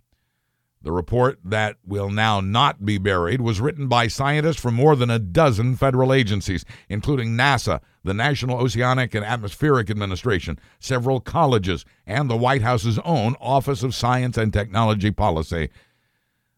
The 0.83 0.91
report 0.91 1.39
that 1.43 1.77
will 1.83 2.11
now 2.11 2.39
not 2.39 2.85
be 2.85 2.99
buried 2.99 3.41
was 3.41 3.59
written 3.59 3.87
by 3.87 4.05
scientists 4.05 4.61
from 4.61 4.75
more 4.75 4.95
than 4.95 5.09
a 5.09 5.17
dozen 5.17 5.75
federal 5.75 6.13
agencies, 6.13 6.65
including 6.87 7.29
NASA, 7.29 7.81
the 8.03 8.13
National 8.13 8.59
Oceanic 8.59 9.15
and 9.15 9.25
Atmospheric 9.25 9.89
Administration, 9.89 10.59
several 10.79 11.19
colleges, 11.19 11.83
and 12.05 12.29
the 12.29 12.37
White 12.37 12.61
House's 12.61 12.99
own 12.99 13.35
Office 13.41 13.81
of 13.81 13.95
Science 13.95 14.37
and 14.37 14.53
Technology 14.53 15.09
Policy. 15.09 15.71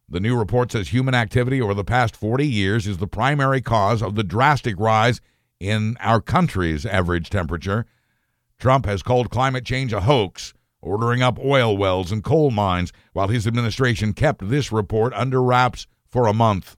The 0.10 0.20
new 0.20 0.38
report 0.38 0.72
says 0.72 0.90
human 0.90 1.16
activity 1.16 1.62
over 1.62 1.74
the 1.74 1.84
past 1.84 2.16
40 2.16 2.48
years 2.48 2.88
is 2.88 2.98
the 2.98 3.08
primary 3.08 3.62
cause 3.62 4.02
of 4.02 4.16
the 4.16 4.24
drastic 4.24 4.80
rise 4.80 5.22
in 5.60 5.98
our 6.00 6.22
country's 6.22 6.86
average 6.86 7.30
temperature. 7.30 7.86
Trump 8.60 8.86
has 8.86 9.02
called 9.02 9.30
climate 9.30 9.66
change 9.66 9.94
a 9.94 10.02
hoax 10.02 10.54
ordering 10.84 11.22
up 11.22 11.40
oil 11.40 11.78
wells 11.78 12.12
and 12.12 12.24
coal 12.24 12.52
mines, 12.52 12.92
while 13.14 13.30
his 13.30 13.48
administration 13.48 14.14
kept 14.14 14.48
this 14.48 14.72
report 14.72 15.14
under 15.14 15.42
wraps 15.42 15.88
for 16.08 16.28
a 16.28 16.34
month. 16.34 16.78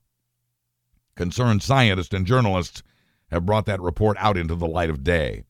Concerned 1.15 1.63
scientists 1.63 2.13
and 2.13 2.26
journalists 2.26 2.84
have 3.32 3.45
brought 3.45 3.65
that 3.65 3.82
report 3.82 4.15
out 4.19 4.38
into 4.38 4.55
the 4.55 4.67
light 4.67 4.89
of 4.89 5.03
day. 5.03 5.43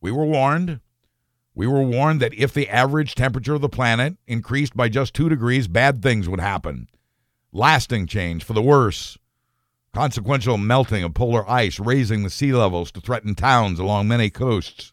We 0.00 0.10
were 0.10 0.24
warned. 0.24 0.80
We 1.54 1.66
were 1.66 1.82
warned 1.82 2.20
that 2.20 2.34
if 2.34 2.52
the 2.52 2.68
average 2.68 3.14
temperature 3.14 3.54
of 3.54 3.60
the 3.60 3.68
planet 3.68 4.16
increased 4.26 4.76
by 4.76 4.88
just 4.88 5.14
two 5.14 5.28
degrees, 5.28 5.68
bad 5.68 6.02
things 6.02 6.28
would 6.28 6.40
happen. 6.40 6.88
Lasting 7.52 8.06
change 8.06 8.42
for 8.42 8.52
the 8.52 8.62
worse. 8.62 9.16
Consequential 9.92 10.58
melting 10.58 11.04
of 11.04 11.14
polar 11.14 11.48
ice, 11.48 11.78
raising 11.78 12.24
the 12.24 12.30
sea 12.30 12.52
levels 12.52 12.90
to 12.92 13.00
threaten 13.00 13.34
towns 13.34 13.78
along 13.78 14.08
many 14.08 14.30
coasts 14.30 14.92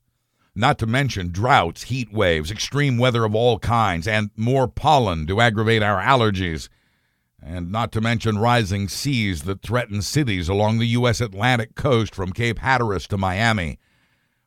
not 0.55 0.78
to 0.80 0.86
mention 0.86 1.32
droughts, 1.32 1.84
heat 1.84 2.12
waves, 2.12 2.51
extreme 2.51 2.97
weather 2.97 3.24
of 3.24 3.34
all 3.34 3.59
kinds, 3.59 4.07
and 4.07 4.30
more 4.36 4.68
pollen 4.68 5.26
to 5.28 5.39
aggravate 5.39 5.82
our 5.82 6.01
allergies, 6.01 6.68
and 7.41 7.72
not 7.72 7.91
to 7.91 8.01
mention 8.01 8.38
rising 8.38 8.88
seas 8.88 9.43
that 9.43 9.62
threaten 9.62 10.01
cities 10.01 10.49
along 10.49 10.78
the 10.78 10.88
U.S. 10.88 11.22
Atlantic 11.22 11.76
coast 11.76 12.14
from 12.14 12.34
Cape 12.34 12.59
Hatteras 12.59 13.07
to 13.07 13.18
Miami. 13.18 13.80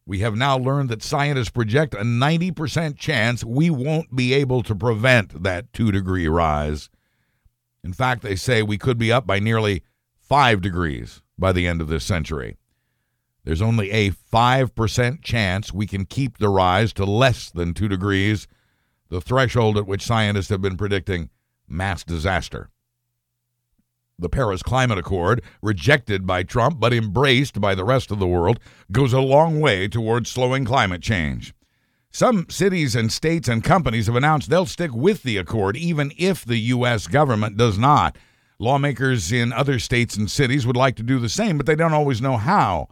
We 0.06 0.18
have 0.18 0.36
now 0.36 0.58
learned 0.58 0.90
that 0.90 1.02
scientists 1.02 1.50
project 1.50 1.94
a 1.94 1.98
90% 1.98 2.98
chance 2.98 3.42
we 3.42 3.70
won't 3.70 4.14
be 4.14 4.34
able 4.34 4.62
to 4.64 4.74
prevent 4.74 5.42
that 5.42 5.72
2 5.72 5.90
degree 5.92 6.28
rise. 6.28 6.90
In 7.82 7.92
fact, 7.92 8.22
they 8.22 8.36
say 8.36 8.62
we 8.62 8.76
could 8.76 8.98
be 8.98 9.10
up 9.10 9.26
by 9.26 9.38
nearly 9.38 9.82
5 10.20 10.60
degrees 10.60 11.22
by 11.38 11.52
the 11.52 11.66
end 11.66 11.80
of 11.80 11.88
this 11.88 12.04
century. 12.04 12.58
There's 13.44 13.62
only 13.62 13.90
a 13.90 14.10
5% 14.10 15.22
chance 15.22 15.72
we 15.72 15.86
can 15.86 16.04
keep 16.04 16.38
the 16.38 16.48
rise 16.48 16.92
to 16.94 17.04
less 17.04 17.50
than 17.50 17.74
2 17.74 17.88
degrees, 17.88 18.46
the 19.08 19.20
threshold 19.20 19.76
at 19.78 19.86
which 19.86 20.02
scientists 20.02 20.48
have 20.48 20.62
been 20.62 20.76
predicting 20.76 21.30
mass 21.68 22.04
disaster. 22.04 22.70
The 24.16 24.28
Paris 24.28 24.62
Climate 24.62 24.98
Accord, 24.98 25.42
rejected 25.60 26.24
by 26.24 26.44
Trump 26.44 26.78
but 26.78 26.92
embraced 26.92 27.60
by 27.60 27.74
the 27.74 27.84
rest 27.84 28.12
of 28.12 28.20
the 28.20 28.28
world, 28.28 28.60
goes 28.92 29.12
a 29.12 29.20
long 29.20 29.58
way 29.58 29.88
towards 29.88 30.30
slowing 30.30 30.64
climate 30.64 31.02
change. 31.02 31.52
Some 32.12 32.46
cities 32.48 32.94
and 32.94 33.10
states 33.10 33.48
and 33.48 33.64
companies 33.64 34.06
have 34.06 34.14
announced 34.14 34.48
they'll 34.48 34.66
stick 34.66 34.92
with 34.94 35.24
the 35.24 35.36
accord 35.36 35.76
even 35.76 36.12
if 36.16 36.44
the 36.44 36.58
U.S. 36.58 37.08
government 37.08 37.56
does 37.56 37.76
not. 37.76 38.16
Lawmakers 38.60 39.32
in 39.32 39.52
other 39.52 39.80
states 39.80 40.16
and 40.16 40.30
cities 40.30 40.64
would 40.64 40.76
like 40.76 40.94
to 40.94 41.02
do 41.02 41.18
the 41.18 41.28
same, 41.28 41.56
but 41.56 41.66
they 41.66 41.74
don't 41.74 41.92
always 41.92 42.22
know 42.22 42.36
how. 42.36 42.86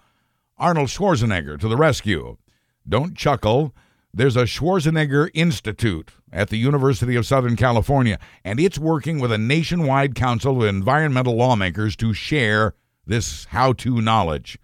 Arnold 0.59 0.89
Schwarzenegger 0.89 1.57
to 1.61 1.68
the 1.68 1.77
rescue. 1.77 2.37
Don't 2.89 3.16
chuckle. 3.16 3.73
There's 4.12 4.37
a 4.37 4.43
Schwarzenegger 4.43 5.31
Institute 5.35 6.11
at 6.33 6.49
the 6.49 6.57
University 6.57 7.14
of 7.16 7.26
Southern 7.26 7.57
California, 7.57 8.18
and 8.45 8.59
it's 8.59 8.78
working 8.78 9.20
with 9.20 9.30
a 9.30 9.39
nationwide 9.39 10.14
council 10.14 10.62
of 10.62 10.68
environmental 10.68 11.37
lawmakers 11.37 11.95
to 11.97 12.14
share 12.14 12.74
this 13.07 13.45
how 13.47 13.72
to 13.74 14.01
knowledge. 14.01 14.59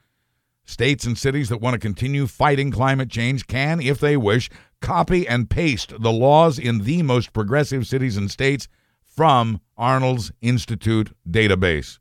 States 0.64 1.04
and 1.04 1.16
cities 1.16 1.48
that 1.48 1.60
want 1.60 1.74
to 1.74 1.78
continue 1.78 2.26
fighting 2.26 2.70
climate 2.70 3.10
change 3.10 3.46
can, 3.46 3.80
if 3.80 4.00
they 4.00 4.16
wish, 4.16 4.50
copy 4.80 5.26
and 5.26 5.50
paste 5.50 5.92
the 5.98 6.12
laws 6.12 6.58
in 6.58 6.84
the 6.84 7.02
most 7.02 7.32
progressive 7.32 7.86
cities 7.86 8.16
and 8.16 8.30
states 8.30 8.68
from 9.02 9.60
Arnold's 9.76 10.30
Institute 10.40 11.12
database. 11.28 11.98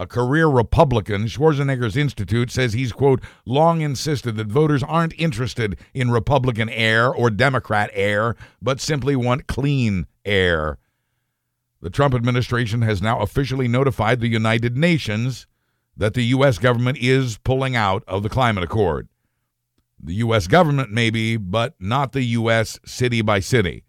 A 0.00 0.06
career 0.06 0.46
Republican, 0.46 1.26
Schwarzenegger's 1.26 1.94
Institute 1.94 2.50
says 2.50 2.72
he's, 2.72 2.90
quote, 2.90 3.20
long 3.44 3.82
insisted 3.82 4.36
that 4.36 4.46
voters 4.46 4.82
aren't 4.82 5.12
interested 5.20 5.78
in 5.92 6.10
Republican 6.10 6.70
air 6.70 7.12
or 7.12 7.28
Democrat 7.28 7.90
air, 7.92 8.34
but 8.62 8.80
simply 8.80 9.14
want 9.14 9.46
clean 9.46 10.06
air. 10.24 10.78
The 11.82 11.90
Trump 11.90 12.14
administration 12.14 12.80
has 12.80 13.02
now 13.02 13.20
officially 13.20 13.68
notified 13.68 14.20
the 14.20 14.28
United 14.28 14.74
Nations 14.74 15.46
that 15.94 16.14
the 16.14 16.24
U.S. 16.24 16.56
government 16.56 16.96
is 16.96 17.36
pulling 17.36 17.76
out 17.76 18.02
of 18.08 18.22
the 18.22 18.30
climate 18.30 18.64
accord. 18.64 19.06
The 20.02 20.14
U.S. 20.14 20.46
government, 20.46 20.90
maybe, 20.90 21.36
but 21.36 21.74
not 21.78 22.12
the 22.12 22.22
U.S. 22.22 22.80
city 22.86 23.20
by 23.20 23.40
city. 23.40 23.84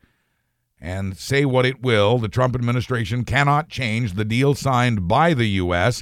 And 0.82 1.16
say 1.16 1.46
what 1.46 1.68
it 1.68 1.84
will, 1.84 2.18
the 2.18 2.28
Trump 2.28 2.56
administration 2.56 3.24
cannot 3.24 3.70
change 3.70 4.14
the 4.14 4.26
deal 4.26 4.56
signed 4.56 5.08
by 5.08 5.36
the 5.36 5.46
U.S. 5.46 6.02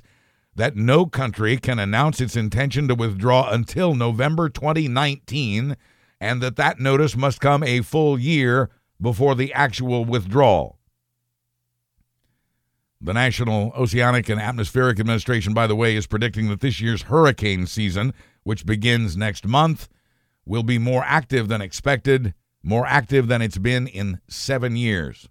that 0.56 0.78
no 0.78 1.06
country 1.06 1.58
can 1.58 1.80
announce 1.80 2.22
its 2.22 2.38
intention 2.38 2.88
to 2.88 2.96
withdraw 2.96 3.52
until 3.52 3.94
November 3.94 4.48
2019, 4.48 5.76
and 6.22 6.42
that 6.42 6.56
that 6.56 6.80
notice 6.80 7.18
must 7.18 7.42
come 7.42 7.62
a 7.62 7.82
full 7.82 8.18
year 8.18 8.70
before 9.02 9.36
the 9.36 9.54
actual 9.54 10.06
withdrawal. 10.06 10.80
The 13.02 13.14
National 13.14 13.74
Oceanic 13.78 14.30
and 14.30 14.42
Atmospheric 14.42 15.00
Administration, 15.00 15.54
by 15.54 15.68
the 15.68 15.76
way, 15.76 15.98
is 15.98 16.08
predicting 16.08 16.48
that 16.50 16.62
this 16.62 16.80
year's 16.80 17.04
hurricane 17.04 17.66
season, 17.66 18.14
which 18.44 18.66
begins 18.66 19.18
next 19.18 19.46
month, 19.46 19.90
will 20.46 20.64
be 20.64 20.78
more 20.78 21.04
active 21.06 21.50
than 21.50 21.62
expected 21.62 22.34
more 22.64 22.86
active 22.86 23.28
than 23.28 23.42
it's 23.42 23.58
been 23.58 23.88
in 23.88 24.20
seven 24.28 24.76
years. 24.76 25.28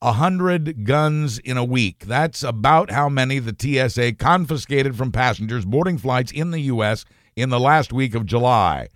A 0.00 0.12
hundred 0.12 0.84
guns 0.84 1.38
in 1.38 1.56
a 1.56 1.64
week. 1.64 2.04
That's 2.06 2.42
about 2.42 2.90
how 2.90 3.08
many 3.08 3.40
the 3.40 3.56
TSA 3.58 4.12
confiscated 4.14 4.96
from 4.96 5.10
passengers 5.10 5.64
boarding 5.64 5.98
flights 5.98 6.30
in 6.30 6.52
the 6.52 6.60
U.S. 6.60 7.04
in 7.34 7.50
the 7.50 7.58
last 7.58 7.92
week 7.92 8.14
of 8.14 8.26
July. 8.26 8.88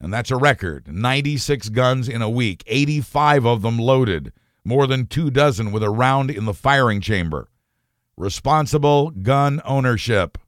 And 0.00 0.12
that's 0.12 0.30
a 0.30 0.36
record 0.36 0.88
96 0.88 1.68
guns 1.68 2.08
in 2.08 2.22
a 2.22 2.30
week, 2.30 2.64
85 2.66 3.46
of 3.46 3.62
them 3.62 3.78
loaded, 3.78 4.32
more 4.64 4.86
than 4.86 5.06
two 5.06 5.30
dozen 5.30 5.70
with 5.70 5.82
a 5.82 5.90
round 5.90 6.30
in 6.30 6.44
the 6.44 6.54
firing 6.54 7.00
chamber. 7.00 7.48
Responsible 8.16 9.10
gun 9.10 9.60
ownership. 9.64 10.38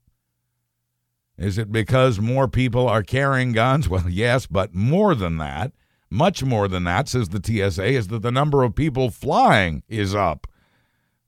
Is 1.37 1.59
it 1.59 1.73
because 1.73 2.21
more 2.21 2.47
people 2.49 2.89
are 2.89 3.03
carrying 3.03 3.53
guns? 3.53 3.89
Well, 3.95 4.09
yes, 4.09 4.47
but 4.47 4.75
more 4.75 5.15
than 5.15 5.39
that, 5.39 5.73
much 6.11 6.45
more 6.45 6.69
than 6.69 6.85
that, 6.85 7.09
says 7.09 7.31
the 7.31 7.43
TSA, 7.45 7.85
is 7.85 8.09
that 8.09 8.23
the 8.23 8.31
number 8.31 8.63
of 8.63 8.75
people 8.75 9.11
flying 9.11 9.83
is 9.89 10.15
up. 10.15 10.47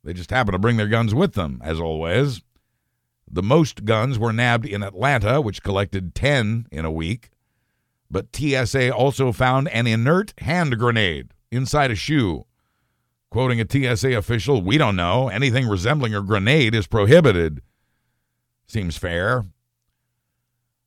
They 0.05 0.13
just 0.13 0.31
happen 0.31 0.53
to 0.53 0.59
bring 0.59 0.77
their 0.77 0.87
guns 0.87 1.15
with 1.15 1.35
them, 1.35 1.61
as 1.65 1.81
always. 1.81 2.43
The 3.29 3.43
most 3.43 3.85
guns 3.85 4.19
were 4.19 4.33
nabbed 4.33 4.67
in 4.67 4.85
Atlanta, 4.85 5.41
which 5.41 5.65
collected 5.65 6.15
10 6.15 6.69
in 6.71 6.85
a 6.85 6.93
week. 6.93 7.31
But 8.09 8.35
TSA 8.35 8.95
also 8.95 9.33
found 9.33 9.69
an 9.69 9.89
inert 9.89 10.33
hand 10.39 10.79
grenade 10.79 11.31
inside 11.51 11.91
a 11.91 11.97
shoe. 11.97 12.47
Quoting 13.31 13.61
a 13.61 13.67
TSA 13.69 14.17
official, 14.17 14.63
we 14.63 14.79
don't 14.79 14.95
know. 14.95 15.29
Anything 15.29 15.67
resembling 15.67 16.15
a 16.15 16.23
grenade 16.23 16.75
is 16.75 16.87
prohibited. 16.87 17.61
Seems 18.69 18.97
fair. 18.97 19.45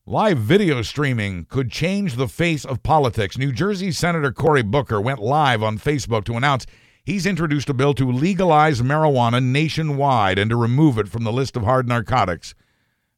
Live 0.09 0.39
video 0.39 0.81
streaming 0.81 1.45
could 1.45 1.69
change 1.69 2.15
the 2.15 2.27
face 2.27 2.65
of 2.65 2.81
politics. 2.81 3.37
New 3.37 3.51
Jersey 3.51 3.91
Senator 3.91 4.31
Cory 4.31 4.63
Booker 4.63 4.99
went 4.99 5.19
live 5.19 5.61
on 5.61 5.77
Facebook 5.77 6.23
to 6.23 6.33
announce 6.35 6.65
he's 7.03 7.27
introduced 7.27 7.69
a 7.69 7.75
bill 7.75 7.93
to 7.93 8.11
legalize 8.11 8.81
marijuana 8.81 9.39
nationwide 9.39 10.39
and 10.39 10.49
to 10.49 10.55
remove 10.55 10.97
it 10.97 11.07
from 11.07 11.25
the 11.25 11.31
list 11.31 11.55
of 11.55 11.61
hard 11.61 11.87
narcotics. 11.87 12.55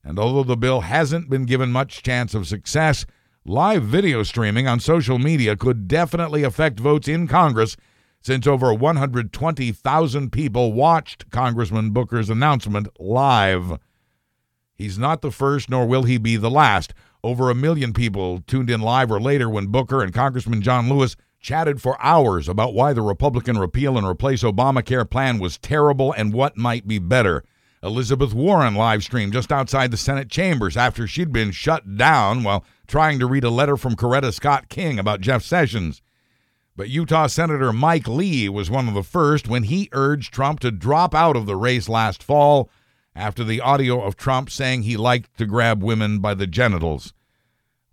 And 0.04 0.20
although 0.20 0.44
the 0.44 0.58
bill 0.58 0.82
hasn't 0.82 1.30
been 1.30 1.46
given 1.46 1.72
much 1.72 2.04
chance 2.04 2.34
of 2.34 2.46
success, 2.46 3.06
live 3.46 3.84
video 3.84 4.24
streaming 4.24 4.68
on 4.68 4.82
social 4.82 5.18
media 5.18 5.56
could 5.56 5.88
definitely 5.88 6.44
affect 6.44 6.78
votes 6.78 7.08
in 7.08 7.26
Congress 7.26 7.78
since 8.22 8.46
over 8.46 8.74
120,000 8.74 10.32
people 10.34 10.74
watched 10.74 11.32
Congressman 11.32 11.92
Booker's 11.92 12.30
announcement 12.30 12.90
live. 13.00 13.80
He's 14.82 14.98
not 14.98 15.22
the 15.22 15.30
first, 15.30 15.70
nor 15.70 15.86
will 15.86 16.04
he 16.04 16.18
be 16.18 16.38
the 16.38 16.50
last. 16.50 16.96
Over 17.24 17.52
a 17.52 17.56
million 17.56 17.94
people 17.94 18.42
tuned 18.48 18.72
in 18.72 18.82
live 18.82 19.12
or 19.12 19.22
later 19.22 19.48
when 19.48 19.68
Booker 19.68 20.02
and 20.02 20.12
Congressman 20.12 20.64
John 20.64 20.90
Lewis 20.90 21.16
chatted 21.40 21.80
for 21.80 22.02
hours 22.02 22.50
about 22.50 22.74
why 22.74 22.92
the 22.92 23.04
Republican 23.04 23.60
repeal 23.60 23.96
and 23.96 24.08
replace 24.08 24.42
Obamacare 24.42 25.08
plan 25.08 25.38
was 25.38 25.60
terrible 25.60 26.12
and 26.14 26.34
what 26.34 26.58
might 26.58 26.88
be 26.88 26.98
better. 26.98 27.44
Elizabeth 27.84 28.34
Warren 28.34 28.74
live 28.74 29.04
streamed 29.04 29.34
just 29.34 29.52
outside 29.52 29.92
the 29.92 29.98
Senate 29.98 30.30
chambers 30.30 30.76
after 30.76 31.06
she'd 31.06 31.32
been 31.32 31.52
shut 31.52 31.96
down 31.96 32.42
while 32.42 32.66
trying 32.88 33.20
to 33.20 33.28
read 33.28 33.44
a 33.44 33.52
letter 33.52 33.78
from 33.78 33.96
Coretta 33.96 34.34
Scott 34.34 34.68
King 34.68 34.98
about 34.98 35.22
Jeff 35.22 35.44
Sessions. 35.44 36.02
But 36.76 36.90
Utah 36.90 37.28
Senator 37.28 37.72
Mike 37.72 38.08
Lee 38.08 38.50
was 38.50 38.72
one 38.72 38.88
of 38.88 38.96
the 38.96 39.04
first 39.04 39.48
when 39.48 39.62
he 39.62 39.90
urged 39.92 40.34
Trump 40.34 40.60
to 40.62 40.72
drop 40.72 41.14
out 41.14 41.36
of 41.36 41.46
the 41.46 41.56
race 41.56 41.88
last 41.88 42.24
fall 42.24 42.72
after 43.16 43.44
the 43.44 43.62
audio 43.62 44.02
of 44.02 44.16
Trump 44.16 44.50
saying 44.50 44.84
he 44.84 44.98
liked 44.98 45.38
to 45.38 45.46
grab 45.46 45.84
women 45.84 46.20
by 46.20 46.34
the 46.34 46.48
genitals. 46.48 47.14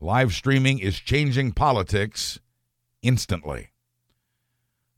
Live 0.01 0.33
streaming 0.33 0.79
is 0.79 0.99
changing 0.99 1.53
politics 1.53 2.39
instantly. 3.03 3.71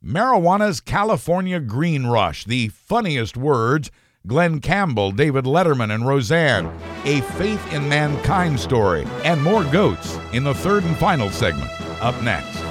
Marijuana's 0.04 0.80
California 0.80 1.60
Green 1.60 2.06
Rush, 2.06 2.44
the 2.44 2.68
funniest 2.68 3.36
words. 3.36 3.90
Glen 4.26 4.60
Campbell, 4.60 5.12
David 5.12 5.46
Letterman, 5.46 5.94
and 5.94 6.06
Roseanne, 6.06 6.66
a 7.06 7.22
faith 7.22 7.72
in 7.72 7.88
mankind 7.88 8.60
story, 8.60 9.06
and 9.24 9.42
more 9.42 9.64
goats 9.64 10.18
in 10.34 10.44
the 10.44 10.52
third 10.52 10.84
and 10.84 10.96
final 10.98 11.30
segment. 11.30 11.70
Up 12.02 12.20
next. 12.22 12.69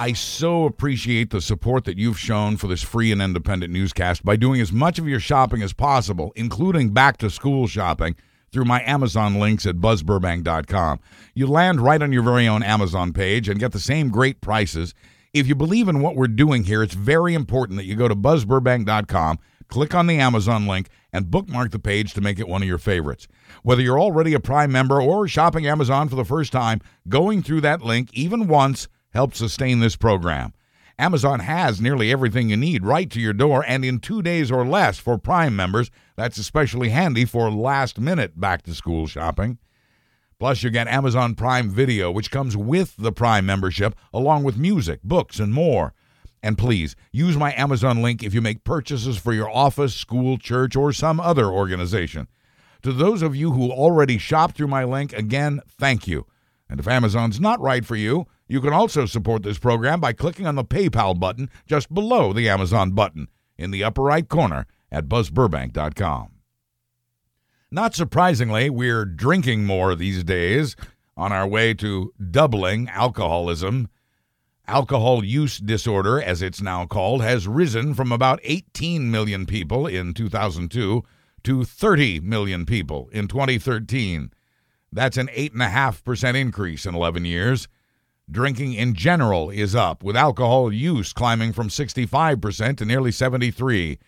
I 0.00 0.12
so 0.12 0.64
appreciate 0.64 1.30
the 1.30 1.40
support 1.40 1.84
that 1.84 1.98
you've 1.98 2.20
shown 2.20 2.56
for 2.56 2.68
this 2.68 2.84
free 2.84 3.10
and 3.10 3.20
independent 3.20 3.72
newscast 3.72 4.24
by 4.24 4.36
doing 4.36 4.60
as 4.60 4.70
much 4.70 5.00
of 5.00 5.08
your 5.08 5.18
shopping 5.18 5.60
as 5.60 5.72
possible, 5.72 6.32
including 6.36 6.90
back 6.90 7.16
to 7.16 7.28
school 7.28 7.66
shopping, 7.66 8.14
through 8.52 8.64
my 8.64 8.80
Amazon 8.84 9.40
links 9.40 9.66
at 9.66 9.78
buzzburbank.com. 9.78 11.00
You 11.34 11.48
land 11.48 11.80
right 11.80 12.00
on 12.00 12.12
your 12.12 12.22
very 12.22 12.46
own 12.46 12.62
Amazon 12.62 13.12
page 13.12 13.48
and 13.48 13.58
get 13.58 13.72
the 13.72 13.80
same 13.80 14.08
great 14.08 14.40
prices. 14.40 14.94
If 15.34 15.48
you 15.48 15.56
believe 15.56 15.88
in 15.88 16.00
what 16.00 16.14
we're 16.14 16.28
doing 16.28 16.62
here, 16.62 16.84
it's 16.84 16.94
very 16.94 17.34
important 17.34 17.76
that 17.78 17.84
you 17.84 17.96
go 17.96 18.06
to 18.06 18.14
buzzburbank.com, 18.14 19.40
click 19.66 19.96
on 19.96 20.06
the 20.06 20.18
Amazon 20.18 20.68
link, 20.68 20.90
and 21.12 21.28
bookmark 21.30 21.72
the 21.72 21.78
page 21.80 22.14
to 22.14 22.20
make 22.20 22.38
it 22.38 22.48
one 22.48 22.62
of 22.62 22.68
your 22.68 22.78
favorites. 22.78 23.26
Whether 23.64 23.82
you're 23.82 24.00
already 24.00 24.32
a 24.32 24.40
Prime 24.40 24.70
member 24.70 25.02
or 25.02 25.26
shopping 25.26 25.66
Amazon 25.66 26.08
for 26.08 26.16
the 26.16 26.24
first 26.24 26.52
time, 26.52 26.80
going 27.08 27.42
through 27.42 27.62
that 27.62 27.82
link 27.82 28.10
even 28.12 28.46
once 28.46 28.86
help 29.12 29.34
sustain 29.34 29.80
this 29.80 29.96
program. 29.96 30.52
Amazon 30.98 31.40
has 31.40 31.80
nearly 31.80 32.10
everything 32.10 32.50
you 32.50 32.56
need 32.56 32.84
right 32.84 33.08
to 33.10 33.20
your 33.20 33.32
door 33.32 33.64
and 33.68 33.84
in 33.84 34.00
two 34.00 34.20
days 34.20 34.50
or 34.50 34.66
less 34.66 34.98
for 34.98 35.16
Prime 35.16 35.54
members. 35.54 35.92
That's 36.16 36.38
especially 36.38 36.88
handy 36.88 37.24
for 37.24 37.50
last 37.50 38.00
minute 38.00 38.40
back 38.40 38.62
to 38.62 38.74
school 38.74 39.06
shopping. 39.06 39.58
Plus, 40.40 40.62
you 40.62 40.70
get 40.70 40.88
Amazon 40.88 41.34
Prime 41.34 41.70
Video, 41.70 42.10
which 42.10 42.30
comes 42.30 42.56
with 42.56 42.94
the 42.96 43.12
Prime 43.12 43.46
membership, 43.46 43.94
along 44.12 44.44
with 44.44 44.56
music, 44.56 45.00
books, 45.02 45.38
and 45.38 45.52
more. 45.52 45.94
And 46.42 46.56
please 46.56 46.94
use 47.12 47.36
my 47.36 47.52
Amazon 47.54 48.02
link 48.02 48.22
if 48.22 48.34
you 48.34 48.40
make 48.40 48.62
purchases 48.62 49.18
for 49.18 49.32
your 49.32 49.50
office, 49.50 49.94
school, 49.94 50.38
church, 50.38 50.76
or 50.76 50.92
some 50.92 51.18
other 51.18 51.46
organization. 51.46 52.28
To 52.82 52.92
those 52.92 53.22
of 53.22 53.34
you 53.34 53.52
who 53.52 53.72
already 53.72 54.18
shop 54.18 54.54
through 54.54 54.68
my 54.68 54.84
link, 54.84 55.12
again, 55.12 55.60
thank 55.68 56.06
you. 56.06 56.26
And 56.68 56.80
if 56.80 56.88
Amazon's 56.88 57.40
not 57.40 57.60
right 57.60 57.84
for 57.84 57.96
you, 57.96 58.26
you 58.46 58.60
can 58.60 58.72
also 58.72 59.06
support 59.06 59.42
this 59.42 59.58
program 59.58 60.00
by 60.00 60.12
clicking 60.12 60.46
on 60.46 60.54
the 60.54 60.64
PayPal 60.64 61.18
button 61.18 61.50
just 61.66 61.92
below 61.92 62.32
the 62.32 62.48
Amazon 62.48 62.92
button 62.92 63.28
in 63.56 63.70
the 63.70 63.84
upper 63.84 64.02
right 64.02 64.28
corner 64.28 64.66
at 64.90 65.08
buzzburbank.com. 65.08 66.32
Not 67.70 67.94
surprisingly, 67.94 68.70
we're 68.70 69.04
drinking 69.04 69.66
more 69.66 69.94
these 69.94 70.24
days 70.24 70.76
on 71.16 71.32
our 71.32 71.46
way 71.46 71.74
to 71.74 72.14
doubling 72.30 72.88
alcoholism. 72.88 73.88
Alcohol 74.66 75.24
use 75.24 75.58
disorder, 75.58 76.20
as 76.20 76.40
it's 76.40 76.62
now 76.62 76.86
called, 76.86 77.22
has 77.22 77.48
risen 77.48 77.92
from 77.94 78.12
about 78.12 78.40
18 78.42 79.10
million 79.10 79.44
people 79.44 79.86
in 79.86 80.14
2002 80.14 81.02
to 81.42 81.64
30 81.64 82.20
million 82.20 82.64
people 82.64 83.08
in 83.12 83.28
2013. 83.28 84.30
That's 84.92 85.16
an 85.16 85.28
8.5% 85.28 86.34
increase 86.34 86.86
in 86.86 86.94
11 86.94 87.24
years. 87.24 87.68
Drinking 88.30 88.74
in 88.74 88.94
general 88.94 89.50
is 89.50 89.74
up, 89.74 90.02
with 90.02 90.16
alcohol 90.16 90.72
use 90.72 91.12
climbing 91.12 91.52
from 91.52 91.68
65% 91.68 92.76
to 92.76 92.84
nearly 92.84 93.10
73. 93.10 93.98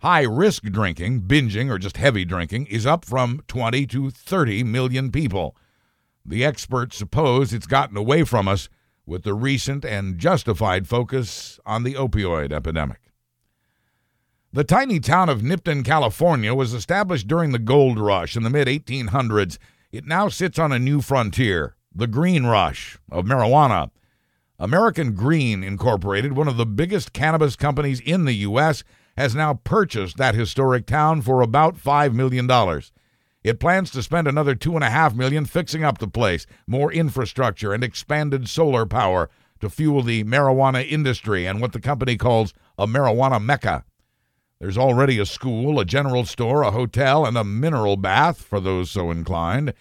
High 0.00 0.22
risk 0.22 0.64
drinking, 0.64 1.22
binging 1.22 1.70
or 1.70 1.78
just 1.78 1.96
heavy 1.96 2.26
drinking 2.26 2.66
is 2.66 2.84
up 2.84 3.06
from 3.06 3.42
20 3.48 3.86
to 3.86 4.10
30 4.10 4.64
million 4.64 5.10
people. 5.10 5.56
The 6.26 6.44
experts 6.44 6.96
suppose 6.96 7.52
it's 7.52 7.66
gotten 7.66 7.96
away 7.96 8.24
from 8.24 8.48
us 8.48 8.68
with 9.06 9.22
the 9.22 9.34
recent 9.34 9.84
and 9.84 10.18
justified 10.18 10.86
focus 10.86 11.58
on 11.64 11.84
the 11.84 11.94
opioid 11.94 12.52
epidemic. 12.52 13.00
The 14.52 14.64
tiny 14.64 15.00
town 15.00 15.28
of 15.28 15.42
Nipton, 15.42 15.84
California 15.84 16.54
was 16.54 16.74
established 16.74 17.26
during 17.26 17.52
the 17.52 17.58
gold 17.58 17.98
rush 17.98 18.36
in 18.36 18.42
the 18.42 18.50
mid 18.50 18.68
1800s. 18.68 19.58
It 19.94 20.06
now 20.06 20.28
sits 20.28 20.58
on 20.58 20.72
a 20.72 20.78
new 20.80 21.00
frontier 21.00 21.76
the 21.94 22.08
green 22.08 22.46
rush 22.46 22.98
of 23.12 23.26
marijuana. 23.26 23.92
American 24.58 25.14
Green 25.14 25.62
Incorporated, 25.62 26.32
one 26.32 26.48
of 26.48 26.56
the 26.56 26.66
biggest 26.66 27.12
cannabis 27.12 27.54
companies 27.54 28.00
in 28.00 28.24
the 28.24 28.32
U.S., 28.32 28.82
has 29.16 29.36
now 29.36 29.54
purchased 29.54 30.16
that 30.16 30.34
historic 30.34 30.86
town 30.86 31.22
for 31.22 31.42
about 31.42 31.76
$5 31.76 32.12
million. 32.12 32.50
It 33.44 33.60
plans 33.60 33.92
to 33.92 34.02
spend 34.02 34.26
another 34.26 34.56
2.5 34.56 35.14
million 35.14 35.44
fixing 35.44 35.84
up 35.84 35.98
the 35.98 36.08
place, 36.08 36.44
more 36.66 36.92
infrastructure, 36.92 37.72
and 37.72 37.84
expanded 37.84 38.48
solar 38.48 38.86
power 38.86 39.30
to 39.60 39.70
fuel 39.70 40.02
the 40.02 40.24
marijuana 40.24 40.84
industry 40.84 41.46
and 41.46 41.60
what 41.60 41.72
the 41.72 41.80
company 41.80 42.16
calls 42.16 42.52
a 42.76 42.88
marijuana 42.88 43.40
mecca. 43.40 43.84
There's 44.64 44.78
already 44.78 45.18
a 45.18 45.26
school, 45.26 45.78
a 45.78 45.84
general 45.84 46.24
store, 46.24 46.62
a 46.62 46.70
hotel, 46.70 47.26
and 47.26 47.36
a 47.36 47.44
mineral 47.44 47.98
bath 47.98 48.40
for 48.40 48.60
those 48.60 48.90
so 48.90 49.10
inclined. 49.10 49.74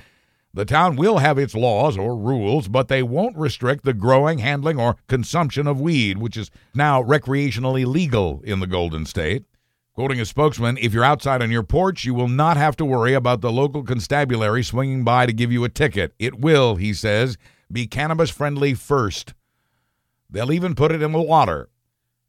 The 0.53 0.65
town 0.65 0.97
will 0.97 1.19
have 1.19 1.37
its 1.37 1.55
laws 1.55 1.97
or 1.97 2.17
rules, 2.17 2.67
but 2.67 2.89
they 2.89 3.01
won't 3.01 3.37
restrict 3.37 3.85
the 3.85 3.93
growing, 3.93 4.39
handling, 4.39 4.77
or 4.77 4.97
consumption 5.07 5.67
of 5.67 5.79
weed, 5.79 6.17
which 6.17 6.35
is 6.35 6.51
now 6.75 7.01
recreationally 7.01 7.85
legal 7.85 8.41
in 8.43 8.59
the 8.59 8.67
Golden 8.67 9.05
State. 9.05 9.45
Quoting 9.93 10.19
a 10.19 10.25
spokesman, 10.25 10.77
if 10.81 10.93
you're 10.93 11.05
outside 11.05 11.41
on 11.41 11.49
your 11.49 11.63
porch, 11.63 12.03
you 12.03 12.13
will 12.13 12.27
not 12.27 12.57
have 12.57 12.75
to 12.75 12.83
worry 12.83 13.13
about 13.13 13.39
the 13.39 13.53
local 13.53 13.83
constabulary 13.83 14.63
swinging 14.63 15.05
by 15.05 15.25
to 15.25 15.31
give 15.31 15.49
you 15.49 15.63
a 15.63 15.69
ticket. 15.69 16.13
It 16.19 16.41
will, 16.41 16.75
he 16.75 16.93
says, 16.93 17.37
be 17.71 17.87
cannabis 17.87 18.31
friendly 18.31 18.73
first. 18.73 19.33
They'll 20.29 20.51
even 20.51 20.75
put 20.75 20.91
it 20.91 21.01
in 21.01 21.13
the 21.13 21.21
water, 21.21 21.69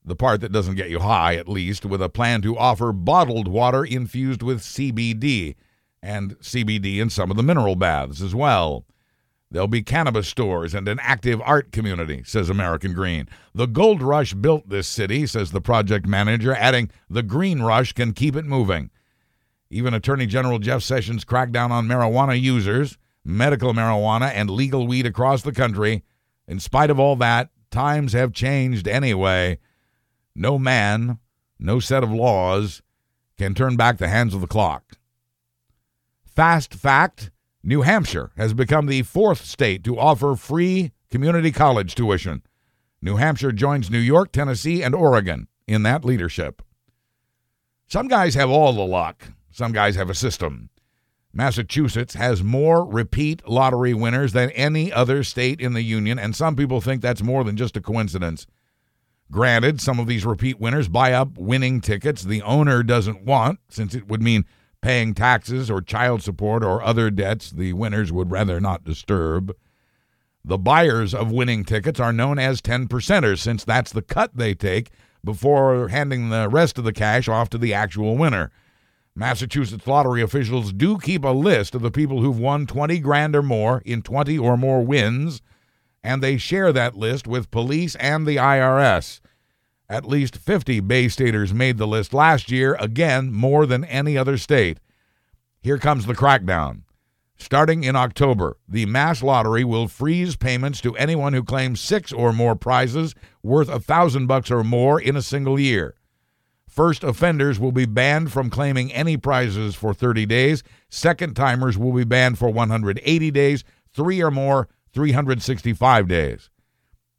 the 0.05 0.17
part 0.17 0.41
that 0.43 0.53
doesn't 0.53 0.75
get 0.75 0.91
you 0.91 1.01
high, 1.01 1.37
at 1.37 1.49
least, 1.49 1.85
with 1.87 2.03
a 2.03 2.09
plan 2.09 2.43
to 2.43 2.59
offer 2.59 2.93
bottled 2.93 3.49
water 3.49 3.85
infused 3.85 4.43
with 4.43 4.61
CBD 4.61 5.57
and 6.03 6.39
CBD 6.41 6.99
in 6.99 7.09
some 7.09 7.31
of 7.31 7.37
the 7.37 7.43
mineral 7.43 7.77
baths 7.77 8.21
as 8.21 8.35
well. 8.35 8.85
There'll 9.51 9.69
be 9.69 9.83
cannabis 9.83 10.29
stores 10.29 10.75
and 10.75 10.89
an 10.89 10.99
active 11.01 11.41
art 11.45 11.71
community, 11.71 12.23
says 12.25 12.51
American 12.51 12.93
Green. 12.93 13.29
The 13.55 13.67
gold 13.67 14.03
rush 14.03 14.35
built 14.35 14.69
this 14.69 14.89
city, 14.89 15.27
says 15.27 15.53
the 15.53 15.61
project 15.61 16.07
manager, 16.07 16.55
adding, 16.55 16.91
the 17.09 17.23
green 17.23 17.63
rush 17.63 17.93
can 17.93 18.13
keep 18.13 18.37
it 18.37 18.45
moving. 18.45 18.91
Even 19.71 19.95
Attorney 19.95 20.27
General 20.27 20.59
Jeff 20.59 20.83
Sessions 20.83 21.25
crackdown 21.25 21.71
on 21.71 21.87
marijuana 21.87 22.39
users, 22.39 22.99
medical 23.25 23.73
marijuana, 23.73 24.31
and 24.35 24.51
legal 24.51 24.87
weed 24.87 25.07
across 25.07 25.43
the 25.43 25.53
country. 25.53 26.03
In 26.47 26.61
spite 26.61 26.91
of 26.91 26.99
all 26.99 27.17
that, 27.17 27.51
times 27.71 28.13
have 28.13 28.33
changed 28.33 28.87
anyway. 28.87 29.59
No 30.35 30.59
man, 30.59 31.18
no 31.59 31.80
set 31.80 32.03
of 32.03 32.11
laws 32.11 32.82
can 33.37 33.55
turn 33.55 33.76
back 33.76 33.99
the 33.99 34.09
hands 34.09 34.35
of 34.35 34.41
the 34.41 34.47
clock. 34.47 34.99
Fast 36.24 36.74
fact 36.74 37.30
New 37.62 37.82
Hampshire 37.82 38.30
has 38.37 38.53
become 38.53 38.87
the 38.87 39.03
fourth 39.03 39.45
state 39.45 39.85
to 39.85 39.99
offer 39.99 40.37
free 40.37 40.93
community 41.11 41.53
college 41.53 41.95
tuition. 41.95 42.43
New 43.01 43.16
Hampshire 43.16 43.53
joins 43.53 43.91
New 43.91 43.99
York, 43.99 44.32
Tennessee, 44.32 44.82
and 44.82 44.95
Oregon 44.95 45.49
in 45.66 45.82
that 45.85 46.05
leadership. 46.05 46.62
Some 47.87 48.09
guys 48.09 48.35
have 48.35 48.51
all 48.51 48.72
the 48.72 48.85
luck, 48.85 49.28
some 49.51 49.72
guys 49.72 49.95
have 49.97 50.11
a 50.11 50.14
system. 50.14 50.70
Massachusetts 51.32 52.14
has 52.14 52.43
more 52.43 52.85
repeat 52.85 53.49
lottery 53.49 53.93
winners 53.95 54.32
than 54.32 54.51
any 54.51 54.93
other 54.93 55.24
state 55.24 55.61
in 55.61 55.72
the 55.72 55.82
union, 55.82 56.18
and 56.18 56.35
some 56.35 56.57
people 56.57 56.80
think 56.80 57.03
that's 57.03 57.22
more 57.22 57.45
than 57.45 57.57
just 57.57 57.76
a 57.76 57.80
coincidence. 57.80 58.47
Granted, 59.31 59.81
some 59.81 59.99
of 59.99 60.07
these 60.07 60.27
repeat 60.27 60.61
winners 60.61 60.89
buy 60.89 61.12
up 61.12 61.37
winning 61.39 61.81
tickets 61.81 62.22
the 62.22 62.43
owner 62.43 62.83
doesn't 62.83 63.25
want, 63.25 63.59
since 63.68 63.95
it 63.95 64.07
would 64.07 64.22
mean 64.22 64.45
paying 64.81 65.14
taxes 65.14 65.70
or 65.70 65.81
child 65.81 66.22
support 66.22 66.62
or 66.62 66.83
other 66.83 67.11
debts 67.11 67.51
the 67.51 67.72
winners 67.72 68.12
would 68.12 68.31
rather 68.31 68.61
not 68.61 68.85
disturb. 68.85 69.57
The 70.45 70.59
buyers 70.59 71.14
of 71.14 71.33
winning 71.33 71.64
tickets 71.64 71.99
are 71.99 72.12
known 72.12 72.39
as 72.39 72.61
10 72.61 72.89
percenters, 72.89 73.39
since 73.39 73.64
that's 73.64 73.93
the 73.93 74.03
cut 74.03 74.37
they 74.37 74.55
take 74.55 74.91
before 75.25 75.89
handing 75.89 76.29
the 76.29 76.51
rest 76.51 76.77
of 76.77 76.85
the 76.85 76.93
cash 76.93 77.29
off 77.29 77.49
to 77.51 77.59
the 77.59 77.72
actual 77.72 78.18
winner. 78.18 78.51
Massachusetts 79.16 79.87
lottery 79.87 80.20
officials 80.20 80.72
do 80.72 80.99
keep 80.99 81.25
a 81.25 81.29
list 81.29 81.75
of 81.75 81.81
the 81.81 81.91
people 81.91 82.20
who've 82.20 82.39
won 82.39 82.66
20 82.66 82.99
grand 82.99 83.35
or 83.35 83.43
more 83.43 83.81
in 83.87 84.03
20 84.03 84.37
or 84.39 84.59
more 84.59 84.85
wins, 84.85 85.41
and 86.05 86.23
they 86.23 86.37
share 86.37 86.71
that 86.73 86.97
list 86.97 87.27
with 87.27 87.51
police 87.51 87.97
and 87.97 88.27
the 88.27 88.37
IRS. 88.37 89.21
At 89.89 90.05
least 90.05 90.37
50 90.37 90.81
Bay 90.81 91.09
Staters 91.09 91.55
made 91.55 91.79
the 91.79 91.87
list 91.87 92.13
last 92.13 92.51
year, 92.51 92.77
again, 92.79 93.33
more 93.33 93.65
than 93.65 93.85
any 93.85 94.17
other 94.17 94.37
state. 94.37 94.79
Here 95.63 95.79
comes 95.79 96.05
the 96.05 96.15
crackdown. 96.15 96.83
Starting 97.37 97.85
in 97.85 97.97
October, 97.97 98.59
the 98.69 98.87
mass 98.87 99.23
lottery 99.23 99.65
will 99.65 99.89
freeze 99.89 100.37
payments 100.37 100.81
to 100.83 100.97
anyone 100.97 101.33
who 101.33 101.43
claims 101.43 101.81
six 101.81 102.13
or 102.13 102.33
more 102.33 102.55
prizes 102.55 103.15
worth 103.43 103.69
a 103.69 103.81
thousand 103.81 104.27
bucks 104.27 104.51
or 104.51 104.63
more 104.63 105.01
in 105.01 105.17
a 105.17 105.23
single 105.23 105.59
year. 105.59 105.95
First 106.69 107.03
offenders 107.03 107.59
will 107.59 107.73
be 107.73 107.87
banned 107.87 108.31
from 108.33 108.51
claiming 108.51 108.93
any 108.93 109.17
prizes 109.17 109.75
for 109.75 109.95
30 109.95 110.27
days. 110.27 110.63
Second 110.89 111.35
timers 111.35 111.79
will 111.79 111.93
be 111.93 112.05
banned 112.05 112.39
for 112.39 112.51
180 112.51 113.31
days. 113.31 113.65
Three 113.93 114.23
or 114.23 114.31
more, 114.31 114.69
365 114.95 116.09
days. 116.09 116.51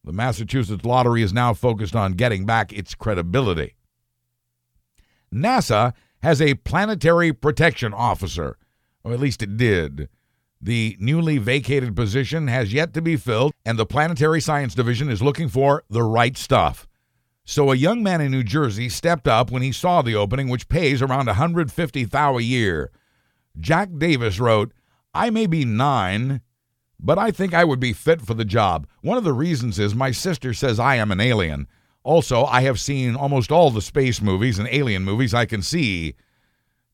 The 0.04 0.14
Massachusetts 0.14 0.86
lottery 0.86 1.22
is 1.22 1.34
now 1.34 1.54
focused 1.54 1.96
on 1.96 2.14
getting 2.14 2.46
back 2.46 2.72
its 2.74 2.96
credibility. 2.96 3.76
NASA 5.34 5.94
has 6.22 6.42
a 6.42 6.56
planetary 6.56 7.34
protection 7.34 7.94
officer 7.94 8.58
or 9.06 9.14
at 9.14 9.20
least 9.20 9.44
it 9.44 9.56
did. 9.56 10.10
The 10.60 10.98
newly 11.00 11.38
vacated 11.38 11.96
position 11.96 12.48
has 12.48 12.74
yet 12.74 12.94
to 12.96 13.02
be 13.02 13.18
filled, 13.18 13.54
and 13.64 13.78
the 13.78 13.86
Planetary 13.86 14.42
Science 14.42 14.74
Division 14.74 15.10
is 15.10 15.22
looking 15.22 15.48
for 15.48 15.84
the 15.90 16.02
right 16.02 16.36
stuff. 16.36 16.88
So 17.46 17.72
a 17.72 17.76
young 17.76 18.02
man 18.02 18.20
in 18.20 18.32
New 18.32 18.44
Jersey 18.44 18.90
stepped 18.90 19.28
up 19.28 19.52
when 19.52 19.62
he 19.62 19.72
saw 19.72 20.02
the 20.02 20.16
opening, 20.16 20.50
which 20.50 20.68
pays 20.68 21.04
around 21.04 21.28
150 21.28 22.06
thou 22.06 22.38
a 22.38 22.42
year. 22.42 22.90
Jack 23.60 23.90
Davis 23.96 24.40
wrote, 24.40 24.74
I 25.14 25.30
may 25.30 25.46
be 25.46 25.64
nine, 25.64 26.42
but 27.06 27.20
I 27.20 27.30
think 27.30 27.54
I 27.54 27.64
would 27.64 27.80
be 27.80 27.94
fit 27.94 28.20
for 28.20 28.34
the 28.34 28.44
job. 28.44 28.88
One 29.02 29.18
of 29.18 29.24
the 29.24 29.32
reasons 29.32 29.78
is 29.78 29.94
my 29.94 30.10
sister 30.10 30.56
says 30.56 30.80
I 30.80 30.96
am 30.96 31.12
an 31.12 31.22
alien. 31.22 31.68
Also, 32.04 32.46
I 32.46 32.62
have 32.62 32.80
seen 32.80 33.16
almost 33.16 33.52
all 33.52 33.70
the 33.70 33.82
space 33.82 34.22
movies 34.22 34.58
and 34.58 34.68
alien 34.72 35.04
movies 35.04 35.32
I 35.32 35.46
can 35.46 35.62
see. 35.62 36.16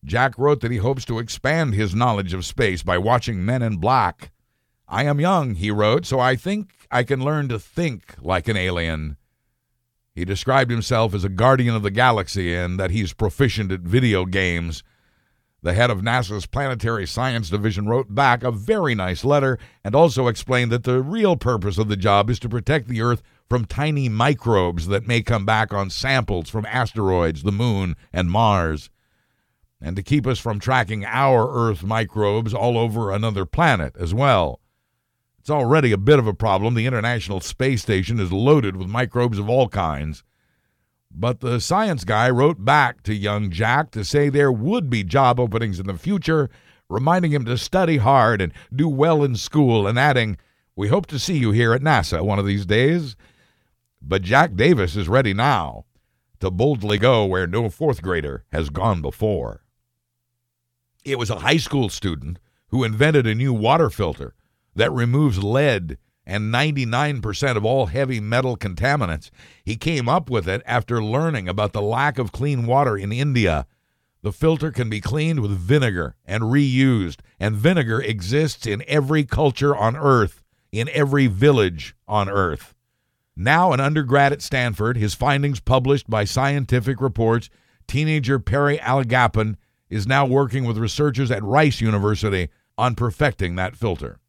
Jack 0.04 0.38
wrote 0.38 0.60
that 0.62 0.72
he 0.72 0.78
hopes 0.78 1.06
to 1.06 1.20
expand 1.20 1.74
his 1.74 1.96
knowledge 1.96 2.34
of 2.34 2.46
space 2.46 2.84
by 2.84 2.98
watching 2.98 3.46
Men 3.46 3.62
in 3.62 3.78
Black. 3.78 4.32
I 4.86 5.06
am 5.06 5.22
young, 5.22 5.56
he 5.56 5.72
wrote, 5.72 6.06
so 6.06 6.20
I 6.20 6.36
think 6.36 6.88
I 6.92 7.04
can 7.04 7.24
learn 7.24 7.48
to 7.48 7.58
think 7.58 8.16
like 8.20 8.50
an 8.50 8.58
alien. 8.58 9.16
He 10.14 10.26
described 10.26 10.72
himself 10.72 11.14
as 11.14 11.24
a 11.24 11.30
guardian 11.30 11.74
of 11.74 11.84
the 11.84 11.92
galaxy 11.92 12.54
and 12.54 12.78
that 12.78 12.92
he's 12.92 13.14
proficient 13.14 13.72
at 13.72 13.80
video 13.80 14.26
games. 14.26 14.84
The 15.64 15.74
head 15.74 15.92
of 15.92 16.02
NASA's 16.02 16.48
Planetary 16.48 17.06
Science 17.06 17.50
Division 17.50 17.88
wrote 17.88 18.14
back 18.14 18.44
a 18.44 18.52
very 18.52 18.96
nice 18.96 19.24
letter 19.24 19.60
and 19.84 19.94
also 19.94 20.28
explained 20.28 20.72
that 20.72 20.84
the 20.84 21.02
real 21.02 21.36
purpose 21.36 21.78
of 21.78 21.88
the 21.88 21.96
job 21.96 22.30
is 22.30 22.40
to 22.40 22.50
protect 22.50 22.88
the 22.88 23.02
Earth 23.02 23.22
from 23.48 23.66
tiny 23.66 24.10
microbes 24.10 24.88
that 24.88 25.08
may 25.08 25.22
come 25.22 25.46
back 25.46 25.74
on 25.74 25.90
samples 25.90 26.50
from 26.50 26.66
asteroids, 26.66 27.44
the 27.44 27.52
Moon, 27.52 27.96
and 28.12 28.32
Mars 28.32 28.90
and 29.82 29.96
to 29.96 30.04
keep 30.04 30.28
us 30.28 30.40
from 30.40 30.60
tracking 30.60 31.04
our 31.06 31.52
Earth 31.52 31.84
microbes 31.84 32.54
all 32.54 32.78
over 32.78 33.12
another 33.12 33.46
planet 33.46 33.96
as 33.98 34.14
well. 34.14 34.62
It's 35.40 35.50
already 35.50 35.92
a 35.92 35.98
bit 35.98 36.20
of 36.20 36.28
a 36.28 36.36
problem. 36.36 36.76
The 36.76 36.86
International 36.86 37.42
Space 37.42 37.82
Station 37.82 38.20
is 38.20 38.32
loaded 38.32 38.76
with 38.76 38.88
microbes 38.88 39.40
of 39.40 39.50
all 39.50 39.68
kinds. 39.68 40.24
But 41.14 41.42
the 41.42 41.60
science 41.60 42.04
guy 42.04 42.30
wrote 42.30 42.64
back 42.64 43.04
to 43.04 43.14
young 43.14 43.52
Jack 43.52 43.92
to 43.92 44.04
say 44.04 44.30
there 44.30 44.52
would 44.52 44.90
be 44.90 45.04
job 45.04 45.40
openings 45.40 45.80
in 45.80 45.88
the 45.88 45.98
future, 45.98 46.50
reminding 46.90 47.32
him 47.32 47.46
to 47.46 47.58
study 47.58 47.98
hard 47.98 48.42
and 48.42 48.54
do 48.74 48.88
well 48.88 49.24
in 49.24 49.36
school, 49.36 49.88
and 49.88 50.00
adding, 50.00 50.38
We 50.76 50.88
hope 50.88 51.06
to 51.08 51.20
see 51.20 51.38
you 51.38 51.52
here 51.52 51.74
at 51.74 51.82
NASA 51.82 52.24
one 52.24 52.40
of 52.40 52.46
these 52.46 52.66
days. 52.66 53.16
But 54.02 54.24
Jack 54.24 54.56
Davis 54.56 54.96
is 54.96 55.08
ready 55.08 55.34
now 55.34 55.86
to 56.40 56.50
boldly 56.50 56.98
go 56.98 57.26
where 57.26 57.46
no 57.46 57.70
fourth 57.70 58.02
grader 58.02 58.46
has 58.52 58.70
gone 58.70 59.02
before. 59.02 59.64
It 61.06 61.20
was 61.20 61.30
a 61.30 61.40
high 61.40 61.58
school 61.58 61.90
student 61.90 62.40
who 62.68 62.84
invented 62.84 63.28
a 63.28 63.36
new 63.36 63.54
water 63.54 63.90
filter 63.90 64.34
that 64.76 64.92
removes 64.92 65.44
lead 65.44 65.98
and 66.32 66.54
99% 66.54 67.58
of 67.58 67.66
all 67.66 67.88
heavy 67.88 68.22
metal 68.22 68.56
contaminants. 68.56 69.30
He 69.66 69.76
came 69.76 70.08
up 70.08 70.30
with 70.30 70.48
it 70.48 70.62
after 70.66 71.04
learning 71.04 71.50
about 71.50 71.74
the 71.74 71.82
lack 71.82 72.18
of 72.18 72.32
clean 72.32 72.66
water 72.66 72.98
in 72.98 73.12
India. 73.12 73.68
The 74.22 74.32
filter 74.32 74.72
can 74.72 74.90
be 74.90 75.02
cleaned 75.02 75.42
with 75.42 75.52
vinegar 75.52 76.16
and 76.26 76.44
reused, 76.44 77.18
and 77.38 77.58
vinegar 77.58 78.00
exists 78.00 78.66
in 78.66 78.82
every 78.88 79.26
culture 79.26 79.76
on 79.76 79.98
earth, 79.98 80.42
in 80.72 80.88
every 80.94 81.28
village 81.28 81.96
on 82.08 82.30
earth. 82.30 82.76
Now 83.36 83.74
an 83.74 83.82
undergrad 83.82 84.32
at 84.32 84.42
Stanford, 84.42 84.96
his 84.96 85.14
findings 85.14 85.60
published 85.60 86.10
by 86.10 86.24
Scientific 86.24 87.02
Reports, 87.02 87.50
teenager 87.88 88.40
Perry 88.40 88.78
Alagappan 88.78 89.58
is 89.90 90.08
now 90.08 90.26
working 90.26 90.64
with 90.64 90.78
researchers 90.78 91.30
at 91.30 91.44
Rice 91.44 91.82
University 91.82 92.48
on 92.78 92.96
perfecting 92.96 93.56
that 93.58 93.76
filter. 93.76 94.22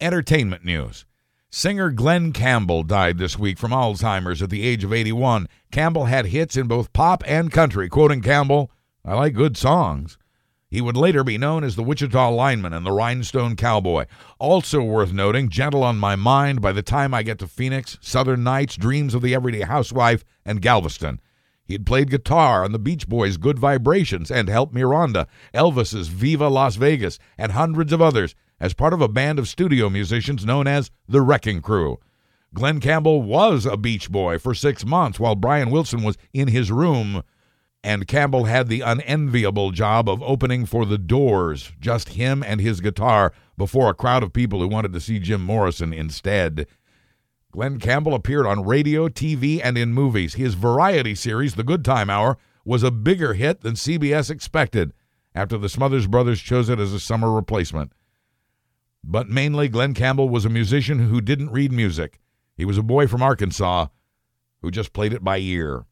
Entertainment 0.00 0.64
news. 0.64 1.04
Singer 1.50 1.90
Glen 1.90 2.32
Campbell 2.32 2.84
died 2.84 3.18
this 3.18 3.38
week 3.38 3.58
from 3.58 3.72
Alzheimer's 3.72 4.40
at 4.40 4.48
the 4.48 4.62
age 4.66 4.82
of 4.82 4.94
81. 4.94 5.46
Campbell 5.70 6.06
had 6.06 6.26
hits 6.26 6.56
in 6.56 6.68
both 6.68 6.92
pop 6.94 7.22
and 7.26 7.52
country. 7.52 7.86
Quoting 7.88 8.22
Campbell, 8.22 8.70
I 9.04 9.14
like 9.14 9.34
good 9.34 9.58
songs. 9.58 10.16
He 10.70 10.80
would 10.80 10.96
later 10.96 11.22
be 11.22 11.36
known 11.36 11.64
as 11.64 11.76
the 11.76 11.82
Wichita 11.82 12.30
Lineman 12.30 12.72
and 12.72 12.86
the 12.86 12.92
Rhinestone 12.92 13.56
Cowboy. 13.56 14.06
Also 14.38 14.82
worth 14.82 15.12
noting, 15.12 15.50
Gentle 15.50 15.82
on 15.82 15.98
My 15.98 16.16
Mind, 16.16 16.62
By 16.62 16.72
the 16.72 16.82
Time 16.82 17.12
I 17.12 17.22
Get 17.22 17.38
to 17.40 17.46
Phoenix, 17.46 17.98
Southern 18.00 18.42
Nights, 18.42 18.76
Dreams 18.76 19.12
of 19.12 19.20
the 19.20 19.34
Everyday 19.34 19.62
Housewife, 19.62 20.24
and 20.46 20.62
Galveston. 20.62 21.20
He 21.62 21.74
had 21.74 21.84
played 21.84 22.10
guitar 22.10 22.64
on 22.64 22.72
the 22.72 22.78
Beach 22.78 23.06
Boys' 23.06 23.36
Good 23.36 23.58
Vibrations 23.58 24.30
and 24.30 24.48
Help 24.48 24.72
Me 24.72 24.80
Rhonda, 24.80 25.26
Elvis's 25.52 26.08
Viva 26.08 26.48
Las 26.48 26.76
Vegas, 26.76 27.18
and 27.36 27.52
hundreds 27.52 27.92
of 27.92 28.00
others 28.00 28.34
as 28.60 28.74
part 28.74 28.92
of 28.92 29.00
a 29.00 29.08
band 29.08 29.38
of 29.38 29.48
studio 29.48 29.88
musicians 29.88 30.44
known 30.44 30.66
as 30.66 30.90
the 31.08 31.22
Wrecking 31.22 31.62
Crew. 31.62 31.98
Glen 32.52 32.80
Campbell 32.80 33.22
was 33.22 33.64
a 33.64 33.76
Beach 33.76 34.10
Boy 34.10 34.38
for 34.38 34.54
six 34.54 34.84
months 34.84 35.18
while 35.20 35.34
Brian 35.34 35.70
Wilson 35.70 36.02
was 36.02 36.18
in 36.32 36.48
his 36.48 36.70
room, 36.70 37.22
and 37.82 38.08
Campbell 38.08 38.44
had 38.44 38.68
the 38.68 38.80
unenviable 38.80 39.70
job 39.70 40.08
of 40.08 40.22
opening 40.22 40.66
for 40.66 40.84
the 40.84 40.98
Doors, 40.98 41.72
just 41.80 42.10
him 42.10 42.42
and 42.42 42.60
his 42.60 42.80
guitar, 42.80 43.32
before 43.56 43.88
a 43.88 43.94
crowd 43.94 44.22
of 44.22 44.32
people 44.32 44.60
who 44.60 44.68
wanted 44.68 44.92
to 44.92 45.00
see 45.00 45.18
Jim 45.18 45.42
Morrison 45.42 45.92
instead. 45.92 46.66
Glen 47.52 47.78
Campbell 47.78 48.14
appeared 48.14 48.46
on 48.46 48.64
radio, 48.64 49.08
TV, 49.08 49.60
and 49.62 49.78
in 49.78 49.92
movies. 49.92 50.34
His 50.34 50.54
variety 50.54 51.14
series, 51.14 51.54
The 51.54 51.64
Good 51.64 51.84
Time 51.84 52.10
Hour, 52.10 52.36
was 52.64 52.82
a 52.82 52.90
bigger 52.90 53.34
hit 53.34 53.62
than 53.62 53.74
CBS 53.74 54.30
expected 54.30 54.92
after 55.34 55.56
the 55.56 55.68
Smothers 55.68 56.06
Brothers 56.06 56.40
chose 56.40 56.68
it 56.68 56.78
as 56.78 56.92
a 56.92 57.00
summer 57.00 57.32
replacement. 57.32 57.92
But 59.02 59.28
mainly, 59.28 59.68
Glen 59.68 59.94
Campbell 59.94 60.28
was 60.28 60.44
a 60.44 60.50
musician 60.50 61.08
who 61.08 61.20
didn't 61.20 61.50
read 61.50 61.72
music. 61.72 62.20
He 62.56 62.64
was 62.64 62.78
a 62.78 62.82
boy 62.82 63.06
from 63.06 63.22
Arkansas 63.22 63.86
who 64.60 64.70
just 64.70 64.92
played 64.92 65.12
it 65.12 65.24
by 65.24 65.38
ear. 65.38 65.86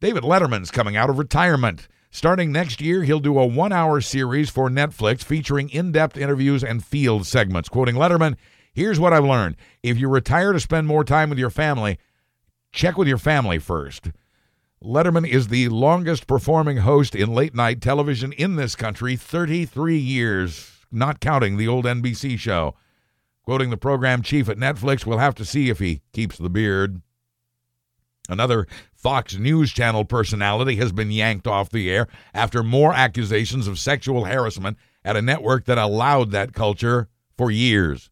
David 0.00 0.22
Letterman's 0.22 0.70
coming 0.70 0.96
out 0.96 1.10
of 1.10 1.18
retirement. 1.18 1.88
Starting 2.10 2.52
next 2.52 2.80
year, 2.80 3.02
he'll 3.02 3.20
do 3.20 3.38
a 3.38 3.46
one 3.46 3.72
hour 3.72 4.00
series 4.00 4.48
for 4.48 4.68
Netflix 4.70 5.24
featuring 5.24 5.68
in 5.70 5.92
depth 5.92 6.16
interviews 6.16 6.62
and 6.62 6.84
field 6.84 7.26
segments. 7.26 7.68
Quoting 7.68 7.96
Letterman, 7.96 8.36
here's 8.72 9.00
what 9.00 9.12
I've 9.12 9.24
learned. 9.24 9.56
If 9.82 9.98
you 9.98 10.08
retire 10.08 10.52
to 10.52 10.60
spend 10.60 10.86
more 10.86 11.04
time 11.04 11.28
with 11.28 11.38
your 11.38 11.50
family, 11.50 11.98
check 12.72 12.96
with 12.96 13.08
your 13.08 13.18
family 13.18 13.58
first. 13.58 14.10
Letterman 14.82 15.26
is 15.26 15.48
the 15.48 15.68
longest 15.70 16.26
performing 16.26 16.78
host 16.78 17.14
in 17.14 17.32
late 17.32 17.54
night 17.54 17.80
television 17.80 18.32
in 18.32 18.56
this 18.56 18.76
country 18.76 19.16
33 19.16 19.96
years, 19.96 20.73
not 20.94 21.20
counting 21.20 21.56
the 21.56 21.68
old 21.68 21.84
NBC 21.84 22.38
show. 22.38 22.74
Quoting 23.44 23.70
the 23.70 23.76
program 23.76 24.22
chief 24.22 24.48
at 24.48 24.56
Netflix, 24.56 25.04
we'll 25.04 25.18
have 25.18 25.34
to 25.34 25.44
see 25.44 25.68
if 25.68 25.78
he 25.78 26.00
keeps 26.12 26.38
the 26.38 26.48
beard. 26.48 27.02
Another 28.28 28.66
Fox 28.94 29.36
News 29.36 29.70
Channel 29.70 30.06
personality 30.06 30.76
has 30.76 30.92
been 30.92 31.10
yanked 31.10 31.46
off 31.46 31.68
the 31.68 31.90
air 31.90 32.08
after 32.32 32.62
more 32.62 32.94
accusations 32.94 33.68
of 33.68 33.78
sexual 33.78 34.24
harassment 34.24 34.78
at 35.04 35.16
a 35.16 35.22
network 35.22 35.66
that 35.66 35.76
allowed 35.76 36.30
that 36.30 36.54
culture 36.54 37.08
for 37.36 37.50
years. 37.50 38.08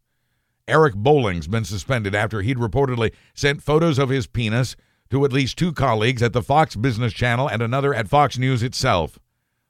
Eric 0.68 0.94
Bolling's 0.94 1.48
been 1.48 1.64
suspended 1.64 2.14
after 2.14 2.42
he'd 2.42 2.58
reportedly 2.58 3.12
sent 3.34 3.62
photos 3.62 3.98
of 3.98 4.10
his 4.10 4.26
penis 4.26 4.76
to 5.10 5.24
at 5.24 5.32
least 5.32 5.58
two 5.58 5.72
colleagues 5.72 6.22
at 6.22 6.32
the 6.32 6.42
Fox 6.42 6.76
Business 6.76 7.12
Channel 7.12 7.48
and 7.48 7.62
another 7.62 7.94
at 7.94 8.08
Fox 8.08 8.38
News 8.38 8.62
itself. 8.62 9.18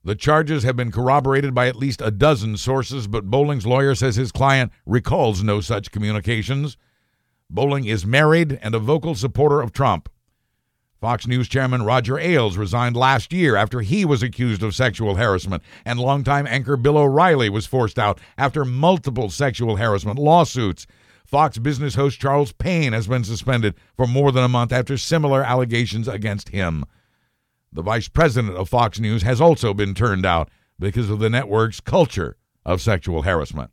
The 0.05 0.17
charges 0.17 0.65
have 0.65 0.75
been 0.75 0.91
corroborated 0.91 1.55
by 1.55 1.69
at 1.69 1.77
least 1.77 2.03
a 2.03 2.11
dozen 2.11 2.57
sources, 2.57 3.07
but 3.07 3.31
Bolling's 3.31 3.67
lawyer 3.67 3.95
says 3.95 4.17
his 4.17 4.33
client 4.33 4.73
recalls 4.85 5.45
no 5.45 5.61
such 5.61 5.93
communications. 5.93 6.77
Bolling 7.49 7.85
is 7.85 8.05
married 8.05 8.59
and 8.63 8.75
a 8.75 8.81
vocal 8.81 9.15
supporter 9.15 9.61
of 9.61 9.73
Trump. 9.73 10.09
Fox 11.01 11.27
News 11.27 11.49
chairman 11.49 11.83
Roger 11.83 12.19
Ailes 12.19 12.57
resigned 12.57 12.97
last 12.97 13.33
year 13.33 13.55
after 13.55 13.81
he 13.81 14.05
was 14.05 14.23
accused 14.23 14.63
of 14.63 14.75
sexual 14.75 15.17
harassment, 15.17 15.63
and 15.85 16.01
longtime 16.01 16.47
anchor 16.49 16.77
Bill 16.77 16.97
O'Reilly 16.97 17.49
was 17.49 17.67
forced 17.67 17.99
out 17.99 18.21
after 18.39 18.65
multiple 18.65 19.31
sexual 19.31 19.77
harassment 19.77 20.19
lawsuits. 20.19 20.87
Fox 21.25 21.59
business 21.59 21.95
host 21.95 22.21
Charles 22.21 22.53
Payne 22.53 22.93
has 22.93 23.07
been 23.07 23.25
suspended 23.25 23.75
for 23.97 24.07
more 24.07 24.33
than 24.33 24.45
a 24.45 24.49
month 24.49 24.73
after 24.73 24.97
similar 24.97 25.45
allegations 25.45 26.09
against 26.09 26.49
him. 26.49 26.85
The 27.73 27.83
vice 27.83 28.09
president 28.09 28.57
of 28.57 28.69
Fox 28.69 29.01
News 29.01 29.23
has 29.23 29.41
also 29.41 29.73
been 29.73 29.95
turned 29.95 30.27
out 30.27 30.51
because 30.79 31.09
of 31.09 31.21
the 31.21 31.31
network's 31.31 31.81
culture 31.81 32.37
of 32.67 32.83
sexual 32.83 33.23
harassment. 33.23 33.71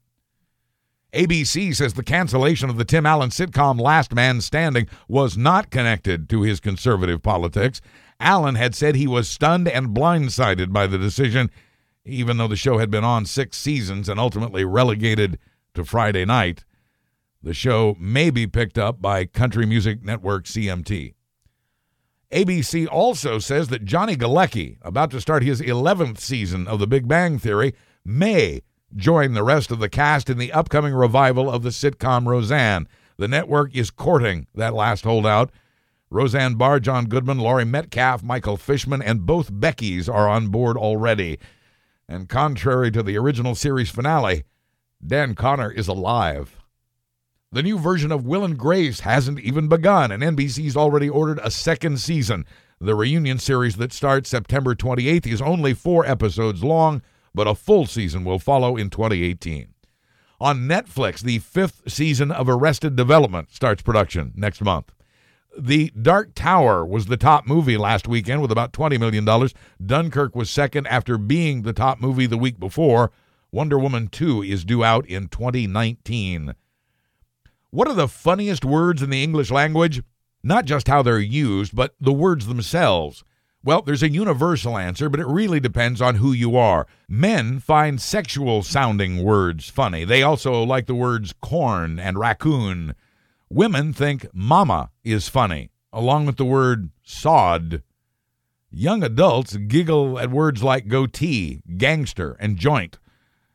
ABC 1.13 1.75
says 1.75 1.95
the 1.95 2.03
cancellation 2.03 2.69
of 2.69 2.77
the 2.77 2.85
Tim 2.85 3.05
Allen 3.05 3.31
sitcom 3.31 3.81
Last 3.81 4.13
Man 4.13 4.41
Standing 4.41 4.87
was 5.07 5.37
not 5.37 5.71
connected 5.71 6.29
to 6.29 6.43
his 6.43 6.59
conservative 6.59 7.23
politics. 7.23 7.81
Allen 8.19 8.55
had 8.55 8.75
said 8.75 8.95
he 8.95 9.07
was 9.07 9.27
stunned 9.27 9.67
and 9.67 9.89
blindsided 9.89 10.71
by 10.71 10.85
the 10.85 10.99
decision, 10.99 11.49
even 12.05 12.37
though 12.37 12.47
the 12.47 12.55
show 12.55 12.77
had 12.77 12.91
been 12.91 13.03
on 13.03 13.25
six 13.25 13.57
seasons 13.57 14.07
and 14.07 14.19
ultimately 14.19 14.63
relegated 14.63 15.39
to 15.73 15.83
Friday 15.83 16.25
night. 16.25 16.63
The 17.41 17.53
show 17.53 17.95
may 17.99 18.29
be 18.29 18.45
picked 18.45 18.77
up 18.77 19.01
by 19.01 19.25
Country 19.25 19.65
Music 19.65 20.03
Network 20.03 20.45
CMT. 20.45 21.13
ABC 22.31 22.87
also 22.87 23.39
says 23.39 23.69
that 23.69 23.85
Johnny 23.85 24.15
Galecki, 24.15 24.77
about 24.83 25.09
to 25.11 25.21
start 25.21 25.41
his 25.41 25.61
11th 25.61 26.19
season 26.19 26.67
of 26.67 26.79
The 26.79 26.85
Big 26.85 27.07
Bang 27.07 27.39
Theory, 27.39 27.73
may 28.05 28.61
join 28.95 29.33
the 29.33 29.43
rest 29.43 29.71
of 29.71 29.79
the 29.79 29.89
cast 29.89 30.29
in 30.29 30.37
the 30.37 30.53
upcoming 30.53 30.93
revival 30.93 31.49
of 31.49 31.63
the 31.63 31.69
sitcom 31.69 32.27
Roseanne. 32.27 32.87
The 33.17 33.27
network 33.27 33.75
is 33.75 33.89
courting 33.89 34.45
that 34.53 34.75
last 34.75 35.05
holdout. 35.05 35.51
Roseanne 36.11 36.53
Barr, 36.53 36.79
John 36.79 37.05
Goodman, 37.05 37.39
Laurie 37.39 37.65
Metcalf, 37.65 38.21
Michael 38.21 38.57
Fishman, 38.57 39.01
and 39.01 39.25
both 39.25 39.51
Beckys 39.51 40.07
are 40.07 40.29
on 40.29 40.49
board 40.49 40.77
already. 40.77 41.39
And 42.07 42.29
contrary 42.29 42.91
to 42.91 43.01
the 43.01 43.17
original 43.17 43.55
series 43.55 43.89
finale, 43.89 44.43
Dan 45.05 45.33
Connor 45.33 45.71
is 45.71 45.87
alive. 45.87 46.58
The 47.51 47.63
new 47.63 47.79
version 47.79 48.11
of 48.11 48.25
Will 48.25 48.45
and 48.45 48.57
Grace 48.57 48.99
hasn't 48.99 49.39
even 49.39 49.67
begun, 49.67 50.11
and 50.11 50.21
NBC's 50.21 50.77
already 50.77 51.09
ordered 51.09 51.39
a 51.43 51.49
second 51.49 51.99
season. 51.99 52.45
The 52.79 52.95
reunion 52.95 53.39
series 53.39 53.77
that 53.77 53.91
starts 53.91 54.29
September 54.29 54.75
28th 54.75 55.25
is 55.27 55.41
only 55.41 55.73
four 55.73 56.05
episodes 56.05 56.63
long 56.63 57.01
but 57.33 57.47
a 57.47 57.55
full 57.55 57.85
season 57.85 58.23
will 58.23 58.39
follow 58.39 58.75
in 58.75 58.89
2018. 58.89 59.73
On 60.41 60.67
Netflix, 60.67 61.21
the 61.21 61.39
fifth 61.39 61.81
season 61.91 62.31
of 62.31 62.47
Arrested 62.47 62.95
Development 62.95 63.51
starts 63.51 63.81
production 63.81 64.31
next 64.35 64.61
month. 64.61 64.91
The 65.57 65.91
Dark 66.01 66.33
Tower 66.35 66.85
was 66.85 67.07
the 67.07 67.17
top 67.17 67.45
movie 67.45 67.77
last 67.77 68.07
weekend 68.07 68.41
with 68.41 68.51
about 68.51 68.71
$20 68.71 68.99
million. 68.99 69.25
Dunkirk 69.85 70.35
was 70.35 70.49
second 70.49 70.87
after 70.87 71.17
being 71.17 71.63
the 71.63 71.73
top 71.73 71.99
movie 71.99 72.25
the 72.25 72.37
week 72.37 72.59
before. 72.59 73.11
Wonder 73.51 73.77
Woman 73.77 74.07
2 74.07 74.43
is 74.43 74.63
due 74.63 74.83
out 74.83 75.05
in 75.07 75.27
2019. 75.27 76.53
What 77.71 77.87
are 77.87 77.93
the 77.93 78.07
funniest 78.07 78.65
words 78.65 79.03
in 79.03 79.11
the 79.11 79.23
English 79.23 79.51
language? 79.51 80.01
Not 80.41 80.65
just 80.65 80.87
how 80.87 81.03
they're 81.03 81.19
used, 81.19 81.75
but 81.75 81.93
the 82.01 82.11
words 82.11 82.47
themselves. 82.47 83.23
Well, 83.63 83.83
there's 83.83 84.01
a 84.01 84.09
universal 84.09 84.75
answer, 84.75 85.07
but 85.07 85.19
it 85.19 85.27
really 85.27 85.59
depends 85.59 86.01
on 86.01 86.15
who 86.15 86.31
you 86.31 86.57
are. 86.57 86.87
Men 87.07 87.59
find 87.59 88.01
sexual 88.01 88.63
sounding 88.63 89.21
words 89.21 89.69
funny. 89.69 90.03
They 90.03 90.23
also 90.23 90.63
like 90.63 90.87
the 90.87 90.95
words 90.95 91.31
corn 91.41 91.99
and 91.99 92.17
raccoon. 92.17 92.95
Women 93.49 93.93
think 93.93 94.25
mama 94.33 94.89
is 95.03 95.29
funny, 95.29 95.69
along 95.93 96.25
with 96.25 96.37
the 96.37 96.45
word 96.45 96.89
sod. 97.03 97.83
Young 98.71 99.03
adults 99.03 99.57
giggle 99.57 100.17
at 100.17 100.31
words 100.31 100.63
like 100.63 100.87
goatee, 100.87 101.61
gangster, 101.77 102.35
and 102.39 102.57
joint. 102.57 102.97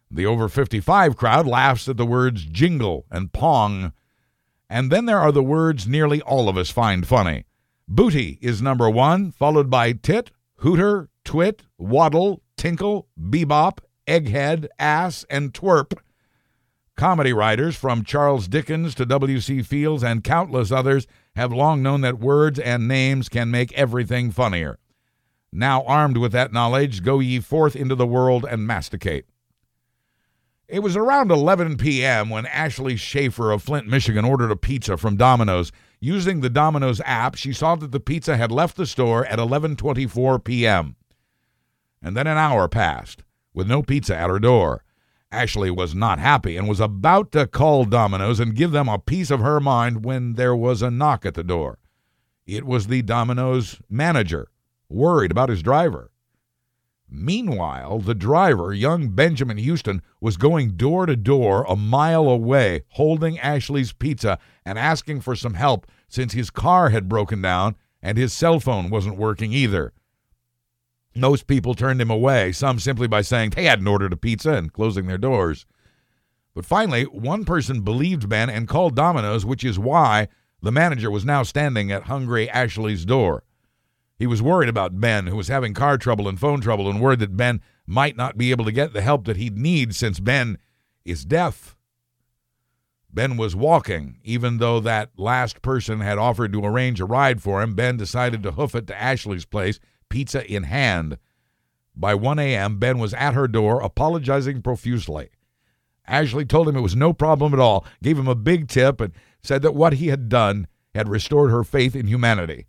The 0.08 0.26
over 0.26 0.48
55 0.48 1.16
crowd 1.16 1.48
laughs 1.48 1.88
at 1.88 1.96
the 1.96 2.06
words 2.06 2.44
jingle 2.44 3.06
and 3.10 3.32
pong. 3.32 3.92
And 4.68 4.90
then 4.90 5.06
there 5.06 5.20
are 5.20 5.32
the 5.32 5.42
words 5.42 5.86
nearly 5.86 6.20
all 6.22 6.48
of 6.48 6.56
us 6.56 6.70
find 6.70 7.06
funny. 7.06 7.44
Booty 7.86 8.38
is 8.40 8.62
number 8.62 8.88
one, 8.88 9.30
followed 9.30 9.68
by 9.68 9.92
tit, 9.92 10.30
hooter, 10.56 11.08
twit, 11.24 11.62
waddle, 11.78 12.42
tinkle, 12.56 13.08
bebop, 13.20 13.78
egghead, 14.06 14.66
ass, 14.78 15.24
and 15.28 15.52
twerp. 15.52 15.98
Comedy 16.96 17.32
writers 17.32 17.76
from 17.76 18.04
Charles 18.04 18.46
Dickens 18.46 18.94
to 18.94 19.04
W.C. 19.04 19.62
Fields 19.62 20.04
and 20.04 20.22
countless 20.22 20.70
others 20.70 21.06
have 21.34 21.52
long 21.52 21.82
known 21.82 22.02
that 22.02 22.20
words 22.20 22.58
and 22.58 22.86
names 22.86 23.28
can 23.28 23.50
make 23.50 23.72
everything 23.72 24.30
funnier. 24.30 24.78
Now, 25.52 25.82
armed 25.84 26.16
with 26.16 26.32
that 26.32 26.52
knowledge, 26.52 27.02
go 27.02 27.20
ye 27.20 27.40
forth 27.40 27.76
into 27.76 27.94
the 27.94 28.06
world 28.06 28.46
and 28.48 28.66
masticate. 28.66 29.26
It 30.74 30.82
was 30.82 30.96
around 30.96 31.30
11 31.30 31.76
p.m. 31.76 32.30
when 32.30 32.46
Ashley 32.46 32.96
Schaefer 32.96 33.52
of 33.52 33.62
Flint, 33.62 33.86
Michigan 33.86 34.24
ordered 34.24 34.50
a 34.50 34.56
pizza 34.56 34.96
from 34.96 35.16
Domino's. 35.16 35.70
Using 36.00 36.40
the 36.40 36.50
Domino's 36.50 37.00
app, 37.04 37.36
she 37.36 37.52
saw 37.52 37.76
that 37.76 37.92
the 37.92 38.00
pizza 38.00 38.36
had 38.36 38.50
left 38.50 38.76
the 38.76 38.84
store 38.84 39.24
at 39.26 39.38
11:24 39.38 40.42
p.m. 40.42 40.96
And 42.02 42.16
then 42.16 42.26
an 42.26 42.38
hour 42.38 42.66
passed 42.66 43.22
with 43.52 43.68
no 43.68 43.84
pizza 43.84 44.16
at 44.16 44.28
her 44.28 44.40
door. 44.40 44.82
Ashley 45.30 45.70
was 45.70 45.94
not 45.94 46.18
happy 46.18 46.56
and 46.56 46.68
was 46.68 46.80
about 46.80 47.30
to 47.30 47.46
call 47.46 47.84
Domino's 47.84 48.40
and 48.40 48.56
give 48.56 48.72
them 48.72 48.88
a 48.88 48.98
piece 48.98 49.30
of 49.30 49.38
her 49.38 49.60
mind 49.60 50.04
when 50.04 50.32
there 50.32 50.56
was 50.56 50.82
a 50.82 50.90
knock 50.90 51.24
at 51.24 51.34
the 51.34 51.44
door. 51.44 51.78
It 52.48 52.64
was 52.64 52.88
the 52.88 53.02
Domino's 53.02 53.80
manager, 53.88 54.48
worried 54.88 55.30
about 55.30 55.50
his 55.50 55.62
driver. 55.62 56.10
Meanwhile, 57.16 58.00
the 58.00 58.14
driver, 58.14 58.74
young 58.74 59.10
Benjamin 59.10 59.56
Houston, 59.56 60.02
was 60.20 60.36
going 60.36 60.72
door 60.72 61.06
to 61.06 61.14
door 61.14 61.64
a 61.68 61.76
mile 61.76 62.28
away, 62.28 62.82
holding 62.88 63.38
Ashley's 63.38 63.92
pizza 63.92 64.38
and 64.64 64.78
asking 64.78 65.20
for 65.20 65.36
some 65.36 65.54
help 65.54 65.86
since 66.08 66.32
his 66.32 66.50
car 66.50 66.90
had 66.90 67.08
broken 67.08 67.40
down 67.40 67.76
and 68.02 68.18
his 68.18 68.32
cell 68.32 68.58
phone 68.58 68.90
wasn't 68.90 69.16
working 69.16 69.52
either. 69.52 69.92
Most 71.14 71.46
people 71.46 71.74
turned 71.74 72.00
him 72.00 72.10
away, 72.10 72.50
some 72.50 72.80
simply 72.80 73.06
by 73.06 73.22
saying 73.22 73.50
they 73.50 73.64
hadn't 73.64 73.86
ordered 73.86 74.12
a 74.12 74.16
pizza 74.16 74.54
and 74.54 74.72
closing 74.72 75.06
their 75.06 75.16
doors. 75.16 75.66
But 76.52 76.66
finally, 76.66 77.04
one 77.04 77.44
person 77.44 77.82
believed 77.82 78.28
Ben 78.28 78.50
and 78.50 78.66
called 78.66 78.96
Domino's, 78.96 79.46
which 79.46 79.62
is 79.62 79.78
why 79.78 80.26
the 80.60 80.72
manager 80.72 81.12
was 81.12 81.24
now 81.24 81.44
standing 81.44 81.92
at 81.92 82.04
hungry 82.04 82.50
Ashley's 82.50 83.04
door. 83.04 83.43
He 84.18 84.26
was 84.26 84.42
worried 84.42 84.68
about 84.68 85.00
Ben, 85.00 85.26
who 85.26 85.36
was 85.36 85.48
having 85.48 85.74
car 85.74 85.98
trouble 85.98 86.28
and 86.28 86.38
phone 86.38 86.60
trouble, 86.60 86.88
and 86.88 87.00
worried 87.00 87.18
that 87.18 87.36
Ben 87.36 87.60
might 87.86 88.16
not 88.16 88.38
be 88.38 88.50
able 88.50 88.64
to 88.64 88.72
get 88.72 88.92
the 88.92 89.02
help 89.02 89.24
that 89.24 89.36
he'd 89.36 89.58
need 89.58 89.94
since 89.94 90.20
Ben 90.20 90.58
is 91.04 91.24
deaf. 91.24 91.76
Ben 93.12 93.36
was 93.36 93.54
walking, 93.54 94.18
even 94.24 94.58
though 94.58 94.80
that 94.80 95.10
last 95.16 95.62
person 95.62 96.00
had 96.00 96.18
offered 96.18 96.52
to 96.52 96.64
arrange 96.64 97.00
a 97.00 97.04
ride 97.04 97.42
for 97.42 97.62
him. 97.62 97.74
Ben 97.74 97.96
decided 97.96 98.42
to 98.42 98.52
hoof 98.52 98.74
it 98.74 98.86
to 98.88 99.00
Ashley's 99.00 99.44
place, 99.44 99.78
pizza 100.08 100.44
in 100.50 100.64
hand. 100.64 101.18
By 101.94 102.14
1 102.14 102.40
a.m., 102.40 102.78
Ben 102.78 102.98
was 102.98 103.14
at 103.14 103.34
her 103.34 103.46
door, 103.46 103.80
apologizing 103.80 104.62
profusely. 104.62 105.30
Ashley 106.06 106.44
told 106.44 106.68
him 106.68 106.76
it 106.76 106.80
was 106.80 106.96
no 106.96 107.12
problem 107.12 107.54
at 107.54 107.60
all, 107.60 107.86
gave 108.02 108.18
him 108.18 108.28
a 108.28 108.34
big 108.34 108.68
tip, 108.68 109.00
and 109.00 109.12
said 109.42 109.62
that 109.62 109.74
what 109.74 109.94
he 109.94 110.08
had 110.08 110.28
done 110.28 110.66
had 110.94 111.08
restored 111.08 111.50
her 111.50 111.64
faith 111.64 111.94
in 111.94 112.06
humanity. 112.06 112.66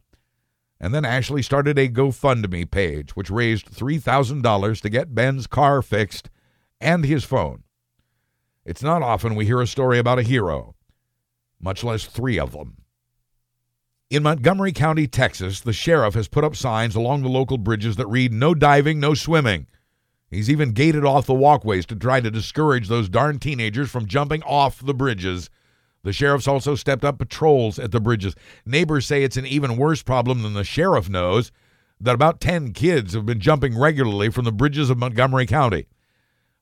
And 0.79 0.93
then 0.93 1.05
Ashley 1.05 1.41
started 1.41 1.79
a 1.79 1.87
GoFundMe 1.87 2.69
page, 2.69 3.15
which 3.15 3.29
raised 3.29 3.71
$3,000 3.71 4.81
to 4.81 4.89
get 4.89 5.15
Ben's 5.15 5.47
car 5.47 5.81
fixed 5.81 6.29
and 6.81 7.05
his 7.05 7.23
phone. 7.23 7.63
It's 8.65 8.83
not 8.83 9.01
often 9.01 9.35
we 9.35 9.45
hear 9.45 9.61
a 9.61 9.67
story 9.67 9.99
about 9.99 10.19
a 10.19 10.23
hero, 10.23 10.75
much 11.59 11.83
less 11.83 12.05
three 12.05 12.39
of 12.39 12.51
them. 12.51 12.77
In 14.09 14.23
Montgomery 14.23 14.71
County, 14.71 15.07
Texas, 15.07 15.61
the 15.61 15.73
sheriff 15.73 16.13
has 16.13 16.27
put 16.27 16.43
up 16.43 16.55
signs 16.55 16.95
along 16.95 17.23
the 17.23 17.29
local 17.29 17.57
bridges 17.57 17.95
that 17.95 18.07
read, 18.07 18.31
No 18.31 18.53
diving, 18.53 18.99
no 18.99 19.13
swimming. 19.13 19.67
He's 20.29 20.49
even 20.49 20.73
gated 20.73 21.05
off 21.05 21.25
the 21.25 21.33
walkways 21.33 21.85
to 21.87 21.95
try 21.95 22.21
to 22.21 22.29
discourage 22.29 22.87
those 22.87 23.09
darn 23.09 23.39
teenagers 23.39 23.89
from 23.89 24.05
jumping 24.05 24.43
off 24.43 24.85
the 24.85 24.93
bridges. 24.93 25.49
The 26.05 26.13
sheriff's 26.13 26.47
also 26.47 26.75
stepped 26.75 27.03
up 27.03 27.17
patrols 27.17 27.79
at 27.79 27.91
the 27.91 27.99
bridges. 27.99 28.35
Neighbors 28.63 29.07
say 29.07 29.23
it's 29.23 29.37
an 29.37 29.47
even 29.47 29.75
worse 29.75 30.03
problem 30.03 30.43
than 30.43 30.53
the 30.53 30.63
sheriff 30.63 31.09
knows 31.09 31.51
that 31.99 32.13
about 32.13 32.39
10 32.39 32.73
kids 32.73 33.15
have 33.15 33.25
been 33.25 33.39
jumping 33.39 33.75
regularly 33.75 34.29
from 34.29 34.45
the 34.45 34.51
bridges 34.51 34.91
of 34.91 34.99
Montgomery 34.99 35.47
County. 35.47 35.87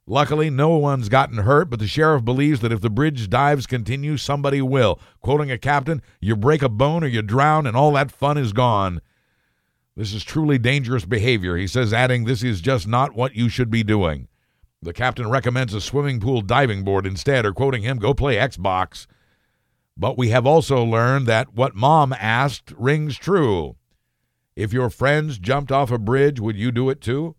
Luckily, 0.08 0.50
no 0.50 0.78
one's 0.78 1.10
gotten 1.10 1.40
hurt, 1.40 1.70
but 1.70 1.80
the 1.80 1.88
sheriff 1.88 2.24
believes 2.24 2.62
that 2.62 2.72
if 2.72 2.80
the 2.80 2.90
bridge 2.90 3.30
dives 3.30 3.68
continue, 3.68 4.16
somebody 4.16 4.62
will. 4.62 4.98
Quoting 5.20 5.52
a 5.52 5.58
captain, 5.58 6.02
you 6.22 6.38
break 6.38 6.62
a 6.62 6.70
bone 6.70 7.04
or 7.04 7.08
you 7.08 7.22
drown, 7.22 7.68
and 7.68 7.76
all 7.76 7.92
that 7.92 8.12
fun 8.12 8.38
is 8.38 8.54
gone. 8.54 9.02
This 9.98 10.14
is 10.14 10.24
truly 10.24 10.58
dangerous 10.58 11.04
behavior, 11.04 11.58
he 11.58 11.68
says, 11.68 11.92
adding, 11.92 12.24
This 12.24 12.44
is 12.44 12.62
just 12.62 12.88
not 12.88 13.14
what 13.14 13.36
you 13.36 13.50
should 13.50 13.70
be 13.70 13.84
doing. 13.84 14.30
The 14.82 14.94
captain 14.94 15.30
recommends 15.30 15.74
a 15.74 15.82
swimming 15.82 16.22
pool 16.22 16.40
diving 16.40 16.86
board 16.86 17.06
instead, 17.06 17.46
or 17.46 17.52
quoting 17.52 17.84
him, 17.84 17.98
Go 18.00 18.14
play 18.14 18.38
Xbox. 18.38 19.06
But 19.96 20.18
we 20.18 20.30
have 20.30 20.46
also 20.46 20.84
learned 20.84 21.28
that 21.28 21.54
what 21.54 21.76
mom 21.76 22.14
asked 22.14 22.74
rings 22.78 23.18
true. 23.18 23.76
If 24.56 24.74
your 24.74 24.90
friends 24.90 25.38
jumped 25.38 25.72
off 25.72 25.92
a 25.92 25.98
bridge, 25.98 26.40
would 26.40 26.58
you 26.58 26.72
do 26.72 26.90
it 26.90 27.02
too? 27.02 27.36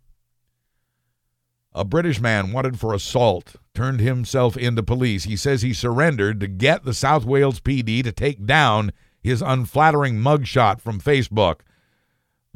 A 1.73 1.85
British 1.85 2.21
man 2.21 2.53
wanted 2.53 2.79
for 2.79 2.95
assault 2.95 3.57
turned 3.75 3.99
himself 3.99 4.57
into 4.57 4.83
police. 4.83 5.25
He 5.25 5.37
says 5.37 5.63
he 5.63 5.73
surrendered 5.73 6.39
to 6.41 6.47
get 6.47 6.85
the 6.85 6.95
South 6.95 7.25
Wales 7.25 7.59
PD 7.59 8.05
to 8.05 8.13
take 8.13 8.47
down 8.47 8.93
his 9.21 9.43
unflattering 9.43 10.17
mugshot 10.17 10.81
from 10.81 11.01
Facebook. 11.01 11.61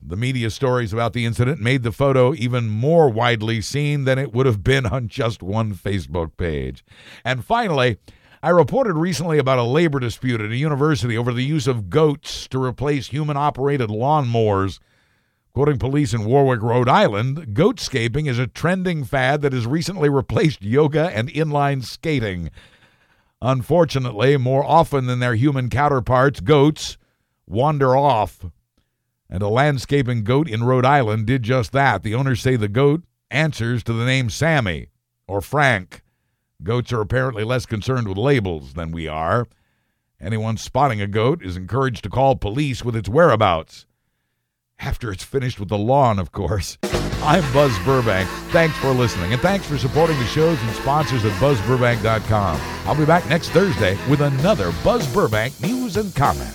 The 0.01 0.17
media 0.17 0.51
stories 0.51 0.93
about 0.93 1.13
the 1.13 1.25
incident 1.25 1.61
made 1.61 1.83
the 1.83 1.91
photo 1.91 2.33
even 2.35 2.69
more 2.69 3.11
widely 3.11 3.61
seen 3.61 4.05
than 4.05 4.19
it 4.19 4.33
would 4.33 4.47
have 4.47 4.63
been 4.63 4.87
on 4.87 5.09
just 5.09 5.43
one 5.43 5.75
Facebook 5.75 6.37
page. 6.37 6.85
And 7.25 7.45
finally, 7.45 7.99
I 8.41 8.51
reported 8.51 8.95
recently 8.95 9.39
about 9.39 9.59
a 9.59 9.65
labor 9.65 9.99
dispute 9.99 10.41
at 10.41 10.53
a 10.53 10.57
university 10.57 11.19
over 11.19 11.33
the 11.33 11.45
use 11.45 11.67
of 11.67 11.91
goats 11.91 12.47
to 12.49 12.63
replace 12.63 13.09
human 13.09 13.37
operated 13.37 13.91
lawnmowers. 13.91 14.79
Quoting 15.55 15.79
police 15.79 16.15
in 16.15 16.25
Warwick, 16.25 16.63
Rhode 16.63 16.89
Island, 16.89 17.49
goatscaping 17.49 18.29
is 18.29 18.39
a 18.39 18.47
trending 18.47 19.03
fad 19.03 19.43
that 19.43 19.53
has 19.53 19.67
recently 19.67 20.09
replaced 20.09 20.63
yoga 20.63 21.11
and 21.13 21.29
inline 21.31 21.85
skating. 21.85 22.51
Unfortunately, 23.43 24.37
more 24.37 24.65
often 24.65 25.07
than 25.07 25.19
their 25.19 25.35
human 25.35 25.69
counterparts, 25.69 26.39
goats 26.39 26.97
wander 27.45 27.97
off. 27.97 28.47
And 29.29 29.43
a 29.43 29.49
landscaping 29.49 30.23
goat 30.23 30.49
in 30.49 30.63
Rhode 30.63 30.85
Island 30.85 31.27
did 31.27 31.43
just 31.43 31.73
that. 31.73 32.05
The 32.05 32.15
owners 32.15 32.41
say 32.41 32.55
the 32.55 32.69
goat 32.69 33.03
answers 33.33 33.83
to 33.83 33.93
the 33.93 34.05
name 34.05 34.31
Sammy 34.31 34.91
or 35.27 35.41
Frank. 35.41 36.03
Goats 36.63 36.93
are 36.93 37.01
apparently 37.01 37.45
less 37.45 37.67
concerned 37.67 38.09
with 38.09 38.19
labels 38.19 38.75
than 38.75 38.91
we 38.91 39.07
are. 39.07 39.47
Anyone 40.21 40.57
spotting 40.57 41.01
a 41.01 41.07
goat 41.07 41.41
is 41.43 41.57
encouraged 41.57 42.03
to 42.03 42.11
call 42.11 42.35
police 42.35 42.85
with 42.85 42.97
its 42.97 43.09
whereabouts 43.09 43.87
after 44.81 45.11
it's 45.13 45.25
finished 45.25 45.61
with 45.61 45.69
the 45.69 45.79
lawn, 45.79 46.19
of 46.19 46.33
course. 46.33 46.79
I'm 47.23 47.45
Buzz 47.53 47.77
Burbank. 47.81 48.29
Thanks 48.51 48.77
for 48.79 48.91
listening, 48.91 49.33
and 49.33 49.43
thanks 49.43 49.67
for 49.67 49.77
supporting 49.79 50.19
the 50.19 50.27
shows 50.27 50.61
and 50.63 50.71
sponsors 50.77 51.25
at 51.25 51.33
BuzzBurbank.com. 51.33 52.61
I'll 52.87 52.95
be 52.97 53.05
back 53.05 53.29
next 53.29 53.51
Thursday 53.51 53.99
with 54.09 54.21
another 54.21 54.73
Buzz 54.85 55.13
Burbank 55.13 55.61
news 55.61 55.97
and 55.97 56.15
comment. 56.15 56.55